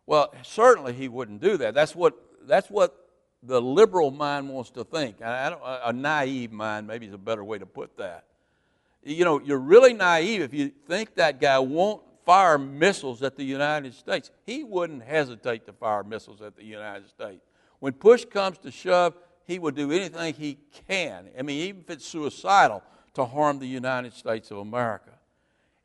Well, 0.06 0.34
certainly 0.44 0.94
he 0.94 1.08
wouldn't 1.08 1.42
do 1.42 1.58
that. 1.58 1.74
That's 1.74 1.96
what, 1.96 2.14
that's 2.46 2.70
what 2.70 3.01
the 3.44 3.62
liberal 3.62 4.12
mind 4.12 4.50
wants 4.50 4.70
to 4.72 4.84
think. 4.84 5.18
a 5.22 5.92
naive 5.94 6.52
mind, 6.52 6.88
maybe 6.88 7.08
is 7.08 7.14
a 7.14 7.18
better 7.18 7.44
way 7.44 7.58
to 7.58 7.66
put 7.66 7.98
that. 7.98 8.26
You 9.04 9.26
know, 9.26 9.40
you're 9.40 9.58
really 9.58 9.94
naive 9.94 10.42
if 10.42 10.54
you 10.54 10.72
think 10.88 11.16
that 11.16 11.42
guy 11.42 11.58
won't 11.58 12.04
fire 12.26 12.58
missiles 12.58 13.24
at 13.24 13.36
the 13.36 13.44
United 13.44 13.96
States. 13.96 14.30
He 14.46 14.64
wouldn't 14.64 15.04
hesitate 15.04 15.66
to 15.66 15.74
fire 15.74 16.04
missiles 16.04 16.42
at 16.42 16.56
the 16.56 16.64
United 16.64 17.10
States. 17.10 17.42
When 17.80 17.94
push 17.94 18.26
comes 18.26 18.60
to 18.60 18.70
shove, 18.70 19.16
he 19.46 19.58
would 19.58 19.76
do 19.76 19.92
anything 19.92 20.36
he 20.36 20.60
can. 20.88 21.30
I 21.38 21.42
mean, 21.42 21.60
even 21.68 21.82
if 21.82 21.90
it's 21.90 22.06
suicidal, 22.06 22.84
to 23.16 23.26
harm 23.26 23.60
the 23.60 23.68
United 23.68 24.14
States 24.14 24.52
of 24.52 24.58
America. 24.58 25.12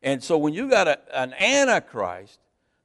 And 0.03 0.23
so 0.23 0.38
when 0.38 0.53
you 0.53 0.69
got 0.69 0.87
a, 0.87 0.99
an 1.12 1.35
Antichrist 1.35 2.38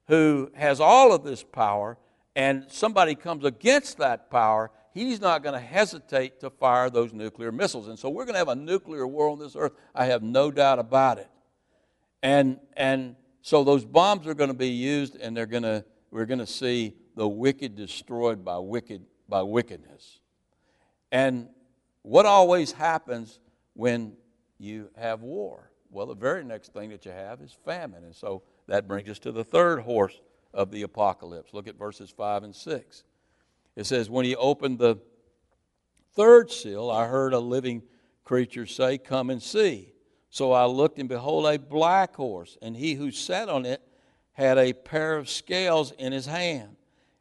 who 0.07 0.49
has 0.55 0.79
all 0.79 1.13
of 1.13 1.23
this 1.23 1.43
power 1.43 1.97
and 2.35 2.65
somebody 2.69 3.15
comes 3.15 3.43
against 3.43 3.97
that 3.97 4.29
power, 4.29 4.71
he's 4.93 5.19
not 5.19 5.43
going 5.43 5.53
to 5.53 5.59
hesitate 5.59 6.39
to 6.41 6.49
fire 6.49 6.89
those 6.89 7.13
nuclear 7.13 7.51
missiles. 7.51 7.87
And 7.87 7.97
so 7.97 8.09
we're 8.09 8.25
going 8.25 8.35
to 8.35 8.39
have 8.39 8.47
a 8.47 8.55
nuclear 8.55 9.05
war 9.05 9.29
on 9.29 9.39
this 9.39 9.55
earth. 9.55 9.73
I 9.93 10.05
have 10.05 10.23
no 10.23 10.51
doubt 10.51 10.79
about 10.79 11.17
it. 11.17 11.29
And, 12.23 12.59
and 12.77 13.15
so 13.41 13.63
those 13.63 13.83
bombs 13.83 14.27
are 14.27 14.33
going 14.33 14.49
to 14.49 14.55
be 14.55 14.69
used, 14.69 15.15
and 15.15 15.35
they're 15.35 15.45
going 15.45 15.63
to, 15.63 15.83
we're 16.11 16.25
going 16.25 16.39
to 16.39 16.47
see 16.47 16.95
the 17.15 17.27
wicked 17.27 17.75
destroyed 17.75 18.45
by, 18.45 18.57
wicked, 18.59 19.03
by 19.27 19.41
wickedness. 19.41 20.19
And 21.11 21.49
what 22.03 22.25
always 22.25 22.71
happens 22.71 23.39
when 23.73 24.13
you 24.57 24.89
have 24.95 25.21
war? 25.21 25.71
Well, 25.89 26.05
the 26.05 26.15
very 26.15 26.43
next 26.43 26.73
thing 26.73 26.89
that 26.91 27.05
you 27.05 27.11
have 27.11 27.41
is 27.41 27.57
famine. 27.65 28.05
And 28.05 28.15
so 28.15 28.43
that 28.67 28.87
brings 28.87 29.09
us 29.09 29.19
to 29.19 29.31
the 29.31 29.43
third 29.43 29.81
horse 29.81 30.21
of 30.53 30.71
the 30.71 30.83
apocalypse. 30.83 31.53
Look 31.53 31.67
at 31.67 31.77
verses 31.77 32.09
5 32.09 32.43
and 32.43 32.55
6. 32.55 33.03
It 33.75 33.85
says, 33.85 34.09
When 34.09 34.25
he 34.25 34.35
opened 34.35 34.79
the 34.79 34.97
third 36.13 36.51
seal, 36.51 36.89
I 36.89 37.07
heard 37.07 37.33
a 37.33 37.39
living 37.39 37.83
creature 38.23 38.65
say, 38.65 38.97
Come 38.97 39.29
and 39.29 39.41
see. 39.41 39.93
So 40.29 40.53
I 40.53 40.65
looked, 40.65 40.97
and 40.97 41.09
behold, 41.09 41.45
a 41.45 41.59
black 41.59 42.15
horse, 42.15 42.57
and 42.61 42.75
he 42.75 42.93
who 42.93 43.11
sat 43.11 43.49
on 43.49 43.65
it 43.65 43.81
had 44.33 44.57
a 44.57 44.73
pair 44.73 45.17
of 45.17 45.29
scales 45.29 45.91
in 45.91 46.13
his 46.13 46.25
hand. 46.25 46.77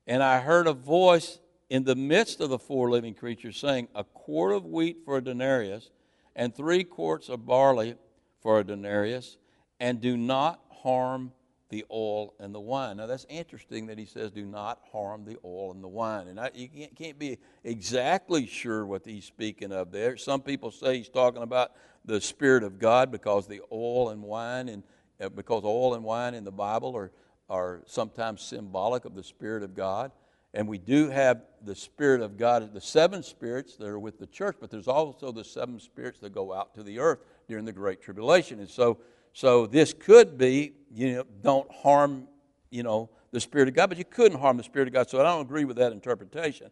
And 0.06 0.22
I 0.22 0.40
heard 0.40 0.66
a 0.66 0.72
voice 0.72 1.40
in 1.68 1.84
the 1.84 1.96
midst 1.96 2.40
of 2.40 2.50
the 2.50 2.58
four 2.58 2.90
living 2.90 3.14
creatures 3.14 3.56
saying, 3.56 3.88
A 3.94 4.04
quart 4.04 4.52
of 4.52 4.64
wheat 4.64 4.98
for 5.04 5.16
a 5.16 5.20
denarius, 5.20 5.90
and 6.36 6.54
three 6.54 6.84
quarts 6.84 7.28
of 7.28 7.46
barley 7.46 7.96
for 8.40 8.60
a 8.60 8.64
denarius, 8.64 9.36
and 9.78 10.00
do 10.00 10.16
not 10.16 10.60
harm 10.82 11.32
the 11.70 11.85
oil 11.90 12.35
and 12.38 12.54
the 12.54 12.61
wine. 12.61 12.98
Now 12.98 13.06
that's 13.06 13.26
interesting 13.28 13.87
that 13.87 13.98
he 13.98 14.04
says, 14.04 14.30
"Do 14.30 14.44
not 14.44 14.80
harm 14.92 15.24
the 15.24 15.38
oil 15.44 15.72
and 15.72 15.83
the 15.83 15.88
wine." 15.88 16.28
And 16.28 16.38
I, 16.38 16.50
you 16.54 16.68
can't, 16.68 16.94
can't, 16.94 17.18
be 17.18 17.38
exactly 17.64 18.46
sure 18.46 18.85
what 18.85 19.04
he's 19.04 19.24
speaking 19.24 19.72
of 19.72 19.90
there. 19.90 20.16
Some 20.16 20.42
people 20.42 20.70
say 20.70 20.98
he's 20.98 21.09
talking 21.09 21.42
about 21.42 21.72
the 22.04 22.20
Spirit 22.20 22.64
of 22.64 22.78
God 22.78 23.11
because 23.11 23.46
the 23.46 23.62
oil 23.72 24.11
and 24.11 24.22
wine 24.22 24.68
and 24.68 24.83
uh, 25.20 25.28
because 25.28 25.64
oil 25.64 25.94
and 25.94 26.04
wine 26.04 26.35
in 26.35 26.44
the 26.44 26.52
Bible 26.52 26.96
are 26.96 27.12
are 27.48 27.83
sometimes 27.87 28.42
symbolic 28.42 29.04
of 29.04 29.14
the 29.14 29.24
Spirit 29.24 29.62
of 29.62 29.74
God. 29.74 30.12
And 30.52 30.66
we 30.66 30.78
do 30.78 31.11
have 31.11 31.42
the 31.62 31.76
Spirit 31.76 32.22
of 32.22 32.37
God, 32.37 32.74
the 32.74 32.80
seven 32.80 33.22
spirits 33.22 33.76
that 33.76 33.87
are 33.87 33.98
with 33.98 34.18
the 34.18 34.26
church, 34.26 34.56
but 34.61 34.70
there's 34.70 34.88
also 34.88 35.30
the 35.30 35.44
seven 35.44 35.78
spirits 35.78 36.18
that 36.20 36.35
go 36.35 36.52
out 36.52 36.74
to 36.74 36.83
the 36.83 36.98
earth 36.98 37.20
during 37.48 37.64
the 37.64 37.72
Great 37.72 38.02
Tribulation. 38.02 38.59
And 38.59 38.68
so, 38.68 38.98
so 39.32 39.66
this 39.66 39.92
could 39.92 40.36
be, 40.36 40.72
you 40.92 41.14
know, 41.14 41.24
don't 41.42 41.70
harm, 41.72 42.28
you 42.70 42.82
know, 42.82 43.10
the 43.32 43.40
Spirit 43.40 43.68
of 43.68 43.74
God, 43.74 43.88
but 43.88 43.98
you 43.98 44.04
couldn't 44.04 44.38
harm 44.38 44.56
the 44.56 44.62
Spirit 44.62 44.88
of 44.88 44.94
God. 44.94 45.08
So 45.08 45.20
I 45.20 45.22
don't 45.22 45.42
agree 45.42 45.64
with 45.64 45.76
that 45.76 45.92
interpretation. 45.92 46.70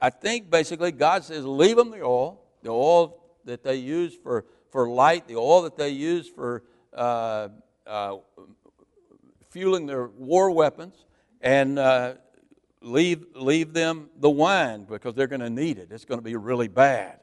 I 0.00 0.10
think 0.10 0.50
basically 0.50 0.92
God 0.92 1.24
says, 1.24 1.44
leave 1.44 1.76
them 1.76 1.90
the 1.90 2.02
oil, 2.02 2.40
the 2.62 2.70
oil 2.70 3.22
that 3.44 3.62
they 3.62 3.76
use 3.76 4.14
for, 4.14 4.44
for 4.70 4.88
light, 4.88 5.28
the 5.28 5.36
oil 5.36 5.62
that 5.62 5.76
they 5.76 5.90
use 5.90 6.28
for 6.28 6.64
uh, 6.94 7.48
uh, 7.86 8.16
fueling 9.50 9.86
their 9.86 10.08
war 10.08 10.50
weapons, 10.50 11.04
and 11.40 11.78
uh, 11.78 12.14
leave, 12.80 13.24
leave 13.34 13.72
them 13.72 14.10
the 14.18 14.30
wine 14.30 14.84
because 14.84 15.14
they're 15.14 15.26
going 15.26 15.40
to 15.40 15.50
need 15.50 15.78
it. 15.78 15.88
It's 15.90 16.04
going 16.04 16.18
to 16.18 16.24
be 16.24 16.36
really 16.36 16.68
bad. 16.68 17.20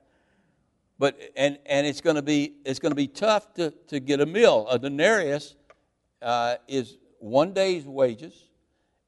But, 1.00 1.20
and, 1.36 1.60
and 1.66 1.86
it's 1.86 2.02
going 2.02 2.16
to 2.16 2.22
be, 2.22 2.54
it's 2.66 2.80
going 2.80 2.92
to 2.92 2.96
be 2.96 3.08
tough 3.08 3.54
to, 3.56 3.72
to 3.88 4.00
get 4.00 4.20
a 4.20 4.26
meal. 4.26 4.68
A 4.70 4.80
denarius 4.80 5.56
uh, 6.22 6.56
is 6.68 6.98
one 7.20 7.54
day's 7.54 7.86
wages, 7.86 8.50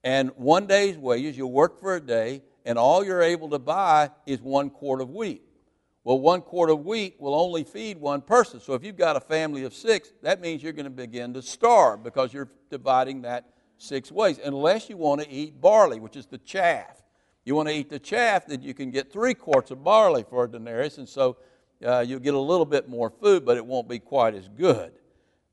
and 0.03 0.29
one 0.35 0.67
day's 0.67 0.97
wages, 0.97 1.37
you 1.37 1.47
work 1.47 1.79
for 1.79 1.95
a 1.95 2.01
day, 2.01 2.43
and 2.65 2.77
all 2.77 3.03
you're 3.03 3.21
able 3.21 3.49
to 3.49 3.59
buy 3.59 4.11
is 4.25 4.41
one 4.41 4.69
quart 4.69 5.01
of 5.01 5.09
wheat. 5.09 5.41
Well, 6.03 6.19
one 6.19 6.41
quart 6.41 6.69
of 6.69 6.85
wheat 6.85 7.15
will 7.19 7.35
only 7.35 7.63
feed 7.63 7.99
one 7.99 8.21
person. 8.21 8.59
So 8.59 8.73
if 8.73 8.83
you've 8.83 8.97
got 8.97 9.15
a 9.15 9.19
family 9.19 9.63
of 9.63 9.73
six, 9.73 10.11
that 10.21 10.41
means 10.41 10.63
you're 10.63 10.73
going 10.73 10.85
to 10.85 10.89
begin 10.89 11.33
to 11.33 11.41
starve 11.41 12.03
because 12.03 12.33
you're 12.33 12.49
dividing 12.69 13.23
that 13.23 13.49
six 13.77 14.11
ways, 14.11 14.39
unless 14.43 14.89
you 14.89 14.97
want 14.97 15.21
to 15.21 15.29
eat 15.29 15.59
barley, 15.59 15.99
which 15.99 16.15
is 16.15 16.25
the 16.25 16.37
chaff. 16.37 17.01
You 17.45 17.55
want 17.55 17.67
to 17.69 17.73
eat 17.73 17.89
the 17.89 17.99
chaff, 17.99 18.45
then 18.45 18.61
you 18.61 18.73
can 18.73 18.91
get 18.91 19.11
three 19.11 19.33
quarts 19.33 19.71
of 19.71 19.83
barley 19.83 20.23
for 20.29 20.45
a 20.45 20.49
denarius, 20.49 20.97
and 20.97 21.07
so 21.07 21.37
uh, 21.85 22.03
you'll 22.05 22.19
get 22.19 22.33
a 22.33 22.39
little 22.39 22.65
bit 22.65 22.89
more 22.89 23.09
food, 23.09 23.45
but 23.45 23.57
it 23.57 23.65
won't 23.65 23.87
be 23.87 23.99
quite 23.99 24.35
as 24.35 24.47
good. 24.47 24.91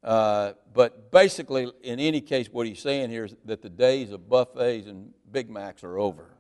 Uh, 0.02 0.52
but 0.72 1.10
basically, 1.10 1.70
in 1.82 1.98
any 1.98 2.20
case, 2.20 2.48
what 2.50 2.66
he's 2.66 2.80
saying 2.80 3.10
here 3.10 3.24
is 3.24 3.34
that 3.44 3.62
the 3.62 3.68
days 3.68 4.12
of 4.12 4.28
buffets 4.28 4.86
and 4.86 5.12
Big 5.32 5.50
Macs 5.50 5.82
are 5.82 5.98
over. 5.98 6.30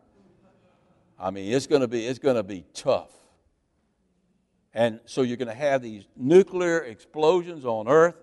I 1.18 1.30
mean, 1.30 1.52
it's 1.52 1.66
going 1.66 1.80
to 1.80 1.88
be 1.88 2.06
it's 2.06 2.18
going 2.18 2.36
to 2.36 2.42
be 2.42 2.64
tough. 2.74 3.10
And 4.74 5.00
so 5.06 5.22
you're 5.22 5.38
going 5.38 5.48
to 5.48 5.54
have 5.54 5.80
these 5.80 6.04
nuclear 6.16 6.80
explosions 6.80 7.64
on 7.64 7.88
Earth. 7.88 8.14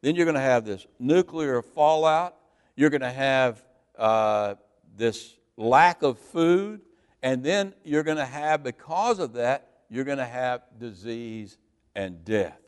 Then 0.00 0.16
you're 0.16 0.24
going 0.24 0.34
to 0.34 0.40
have 0.40 0.64
this 0.64 0.86
nuclear 0.98 1.60
fallout. 1.60 2.36
You're 2.74 2.88
going 2.88 3.02
to 3.02 3.10
have 3.10 3.62
uh, 3.98 4.54
this 4.96 5.36
lack 5.58 6.02
of 6.02 6.18
food. 6.18 6.80
And 7.22 7.44
then 7.44 7.74
you're 7.84 8.02
going 8.02 8.16
to 8.16 8.24
have, 8.24 8.62
because 8.62 9.18
of 9.18 9.34
that, 9.34 9.69
you're 9.90 10.04
going 10.04 10.18
to 10.18 10.24
have 10.24 10.62
disease 10.78 11.58
and 11.94 12.24
death. 12.24 12.58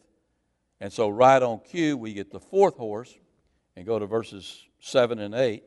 And 0.81 0.93
so, 0.93 1.09
right 1.09 1.41
on 1.41 1.61
cue, 1.61 1.97
we 1.97 2.13
get 2.13 2.33
the 2.33 2.41
fourth 2.41 2.77
horse 2.77 3.17
and 3.77 3.87
go 3.87 3.99
to 3.99 4.07
verses 4.07 4.67
7 4.81 5.21
and 5.21 5.35
8. 5.35 5.63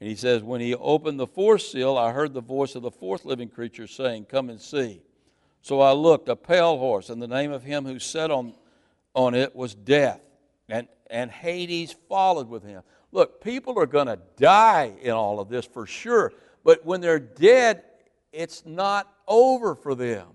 And 0.00 0.08
he 0.08 0.14
says, 0.14 0.42
When 0.42 0.60
he 0.60 0.74
opened 0.74 1.18
the 1.18 1.26
fourth 1.26 1.62
seal, 1.62 1.96
I 1.96 2.12
heard 2.12 2.34
the 2.34 2.42
voice 2.42 2.74
of 2.74 2.82
the 2.82 2.90
fourth 2.90 3.24
living 3.24 3.48
creature 3.48 3.86
saying, 3.86 4.26
Come 4.26 4.50
and 4.50 4.60
see. 4.60 5.00
So 5.62 5.80
I 5.80 5.92
looked, 5.92 6.28
a 6.28 6.36
pale 6.36 6.78
horse, 6.78 7.10
and 7.10 7.20
the 7.20 7.28
name 7.28 7.52
of 7.52 7.62
him 7.62 7.84
who 7.84 7.98
sat 7.98 8.30
on, 8.30 8.54
on 9.14 9.34
it 9.34 9.54
was 9.54 9.74
Death, 9.74 10.20
and, 10.68 10.88
and 11.10 11.30
Hades 11.30 11.94
followed 12.08 12.48
with 12.48 12.62
him. 12.62 12.82
Look, 13.12 13.42
people 13.42 13.78
are 13.78 13.86
going 13.86 14.06
to 14.06 14.18
die 14.36 14.94
in 15.02 15.12
all 15.12 15.40
of 15.40 15.48
this 15.48 15.66
for 15.66 15.86
sure, 15.86 16.32
but 16.64 16.84
when 16.84 17.00
they're 17.00 17.18
dead, 17.18 17.82
it's 18.32 18.64
not 18.64 19.12
over 19.26 19.74
for 19.74 19.94
them. 19.94 20.26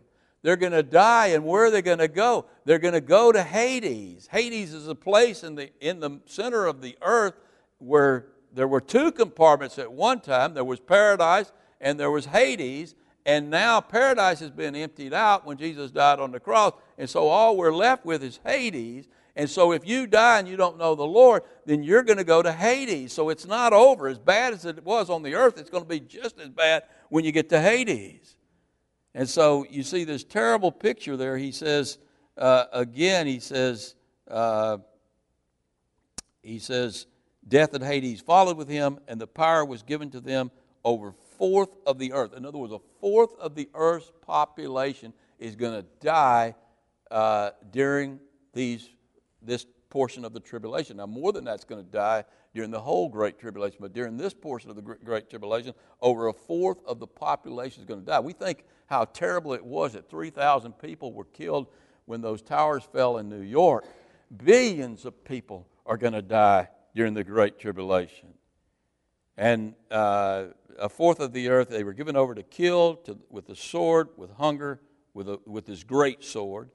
They're 0.46 0.56
going 0.56 0.74
to 0.74 0.84
die, 0.84 1.30
and 1.30 1.44
where 1.44 1.66
are 1.66 1.72
they 1.72 1.82
going 1.82 1.98
to 1.98 2.08
go? 2.08 2.46
They're 2.66 2.78
going 2.78 2.94
to 2.94 3.02
go 3.02 3.32
to 3.32 3.42
Hades. 3.42 4.30
Hades 4.32 4.76
is 4.76 4.88
a 4.88 4.94
place 4.94 5.44
in 5.44 5.56
the, 5.56 5.72
in 5.80 6.00
the 6.00 6.20
center 6.28 6.68
of 6.68 6.82
the 6.82 6.96
earth 7.02 7.34
where 7.80 8.28
there 8.54 8.68
were 8.68 8.80
two 8.80 9.12
compartments 9.12 9.80
at 9.80 9.92
one 9.92 10.20
time 10.20 10.54
there 10.54 10.64
was 10.64 10.80
paradise 10.80 11.52
and 11.82 12.00
there 12.00 12.12
was 12.12 12.28
Hades 12.28 12.94
and 13.26 13.50
now 13.50 13.82
paradise 13.82 14.40
has 14.40 14.52
been 14.52 14.76
emptied 14.76 15.16
out 15.16 15.48
when 15.48 15.58
Jesus 15.58 15.90
died 15.90 16.20
on 16.20 16.32
the 16.32 16.40
cross. 16.40 16.74
And 17.00 17.10
so 17.10 17.28
all 17.28 17.58
we're 17.58 17.74
left 17.74 18.06
with 18.06 18.24
is 18.24 18.40
Hades. 18.46 19.08
And 19.36 19.50
so 19.50 19.72
if 19.72 19.84
you 19.88 20.06
die 20.06 20.38
and 20.38 20.48
you 20.48 20.58
don't 20.58 20.78
know 20.78 20.94
the 20.94 21.08
Lord, 21.08 21.42
then 21.66 21.82
you're 21.82 22.04
going 22.04 22.20
to 22.20 22.24
go 22.24 22.44
to 22.44 22.54
Hades. 22.54 23.14
So 23.14 23.30
it's 23.30 23.48
not 23.48 23.74
over. 23.74 24.08
As 24.08 24.20
bad 24.20 24.54
as 24.54 24.64
it 24.66 24.84
was 24.86 25.10
on 25.10 25.24
the 25.24 25.34
earth, 25.34 25.58
it's 25.58 25.72
going 25.72 25.84
to 25.84 25.90
be 25.90 26.00
just 26.00 26.40
as 26.40 26.50
bad 26.50 26.84
when 27.10 27.26
you 27.26 27.32
get 27.32 27.50
to 27.50 27.60
Hades. 27.60 28.35
And 29.16 29.30
so 29.30 29.66
you 29.70 29.82
see 29.82 30.04
this 30.04 30.26
terrible 30.26 30.74
picture 30.74 31.16
there. 31.16 31.38
He 31.38 31.54
says, 31.54 31.98
uh, 32.38 32.66
again, 32.74 33.26
he 33.28 33.40
says, 33.40 33.96
uh, 34.30 34.80
he 36.44 36.60
says, 36.60 37.08
death 37.48 37.74
and 37.74 37.84
Hades 37.84 38.20
followed 38.20 38.58
with 38.58 38.68
him, 38.68 39.00
and 39.08 39.20
the 39.20 39.26
power 39.26 39.64
was 39.64 39.84
given 39.84 40.12
to 40.12 40.20
them 40.20 40.52
over 40.84 41.14
fourth 41.38 41.78
of 41.88 41.98
the 41.98 42.12
earth. 42.12 42.34
In 42.34 42.46
other 42.46 42.58
words, 42.58 42.74
a 42.74 42.80
fourth 43.00 43.34
of 43.40 43.56
the 43.56 43.70
earth's 43.74 44.12
population 44.22 45.14
is 45.40 45.56
going 45.56 45.82
to 45.82 45.88
die 46.02 46.54
uh, 47.10 47.52
during 47.72 48.20
these, 48.54 48.90
this 49.42 49.66
portion 49.90 50.26
of 50.26 50.34
the 50.34 50.42
tribulation. 50.42 50.98
Now, 50.98 51.06
more 51.06 51.32
than 51.32 51.46
that's 51.46 51.64
going 51.64 51.84
to 51.84 51.90
die 51.90 52.26
during 52.56 52.72
the 52.72 52.80
whole 52.80 53.10
Great 53.10 53.38
Tribulation, 53.38 53.80
but 53.82 53.92
during 53.92 54.16
this 54.16 54.34
portion 54.34 54.70
of 54.70 54.78
the 54.78 54.82
Great 54.82 55.30
Tribulation, 55.30 55.74
over 56.02 56.30
a 56.30 56.34
fourth 56.34 56.78
of 56.86 57.00
the 57.00 57.06
population 57.06 57.82
is 57.82 57.86
going 57.86 58.00
to 58.00 58.06
die. 58.06 58.22
We 58.22 58.32
think 58.32 58.64
how 58.88 59.04
terrible 59.04 59.54
it 59.54 59.64
was 59.64 59.92
that 59.92 60.10
3,000 60.10 60.72
people 60.80 61.12
were 61.12 61.26
killed 61.26 61.68
when 62.06 62.22
those 62.22 62.42
towers 62.42 62.84
fell 62.94 63.18
in 63.18 63.28
New 63.28 63.42
York. 63.42 63.86
Billions 64.46 65.04
of 65.04 65.22
people 65.26 65.68
are 65.86 65.98
going 65.98 66.14
to 66.14 66.22
die 66.22 66.70
during 66.96 67.14
the 67.14 67.26
Great 67.26 67.60
Tribulation. 67.60 68.30
And 69.36 69.76
uh, 69.92 70.46
a 70.80 70.88
fourth 70.88 71.20
of 71.20 71.34
the 71.34 71.50
earth 71.50 71.68
they 71.68 71.84
were 71.84 71.92
given 71.92 72.16
over 72.16 72.34
to 72.34 72.44
kill 72.44 72.96
to, 73.04 73.18
with 73.30 73.48
the 73.48 73.56
sword, 73.56 74.08
with 74.16 74.32
hunger, 74.32 74.80
with, 75.14 75.28
a, 75.28 75.42
with 75.46 75.66
this 75.66 75.84
great 75.84 76.24
sword, 76.24 76.70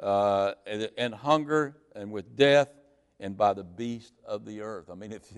uh, 0.00 0.52
and, 0.66 0.88
and, 0.96 1.14
hunger, 1.14 1.76
and 1.94 2.10
with 2.10 2.36
death, 2.36 2.70
and 3.20 3.36
by 3.36 3.52
the 3.52 3.64
beast 3.64 4.14
of 4.24 4.44
the 4.44 4.60
earth. 4.60 4.90
I 4.90 4.94
mean, 4.94 5.12
if 5.12 5.32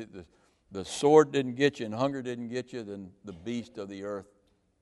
the, 0.71 0.85
sword 0.85 1.33
didn't 1.33 1.55
get 1.55 1.81
you 1.81 1.87
and 1.87 1.95
hunger 1.95 2.23
didn't 2.23 2.49
get 2.49 2.73
you, 2.73 2.83
then 2.83 3.11
the 3.25 3.33
beast 3.33 3.79
of 3.79 3.89
the 3.89 4.05
earth 4.05 4.27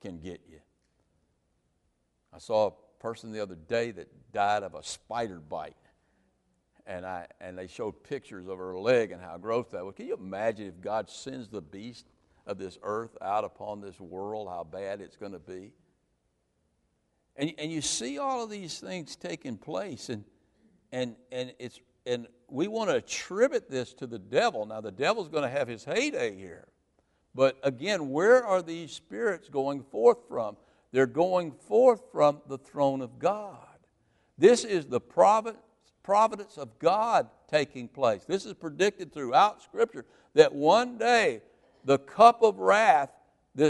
can 0.01 0.19
get 0.19 0.41
you. 0.49 0.61
I 2.33 2.39
saw 2.39 2.69
a 2.69 3.03
person 3.03 3.33
the 3.33 3.41
other 3.41 3.55
day 3.55 3.91
that 3.93 4.33
died 4.33 4.63
of 4.63 4.75
a 4.75 4.83
spider 4.83 5.41
bite. 5.41 5.77
And, 6.89 7.05
I, 7.05 7.27
and 7.41 7.59
they 7.59 7.67
showed 7.67 8.05
pictures 8.05 8.47
of 8.47 8.59
her 8.59 8.79
leg 8.79 9.11
and 9.11 9.21
how 9.21 9.39
gross 9.39 9.67
that 9.73 9.85
was. 9.85 9.95
Can 9.97 10.07
you 10.07 10.15
imagine 10.15 10.69
if 10.69 10.81
God 10.81 11.11
sends 11.11 11.49
the 11.49 11.61
beast 11.61 12.07
of 12.47 12.59
this 12.59 12.79
earth 12.83 13.17
out 13.21 13.45
upon 13.45 13.81
this 13.81 14.01
world, 14.01 14.49
how 14.49 14.65
bad 14.65 15.01
it's 15.01 15.17
going 15.17 15.33
to 15.33 15.39
be. 15.39 15.73
And, 17.35 17.53
and 17.59 17.71
you 17.71 17.83
see 17.83 18.19
all 18.19 18.45
of 18.45 18.51
these 18.51 18.79
things 18.79 19.17
taking 19.17 19.59
place, 19.59 20.09
and, 20.09 20.25
and, 20.93 21.17
and, 21.31 21.53
it's, 21.59 21.81
and 22.07 22.27
we 22.49 22.69
want 22.69 22.91
to 22.91 22.97
attribute 22.97 23.69
this 23.69 23.93
to 23.95 24.07
the 24.07 24.19
devil. 24.19 24.65
Now, 24.67 24.81
the 24.81 24.93
devil's 24.93 25.29
going 25.29 25.43
to 25.43 25.49
have 25.49 25.69
his 25.69 25.85
heyday 25.85 26.37
here. 26.37 26.69
But 27.35 27.59
again, 27.63 28.11
where 28.11 28.45
are 28.47 28.63
these 28.63 28.93
spirits 28.93 29.49
going 29.49 29.83
forth 29.83 30.19
from? 30.29 30.57
They're 30.93 31.07
going 31.07 31.53
forth 31.53 32.01
from 32.13 32.41
the 32.49 32.57
throne 32.57 33.03
of 33.03 33.19
God. 33.19 33.59
This 34.39 34.65
is 34.65 34.87
the 34.87 35.01
providence 35.01 36.57
of 36.57 36.79
God 36.79 37.29
taking 37.51 37.89
place. 37.89 38.25
This 38.25 38.47
is 38.47 38.55
predicted 38.55 39.13
throughout 39.13 39.63
Scripture 39.63 40.07
that 40.35 40.55
one 40.55 40.97
day 40.97 41.43
the 41.85 41.99
cup 41.99 42.43
of 42.43 42.59
wrath 42.59 43.11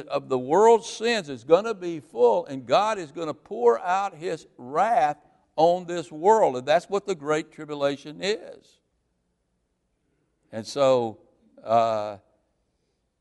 of 0.09 0.29
the 0.29 0.38
world's 0.38 0.88
sins 0.88 1.29
is 1.29 1.44
going 1.44 1.64
to 1.64 1.75
be 1.75 2.01
full, 2.01 2.46
and 2.46 2.66
God 2.66 2.99
is 2.99 3.11
going 3.11 3.29
to 3.29 3.35
pour 3.35 3.81
out 3.81 4.14
his 4.14 4.46
wrath 4.59 5.16
on 5.56 5.86
this 5.86 6.12
world. 6.12 6.56
And 6.56 6.66
that's 6.66 6.88
what 6.88 7.06
the 7.06 7.14
Great 7.14 7.50
Tribulation 7.50 8.18
is. 8.22 8.78
And 10.52 10.66
so 10.66 11.18
uh, 11.64 12.18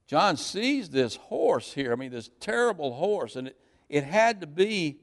John 0.07 0.37
sees 0.37 0.89
this 0.89 1.15
horse 1.15 1.73
here, 1.73 1.91
I 1.91 1.95
mean, 1.95 2.11
this 2.11 2.29
terrible 2.39 2.93
horse, 2.93 3.35
and 3.35 3.47
it, 3.47 3.57
it 3.89 4.03
had 4.03 4.41
to 4.41 4.47
be 4.47 4.99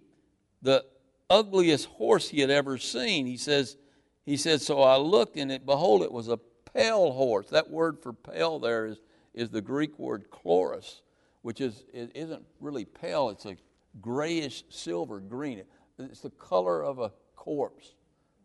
the 0.63 0.85
ugliest 1.29 1.87
horse 1.87 2.29
he 2.29 2.41
had 2.41 2.51
ever 2.51 2.79
seen. 2.79 3.27
He 3.27 3.37
says, 3.37 3.77
he 4.25 4.37
said, 4.37 4.61
So 4.61 4.83
I 4.83 4.97
looked, 4.97 5.37
and 5.37 5.51
it, 5.51 5.67
behold, 5.67 6.03
it 6.03 6.13
was 6.13 6.29
a 6.29 6.39
pale 6.73 7.11
horse. 7.13 7.49
That 7.49 7.71
word 7.71 7.99
for 8.01 8.13
pale 8.13 8.59
there 8.59 8.87
is 8.87 8.99
is 9.35 9.51
the 9.51 9.61
Greek 9.61 9.99
word 9.99 10.31
chloros, 10.31 11.01
which 11.43 11.61
is, 11.61 11.85
it 11.93 12.13
isn't 12.15 12.45
really 12.61 12.85
pale, 12.85 13.31
it's 13.31 13.47
a 13.47 13.57
grayish 14.01 14.65
silver 14.69 15.21
green. 15.21 15.63
It's 15.99 16.21
the 16.21 16.31
color 16.31 16.83
of 16.83 16.99
a 16.99 17.13
corpse, 17.43 17.95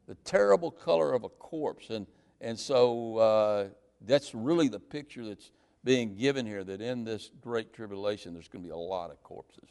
the 0.08 0.16
terrible 0.24 0.72
color 0.72 1.14
of 1.14 1.24
a 1.24 1.30
corpse. 1.30 1.92
And, 1.92 2.08
and 2.42 2.58
so 2.58 3.18
uh, 3.18 3.68
that's 4.02 4.34
really 4.34 4.70
the 4.70 4.80
picture 4.80 5.24
that's 5.24 5.52
being 5.84 6.16
given 6.16 6.48
here 6.48 6.64
that 6.64 6.82
in 6.82 7.04
this 7.04 7.30
great 7.40 7.74
tribulation, 7.74 8.34
there's 8.34 8.48
going 8.48 8.64
to 8.64 8.68
be 8.68 8.74
a 8.74 8.76
lot 8.76 9.12
of 9.12 9.22
corpses 9.22 9.70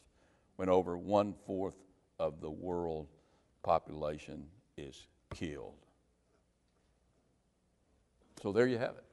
when 0.55 0.69
over 0.69 0.97
one 0.97 1.33
fourth 1.45 1.75
of 2.19 2.39
the 2.39 2.49
world 2.49 3.07
population 3.63 4.45
is 4.77 5.07
killed. 5.35 5.75
So 8.41 8.53
there 8.53 8.65
you 8.65 8.77
have 8.77 8.95
it 8.95 9.03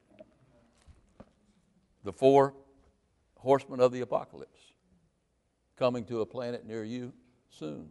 the 2.05 2.13
four 2.13 2.53
horsemen 3.37 3.81
of 3.81 3.91
the 3.91 4.01
apocalypse 4.01 4.61
coming 5.75 6.05
to 6.05 6.21
a 6.21 6.25
planet 6.25 6.65
near 6.65 6.83
you 6.83 7.11
soon. 7.49 7.89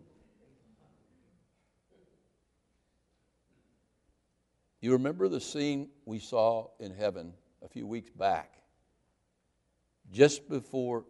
You 4.85 4.93
remember 4.93 5.29
the 5.29 5.41
scene 5.41 5.89
we 6.05 6.19
saw 6.19 6.69
in 6.79 6.93
heaven 6.93 7.33
a 7.65 7.69
few 7.71 7.87
weeks 7.87 8.11
back, 8.11 8.53
just 10.13 10.47
before 10.47 11.07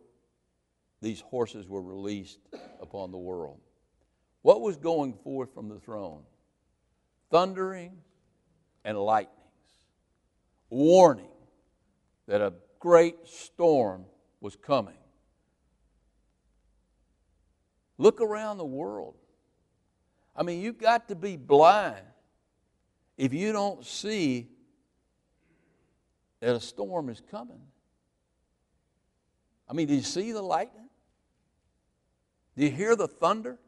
these 1.02 1.20
horses 1.20 1.68
were 1.68 1.82
released 1.82 2.38
upon 2.80 3.10
the 3.10 3.18
world. 3.18 3.58
What 4.42 4.60
was 4.60 4.76
going 4.76 5.14
forth 5.14 5.52
from 5.52 5.68
the 5.68 5.80
throne? 5.80 6.22
Thundering 7.32 7.96
and 8.84 8.96
lightnings, 8.96 9.40
warning 10.70 11.32
that 12.28 12.40
a 12.40 12.52
great 12.78 13.26
storm 13.26 14.04
was 14.40 14.54
coming. 14.54 15.02
Look 17.98 18.20
around 18.20 18.58
the 18.58 18.64
world. 18.64 19.16
I 20.36 20.44
mean, 20.44 20.62
you've 20.62 20.78
got 20.78 21.08
to 21.08 21.16
be 21.16 21.36
blind 21.36 22.06
if 23.16 23.32
you 23.32 23.52
don't 23.52 23.84
see 23.84 24.48
that 26.40 26.54
a 26.54 26.60
storm 26.60 27.08
is 27.08 27.22
coming. 27.30 27.60
I 29.68 29.72
mean, 29.72 29.88
do 29.88 29.94
you 29.94 30.02
see 30.02 30.32
the 30.32 30.42
lightning? 30.42 30.88
Do 32.56 32.64
you 32.64 32.70
hear 32.70 32.94
the 32.96 33.08
thunder? 33.08 33.58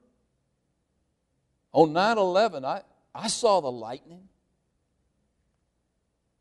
On 1.73 1.93
9 1.93 2.19
11, 2.19 2.65
I, 2.65 2.83
I 3.15 3.29
saw 3.29 3.61
the 3.61 3.71
lightning. 3.71 4.29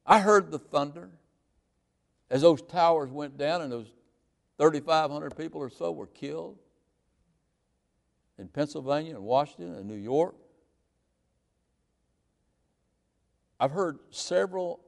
I 0.06 0.20
heard 0.20 0.52
the 0.52 0.60
thunder 0.60 1.10
as 2.30 2.42
those 2.42 2.62
towers 2.62 3.10
went 3.10 3.38
down 3.38 3.62
and 3.62 3.72
those 3.72 3.88
3,500 4.58 5.36
people 5.36 5.62
or 5.62 5.70
so 5.70 5.92
were 5.92 6.08
killed 6.08 6.58
in 8.38 8.48
Pennsylvania 8.48 9.16
and 9.16 9.24
Washington 9.24 9.76
and 9.76 9.88
New 9.88 9.96
York. 9.96 10.36
I've 13.60 13.72
heard 13.72 14.00
several 14.10 14.82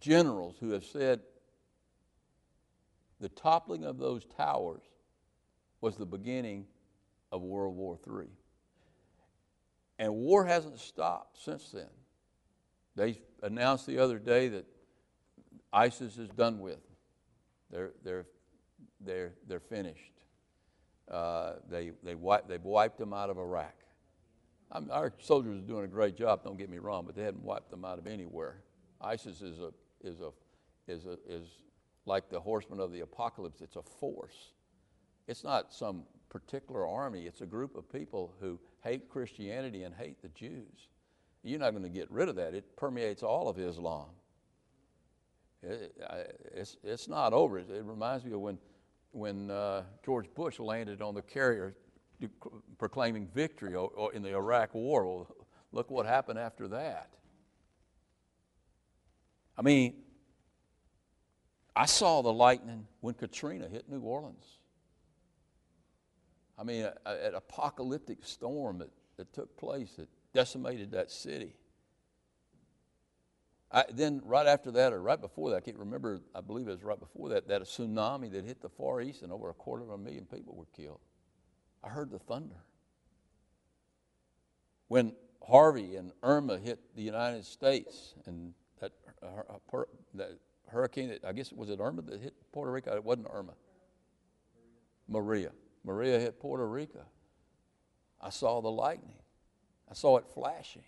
generals 0.00 0.56
who 0.60 0.70
have 0.70 0.84
said 0.84 1.20
the 3.20 3.28
toppling 3.28 3.84
of 3.84 3.98
those 3.98 4.24
towers 4.36 4.82
was 5.80 5.96
the 5.96 6.06
beginning 6.06 6.66
of 7.30 7.42
World 7.42 7.76
War 7.76 7.98
III. 8.06 8.28
And 9.98 10.14
war 10.14 10.44
hasn't 10.44 10.80
stopped 10.80 11.42
since 11.42 11.70
then. 11.70 11.88
They 12.96 13.20
announced 13.42 13.86
the 13.86 13.98
other 13.98 14.18
day 14.18 14.48
that 14.48 14.66
ISIS 15.72 16.18
is 16.18 16.28
done 16.30 16.58
with. 16.58 16.80
They're, 17.70 17.92
they're, 18.04 18.26
they're, 19.00 19.32
they're 19.46 19.60
finished. 19.60 20.12
Uh, 21.10 21.54
they, 21.68 21.92
they 22.02 22.14
wipe, 22.14 22.48
they've 22.48 22.62
wiped 22.62 22.98
them 22.98 23.12
out 23.12 23.30
of 23.30 23.38
Iraq. 23.38 23.74
I'm, 24.72 24.90
our 24.90 25.12
soldiers 25.18 25.58
are 25.58 25.66
doing 25.66 25.84
a 25.84 25.88
great 25.88 26.16
job, 26.16 26.42
don't 26.44 26.56
get 26.56 26.70
me 26.70 26.78
wrong, 26.78 27.04
but 27.04 27.14
they 27.14 27.22
hadn't 27.22 27.44
wiped 27.44 27.70
them 27.70 27.84
out 27.84 27.98
of 27.98 28.06
anywhere. 28.06 28.62
ISIS 29.00 29.42
is, 29.42 29.58
a, 29.60 29.72
is, 30.02 30.20
a, 30.20 30.30
is, 30.90 31.06
a, 31.06 31.18
is 31.28 31.46
like 32.06 32.30
the 32.30 32.40
horsemen 32.40 32.80
of 32.80 32.90
the 32.90 33.00
apocalypse, 33.00 33.60
it's 33.60 33.76
a 33.76 33.82
force. 33.82 34.54
It's 35.28 35.44
not 35.44 35.72
some 35.72 36.04
particular 36.30 36.86
army, 36.86 37.26
it's 37.26 37.42
a 37.42 37.46
group 37.46 37.76
of 37.76 37.90
people 37.92 38.34
who 38.40 38.58
hate 38.82 39.10
Christianity 39.10 39.82
and 39.82 39.94
hate 39.94 40.22
the 40.22 40.28
Jews. 40.28 40.88
You're 41.42 41.60
not 41.60 41.72
going 41.72 41.82
to 41.82 41.90
get 41.90 42.10
rid 42.10 42.30
of 42.30 42.36
that, 42.36 42.54
it 42.54 42.76
permeates 42.76 43.22
all 43.22 43.48
of 43.48 43.58
Islam. 43.58 44.06
It, 45.62 45.94
it's, 46.54 46.76
it's 46.82 47.08
not 47.08 47.32
over. 47.32 47.58
It, 47.58 47.70
it 47.70 47.84
reminds 47.84 48.24
me 48.24 48.32
of 48.32 48.40
when, 48.40 48.58
when 49.12 49.50
uh, 49.50 49.82
George 50.04 50.26
Bush 50.34 50.58
landed 50.58 51.02
on 51.02 51.14
the 51.14 51.22
carrier 51.22 51.76
proclaiming 52.78 53.28
victory 53.34 53.74
in 54.14 54.22
the 54.22 54.34
Iraq 54.34 54.74
War. 54.74 55.06
Well, 55.06 55.36
look 55.72 55.90
what 55.90 56.06
happened 56.06 56.38
after 56.38 56.68
that. 56.68 57.14
I 59.56 59.62
mean, 59.62 59.94
I 61.74 61.86
saw 61.86 62.22
the 62.22 62.32
lightning 62.32 62.86
when 63.00 63.14
Katrina 63.14 63.68
hit 63.68 63.88
New 63.88 64.00
Orleans. 64.00 64.58
I 66.58 66.64
mean, 66.64 66.88
an 67.06 67.34
apocalyptic 67.34 68.24
storm 68.24 68.78
that, 68.78 68.90
that 69.16 69.32
took 69.32 69.56
place 69.56 69.92
that 69.96 70.08
decimated 70.32 70.90
that 70.92 71.10
city. 71.10 71.54
I, 73.70 73.84
then, 73.90 74.20
right 74.24 74.46
after 74.46 74.70
that, 74.72 74.92
or 74.92 75.00
right 75.00 75.20
before 75.20 75.50
that, 75.50 75.56
I 75.56 75.60
can't 75.60 75.78
remember, 75.78 76.20
I 76.34 76.42
believe 76.42 76.68
it 76.68 76.72
was 76.72 76.84
right 76.84 77.00
before 77.00 77.30
that, 77.30 77.48
that 77.48 77.62
a 77.62 77.64
tsunami 77.64 78.30
that 78.32 78.44
hit 78.44 78.60
the 78.60 78.68
Far 78.68 79.00
East 79.00 79.22
and 79.22 79.32
over 79.32 79.48
a 79.48 79.54
quarter 79.54 79.82
of 79.82 79.90
a 79.90 79.98
million 79.98 80.26
people 80.26 80.54
were 80.54 80.66
killed. 80.76 81.00
I 81.84 81.88
heard 81.88 82.10
the 82.10 82.18
thunder. 82.18 82.56
When 84.88 85.14
Harvey 85.46 85.96
and 85.96 86.12
Irma 86.22 86.58
hit 86.58 86.78
the 86.94 87.02
United 87.02 87.44
States, 87.44 88.14
and 88.26 88.54
that, 88.80 88.92
uh, 89.22 89.82
that 90.14 90.38
hurricane, 90.68 91.08
that, 91.08 91.24
I 91.24 91.32
guess 91.32 91.50
it 91.50 91.58
was 91.58 91.70
it 91.70 91.80
Irma 91.80 92.02
that 92.02 92.20
hit 92.20 92.34
Puerto 92.52 92.70
Rico? 92.70 92.94
It 92.94 93.04
wasn't 93.04 93.28
Irma. 93.32 93.54
Maria. 95.08 95.50
Maria 95.84 96.18
hit 96.18 96.38
Puerto 96.38 96.66
Rico. 96.66 97.00
I 98.20 98.30
saw 98.30 98.60
the 98.60 98.70
lightning. 98.70 99.18
I 99.90 99.94
saw 99.94 100.16
it 100.18 100.24
flashing. 100.32 100.84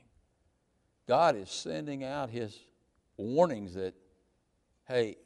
God 1.08 1.36
is 1.36 1.50
sending 1.50 2.04
out 2.04 2.30
His 2.30 2.58
warnings 3.16 3.74
that, 3.74 3.94
hey, 4.86 5.16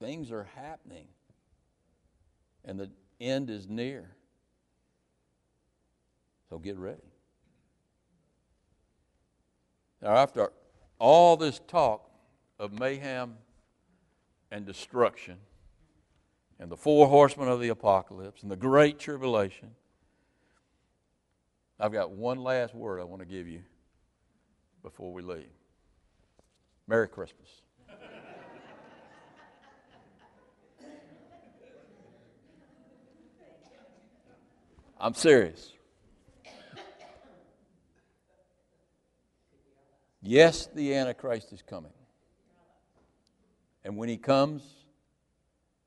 things 0.00 0.30
are 0.30 0.48
happening. 0.56 1.06
And 2.64 2.78
the 2.78 2.90
end 3.20 3.50
is 3.50 3.68
near. 3.68 4.10
So 6.48 6.58
get 6.58 6.76
ready. 6.76 7.02
Now, 10.00 10.16
after 10.16 10.52
all 10.98 11.36
this 11.36 11.60
talk 11.66 12.10
of 12.58 12.78
mayhem 12.78 13.36
and 14.50 14.64
destruction, 14.64 15.36
and 16.60 16.70
the 16.70 16.76
four 16.76 17.08
horsemen 17.08 17.48
of 17.48 17.60
the 17.60 17.68
apocalypse, 17.68 18.42
and 18.42 18.50
the 18.50 18.56
great 18.56 18.98
tribulation, 18.98 19.70
I've 21.78 21.92
got 21.92 22.10
one 22.10 22.38
last 22.38 22.74
word 22.74 23.00
I 23.00 23.04
want 23.04 23.20
to 23.20 23.26
give 23.26 23.46
you 23.46 23.62
before 24.82 25.12
we 25.12 25.22
leave. 25.22 25.50
Merry 26.86 27.08
Christmas. 27.08 27.48
I'm 35.00 35.14
serious. 35.14 35.72
Yes, 40.20 40.68
the 40.74 40.94
Antichrist 40.94 41.52
is 41.52 41.62
coming. 41.62 41.92
And 43.84 43.96
when 43.96 44.08
he 44.08 44.16
comes, 44.16 44.62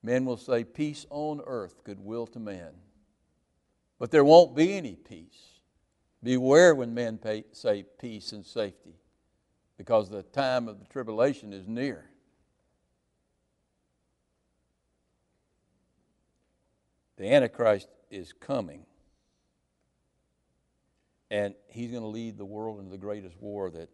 men 0.02 0.24
will 0.24 0.38
say, 0.38 0.64
Peace 0.64 1.06
on 1.10 1.42
earth, 1.46 1.84
goodwill 1.84 2.26
to 2.28 2.40
man. 2.40 2.72
But 4.00 4.12
there 4.12 4.24
won't 4.24 4.56
be 4.56 4.74
any 4.74 4.96
peace. 4.96 5.60
Beware 6.24 6.74
when 6.74 6.94
men 6.94 7.18
pay, 7.18 7.44
say 7.52 7.84
peace 8.00 8.32
and 8.32 8.46
safety, 8.46 8.96
because 9.78 10.10
the 10.10 10.24
time 10.24 10.68
of 10.68 10.80
the 10.80 10.86
tribulation 10.86 11.52
is 11.52 11.68
near. 11.68 12.06
The 17.18 17.32
Antichrist 17.32 17.90
is 18.10 18.34
coming. 18.34 18.86
And 21.32 21.56
he's 21.70 21.92
going 21.92 22.04
to 22.04 22.10
lead 22.10 22.38
the 22.38 22.46
world 22.46 22.80
into 22.80 22.92
the 22.92 22.98
greatest 22.98 23.42
war 23.42 23.70
that 23.70 23.90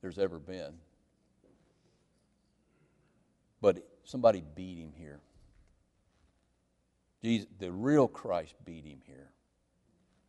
there's 0.00 0.18
ever 0.18 0.38
been. 0.38 0.74
But 3.60 3.84
somebody 4.04 4.44
beat 4.54 4.78
him 4.78 4.92
here. 4.96 5.18
Jesus, 7.20 7.48
the 7.58 7.72
real 7.72 8.06
Christ 8.06 8.54
beat 8.64 8.84
him 8.84 9.00
here. 9.04 9.32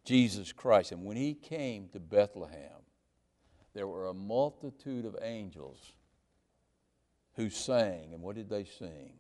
Jesus 0.06 0.52
Christ. 0.52 0.92
And 0.92 1.06
when 1.06 1.18
he 1.18 1.36
came 1.36 1.88
to 1.90 2.00
Bethlehem, 2.00 2.82
there 3.76 3.88
were 3.88 4.08
a 4.08 4.14
multitude 4.14 5.06
of 5.06 5.16
angels 5.22 5.94
who 7.36 7.52
sang. 7.52 8.14
And 8.14 8.24
what 8.24 8.36
did 8.36 8.50
they 8.50 8.66
sing? 8.66 9.14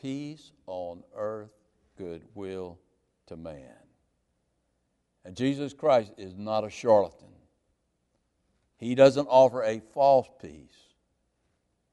Peace 0.00 0.50
on 0.66 1.04
earth, 1.16 1.52
goodwill 1.96 2.80
to 3.28 3.36
man. 3.36 3.83
And 5.24 5.36
Jesus 5.36 5.72
Christ 5.72 6.12
is 6.18 6.36
not 6.36 6.64
a 6.64 6.70
charlatan. 6.70 7.28
He 8.76 8.94
doesn't 8.94 9.26
offer 9.26 9.62
a 9.62 9.80
false 9.92 10.28
peace, 10.40 10.76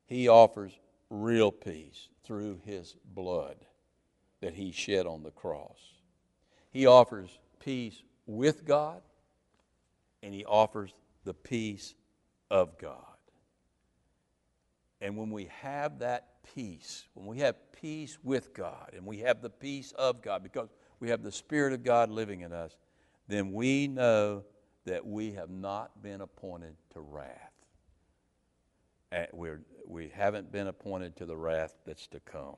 He 0.06 0.28
offers 0.28 0.74
real 1.10 1.52
peace 1.52 2.10
through 2.24 2.60
His 2.66 2.96
blood 3.06 3.58
that 4.42 4.54
He 4.54 4.72
shed 4.72 5.06
on 5.06 5.24
the 5.24 5.32
cross. 5.32 5.80
He 6.72 6.86
offers 6.86 7.30
peace 7.60 8.02
with 8.26 8.66
God, 8.66 9.02
and 10.24 10.34
He 10.34 10.44
offers 10.46 10.94
the 11.24 11.34
peace 11.34 11.94
of 12.50 12.78
God. 12.78 12.98
And 15.00 15.18
when 15.18 15.32
we 15.32 15.50
have 15.62 16.00
that 16.00 16.28
peace, 16.56 17.06
when 17.14 17.26
we 17.26 17.40
have 17.40 17.56
peace 17.72 18.18
with 18.24 18.54
God, 18.54 18.92
and 18.94 19.06
we 19.06 19.20
have 19.20 19.42
the 19.42 19.50
peace 19.50 19.92
of 19.94 20.22
God, 20.22 20.44
because 20.44 20.70
we 21.00 21.10
have 21.10 21.24
the 21.24 21.32
Spirit 21.32 21.74
of 21.74 21.84
God 21.84 22.10
living 22.12 22.42
in 22.42 22.54
us, 22.54 22.76
then 23.32 23.52
we 23.52 23.88
know 23.88 24.44
that 24.86 25.06
we 25.06 25.32
have 25.34 25.50
not 25.50 26.02
been 26.02 26.22
appointed 26.22 26.76
to 26.94 27.00
wrath. 27.00 27.52
We're, 29.34 29.62
we 29.88 30.10
haven't 30.10 30.52
been 30.52 30.68
appointed 30.68 31.16
to 31.18 31.26
the 31.26 31.36
wrath 31.36 31.76
that's 31.86 32.08
to 32.08 32.20
come. 32.22 32.58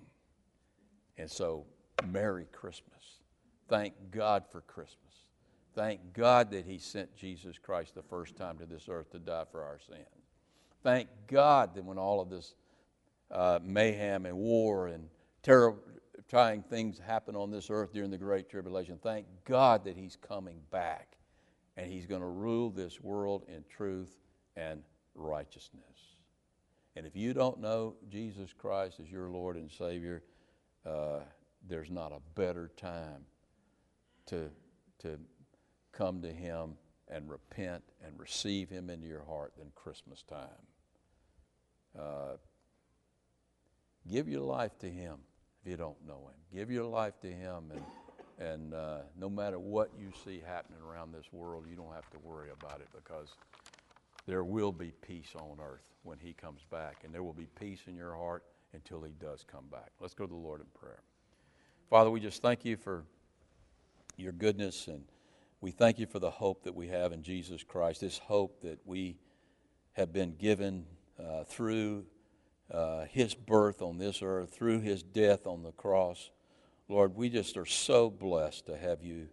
And 1.17 1.30
so, 1.30 1.65
Merry 2.05 2.45
Christmas. 2.51 3.21
Thank 3.67 3.93
God 4.11 4.43
for 4.51 4.61
Christmas. 4.61 4.97
Thank 5.76 6.13
God 6.13 6.51
that 6.51 6.65
He 6.65 6.78
sent 6.78 7.15
Jesus 7.15 7.57
Christ 7.57 7.95
the 7.95 8.03
first 8.03 8.36
time 8.36 8.57
to 8.59 8.65
this 8.65 8.88
earth 8.89 9.11
to 9.11 9.19
die 9.19 9.45
for 9.51 9.63
our 9.63 9.80
sins. 9.80 10.05
Thank 10.84 11.07
God 11.28 11.76
that 11.76 11.84
when 11.84 11.97
all 11.97 12.21
of 12.21 12.30
this 12.30 12.53
uh, 13.32 13.59
mayhem 13.63 14.26
and 14.26 14.38
war 14.38 14.88
and 14.88 15.07
terror, 15.41 15.76
trying 16.30 16.63
things 16.63 16.99
happen 16.99 17.36
on 17.36 17.51
this 17.51 17.69
earth 17.69 17.93
during 17.93 18.11
the 18.11 18.17
Great 18.17 18.49
Tribulation. 18.49 18.99
Thank 19.01 19.26
God 19.45 19.84
that 19.86 19.95
He's 19.95 20.15
coming 20.15 20.59
back 20.71 21.17
and 21.78 21.91
He's 21.91 22.05
going 22.05 22.21
to 22.21 22.28
rule 22.28 22.69
this 22.69 23.01
world 23.01 23.43
in 23.47 23.63
truth 23.69 24.17
and 24.55 24.84
righteousness. 25.15 25.84
And 26.95 27.05
if 27.05 27.15
you 27.15 27.34
don't 27.34 27.59
know 27.59 27.95
Jesus 28.09 28.53
Christ 28.53 28.99
as 28.99 29.11
your 29.11 29.30
Lord 29.30 29.55
and 29.55 29.71
Savior, 29.71 30.24
uh, 30.86 31.19
there's 31.67 31.89
not 31.89 32.11
a 32.11 32.19
better 32.36 32.69
time 32.78 33.26
to, 34.28 34.49
to 34.99 35.17
come 35.91 36.21
to 36.21 36.32
Him 36.32 36.76
and 37.09 37.30
repent 37.30 37.84
and 38.05 38.19
receive 38.19 38.69
Him 38.69 38.89
into 38.89 39.07
your 39.07 39.24
heart 39.24 39.53
than 39.57 39.71
Christmas 39.76 40.24
time. 40.24 40.47
Uh, 41.97 42.38
give 44.09 44.28
your 44.28 44.41
life 44.41 44.78
to 44.80 44.89
Him 44.89 45.17
if 45.64 45.70
you 45.70 45.78
don't 45.78 45.97
know 46.05 46.30
Him. 46.30 46.57
Give 46.57 46.70
your 46.70 46.86
life 46.86 47.20
to 47.22 47.28
Him, 47.28 47.72
and, 47.72 48.49
and 48.49 48.74
uh, 48.74 48.97
no 49.20 49.30
matter 49.30 49.59
what 49.59 49.91
you 49.97 50.11
see 50.26 50.41
happening 50.45 50.80
around 50.82 51.14
this 51.14 51.32
world, 51.32 51.66
you 51.70 51.76
don't 51.76 51.93
have 51.93 52.09
to 52.11 52.20
worry 52.20 52.49
about 52.49 52.82
it 52.82 52.88
because 52.93 53.30
there 54.26 54.43
will 54.43 54.72
be 54.72 54.91
peace 55.05 55.34
on 55.36 55.57
earth 55.61 55.88
when 56.03 56.18
He 56.20 56.34
comes 56.34 56.61
back, 56.70 56.97
and 57.03 57.14
there 57.14 57.24
will 57.24 57.34
be 57.34 57.47
peace 57.59 57.80
in 57.88 57.95
your 57.95 58.16
heart 58.16 58.43
until 58.74 59.01
He 59.01 59.14
does 59.22 59.45
come 59.49 59.66
back. 59.72 59.91
Let's 59.99 60.14
go 60.14 60.26
to 60.26 60.32
the 60.32 60.38
Lord 60.38 60.59
in 60.59 60.68
prayer. 60.78 61.01
Father, 61.89 62.09
we 62.09 62.20
just 62.20 62.41
thank 62.41 62.66
you 62.66 62.76
for 62.76 63.05
your 64.18 64.34
goodness, 64.34 64.88
and 64.88 65.03
we 65.61 65.72
thank 65.72 65.97
you 65.97 66.07
for 66.07 66.20
the 66.20 66.32
hope 66.32 66.64
that 66.64 66.76
we 66.76 66.88
have 66.89 67.14
in 67.14 67.24
Jesus 67.24 67.64
Christ, 67.64 68.01
this 68.01 68.18
hope 68.18 68.61
that 68.61 68.80
we 68.86 69.18
have 69.93 70.11
been 70.11 70.36
given 70.36 70.86
uh, 71.18 71.43
through 71.45 72.05
uh, 72.74 73.05
his 73.05 73.36
birth 73.36 73.82
on 73.82 73.97
this 73.97 74.21
earth, 74.21 74.49
through 74.53 74.82
his 74.82 75.03
death 75.03 75.45
on 75.45 75.63
the 75.63 75.71
cross. 75.71 76.32
Lord, 76.89 77.15
we 77.15 77.30
just 77.30 77.55
are 77.55 77.65
so 77.65 78.09
blessed 78.09 78.65
to 78.65 78.78
have 78.78 79.03
you 79.03 79.28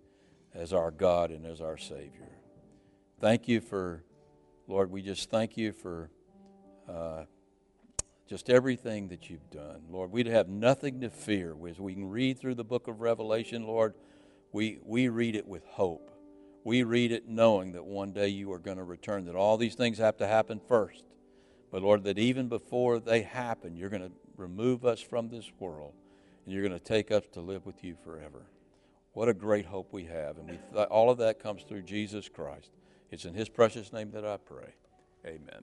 as 0.54 0.72
our 0.72 0.90
God 0.90 1.30
and 1.30 1.46
as 1.46 1.60
our 1.60 1.78
Savior. 1.78 2.28
Thank 3.20 3.48
you 3.48 3.60
for, 3.60 4.04
Lord, 4.66 4.90
we 4.90 5.02
just 5.02 5.30
thank 5.30 5.56
you 5.56 5.72
for 5.72 6.10
uh, 6.88 7.24
just 8.28 8.48
everything 8.50 9.08
that 9.08 9.28
you've 9.28 9.50
done. 9.50 9.82
Lord, 9.90 10.12
we'd 10.12 10.26
have 10.26 10.48
nothing 10.48 11.00
to 11.00 11.10
fear 11.10 11.54
as 11.68 11.80
we 11.80 11.94
can 11.94 12.08
read 12.08 12.38
through 12.38 12.54
the 12.54 12.64
book 12.64 12.88
of 12.88 13.00
Revelation, 13.00 13.66
Lord. 13.66 13.94
We, 14.52 14.78
we 14.84 15.08
read 15.08 15.34
it 15.34 15.46
with 15.46 15.64
hope. 15.66 16.10
We 16.62 16.82
read 16.82 17.10
it 17.10 17.28
knowing 17.28 17.72
that 17.72 17.84
one 17.84 18.12
day 18.12 18.28
you 18.28 18.52
are 18.52 18.58
going 18.58 18.76
to 18.76 18.84
return, 18.84 19.24
that 19.26 19.34
all 19.34 19.56
these 19.56 19.74
things 19.74 19.98
have 19.98 20.16
to 20.18 20.26
happen 20.26 20.60
first. 20.68 21.04
But 21.70 21.82
Lord, 21.82 22.04
that 22.04 22.18
even 22.18 22.48
before 22.48 22.98
they 22.98 23.22
happen, 23.22 23.76
you're 23.76 23.90
going 23.90 24.02
to 24.02 24.12
remove 24.36 24.84
us 24.84 25.00
from 25.00 25.28
this 25.28 25.50
world 25.58 25.94
and 26.44 26.54
you're 26.54 26.66
going 26.66 26.78
to 26.78 26.84
take 26.84 27.10
us 27.10 27.24
to 27.32 27.40
live 27.40 27.66
with 27.66 27.84
you 27.84 27.96
forever. 28.04 28.46
What 29.12 29.28
a 29.28 29.34
great 29.34 29.66
hope 29.66 29.92
we 29.92 30.04
have. 30.04 30.38
And 30.38 30.50
we 30.50 30.58
th- 30.74 30.88
all 30.88 31.10
of 31.10 31.18
that 31.18 31.38
comes 31.38 31.62
through 31.62 31.82
Jesus 31.82 32.28
Christ. 32.28 32.70
It's 33.10 33.24
in 33.24 33.34
his 33.34 33.48
precious 33.48 33.92
name 33.92 34.10
that 34.12 34.24
I 34.24 34.36
pray. 34.36 34.74
Amen. 35.26 35.62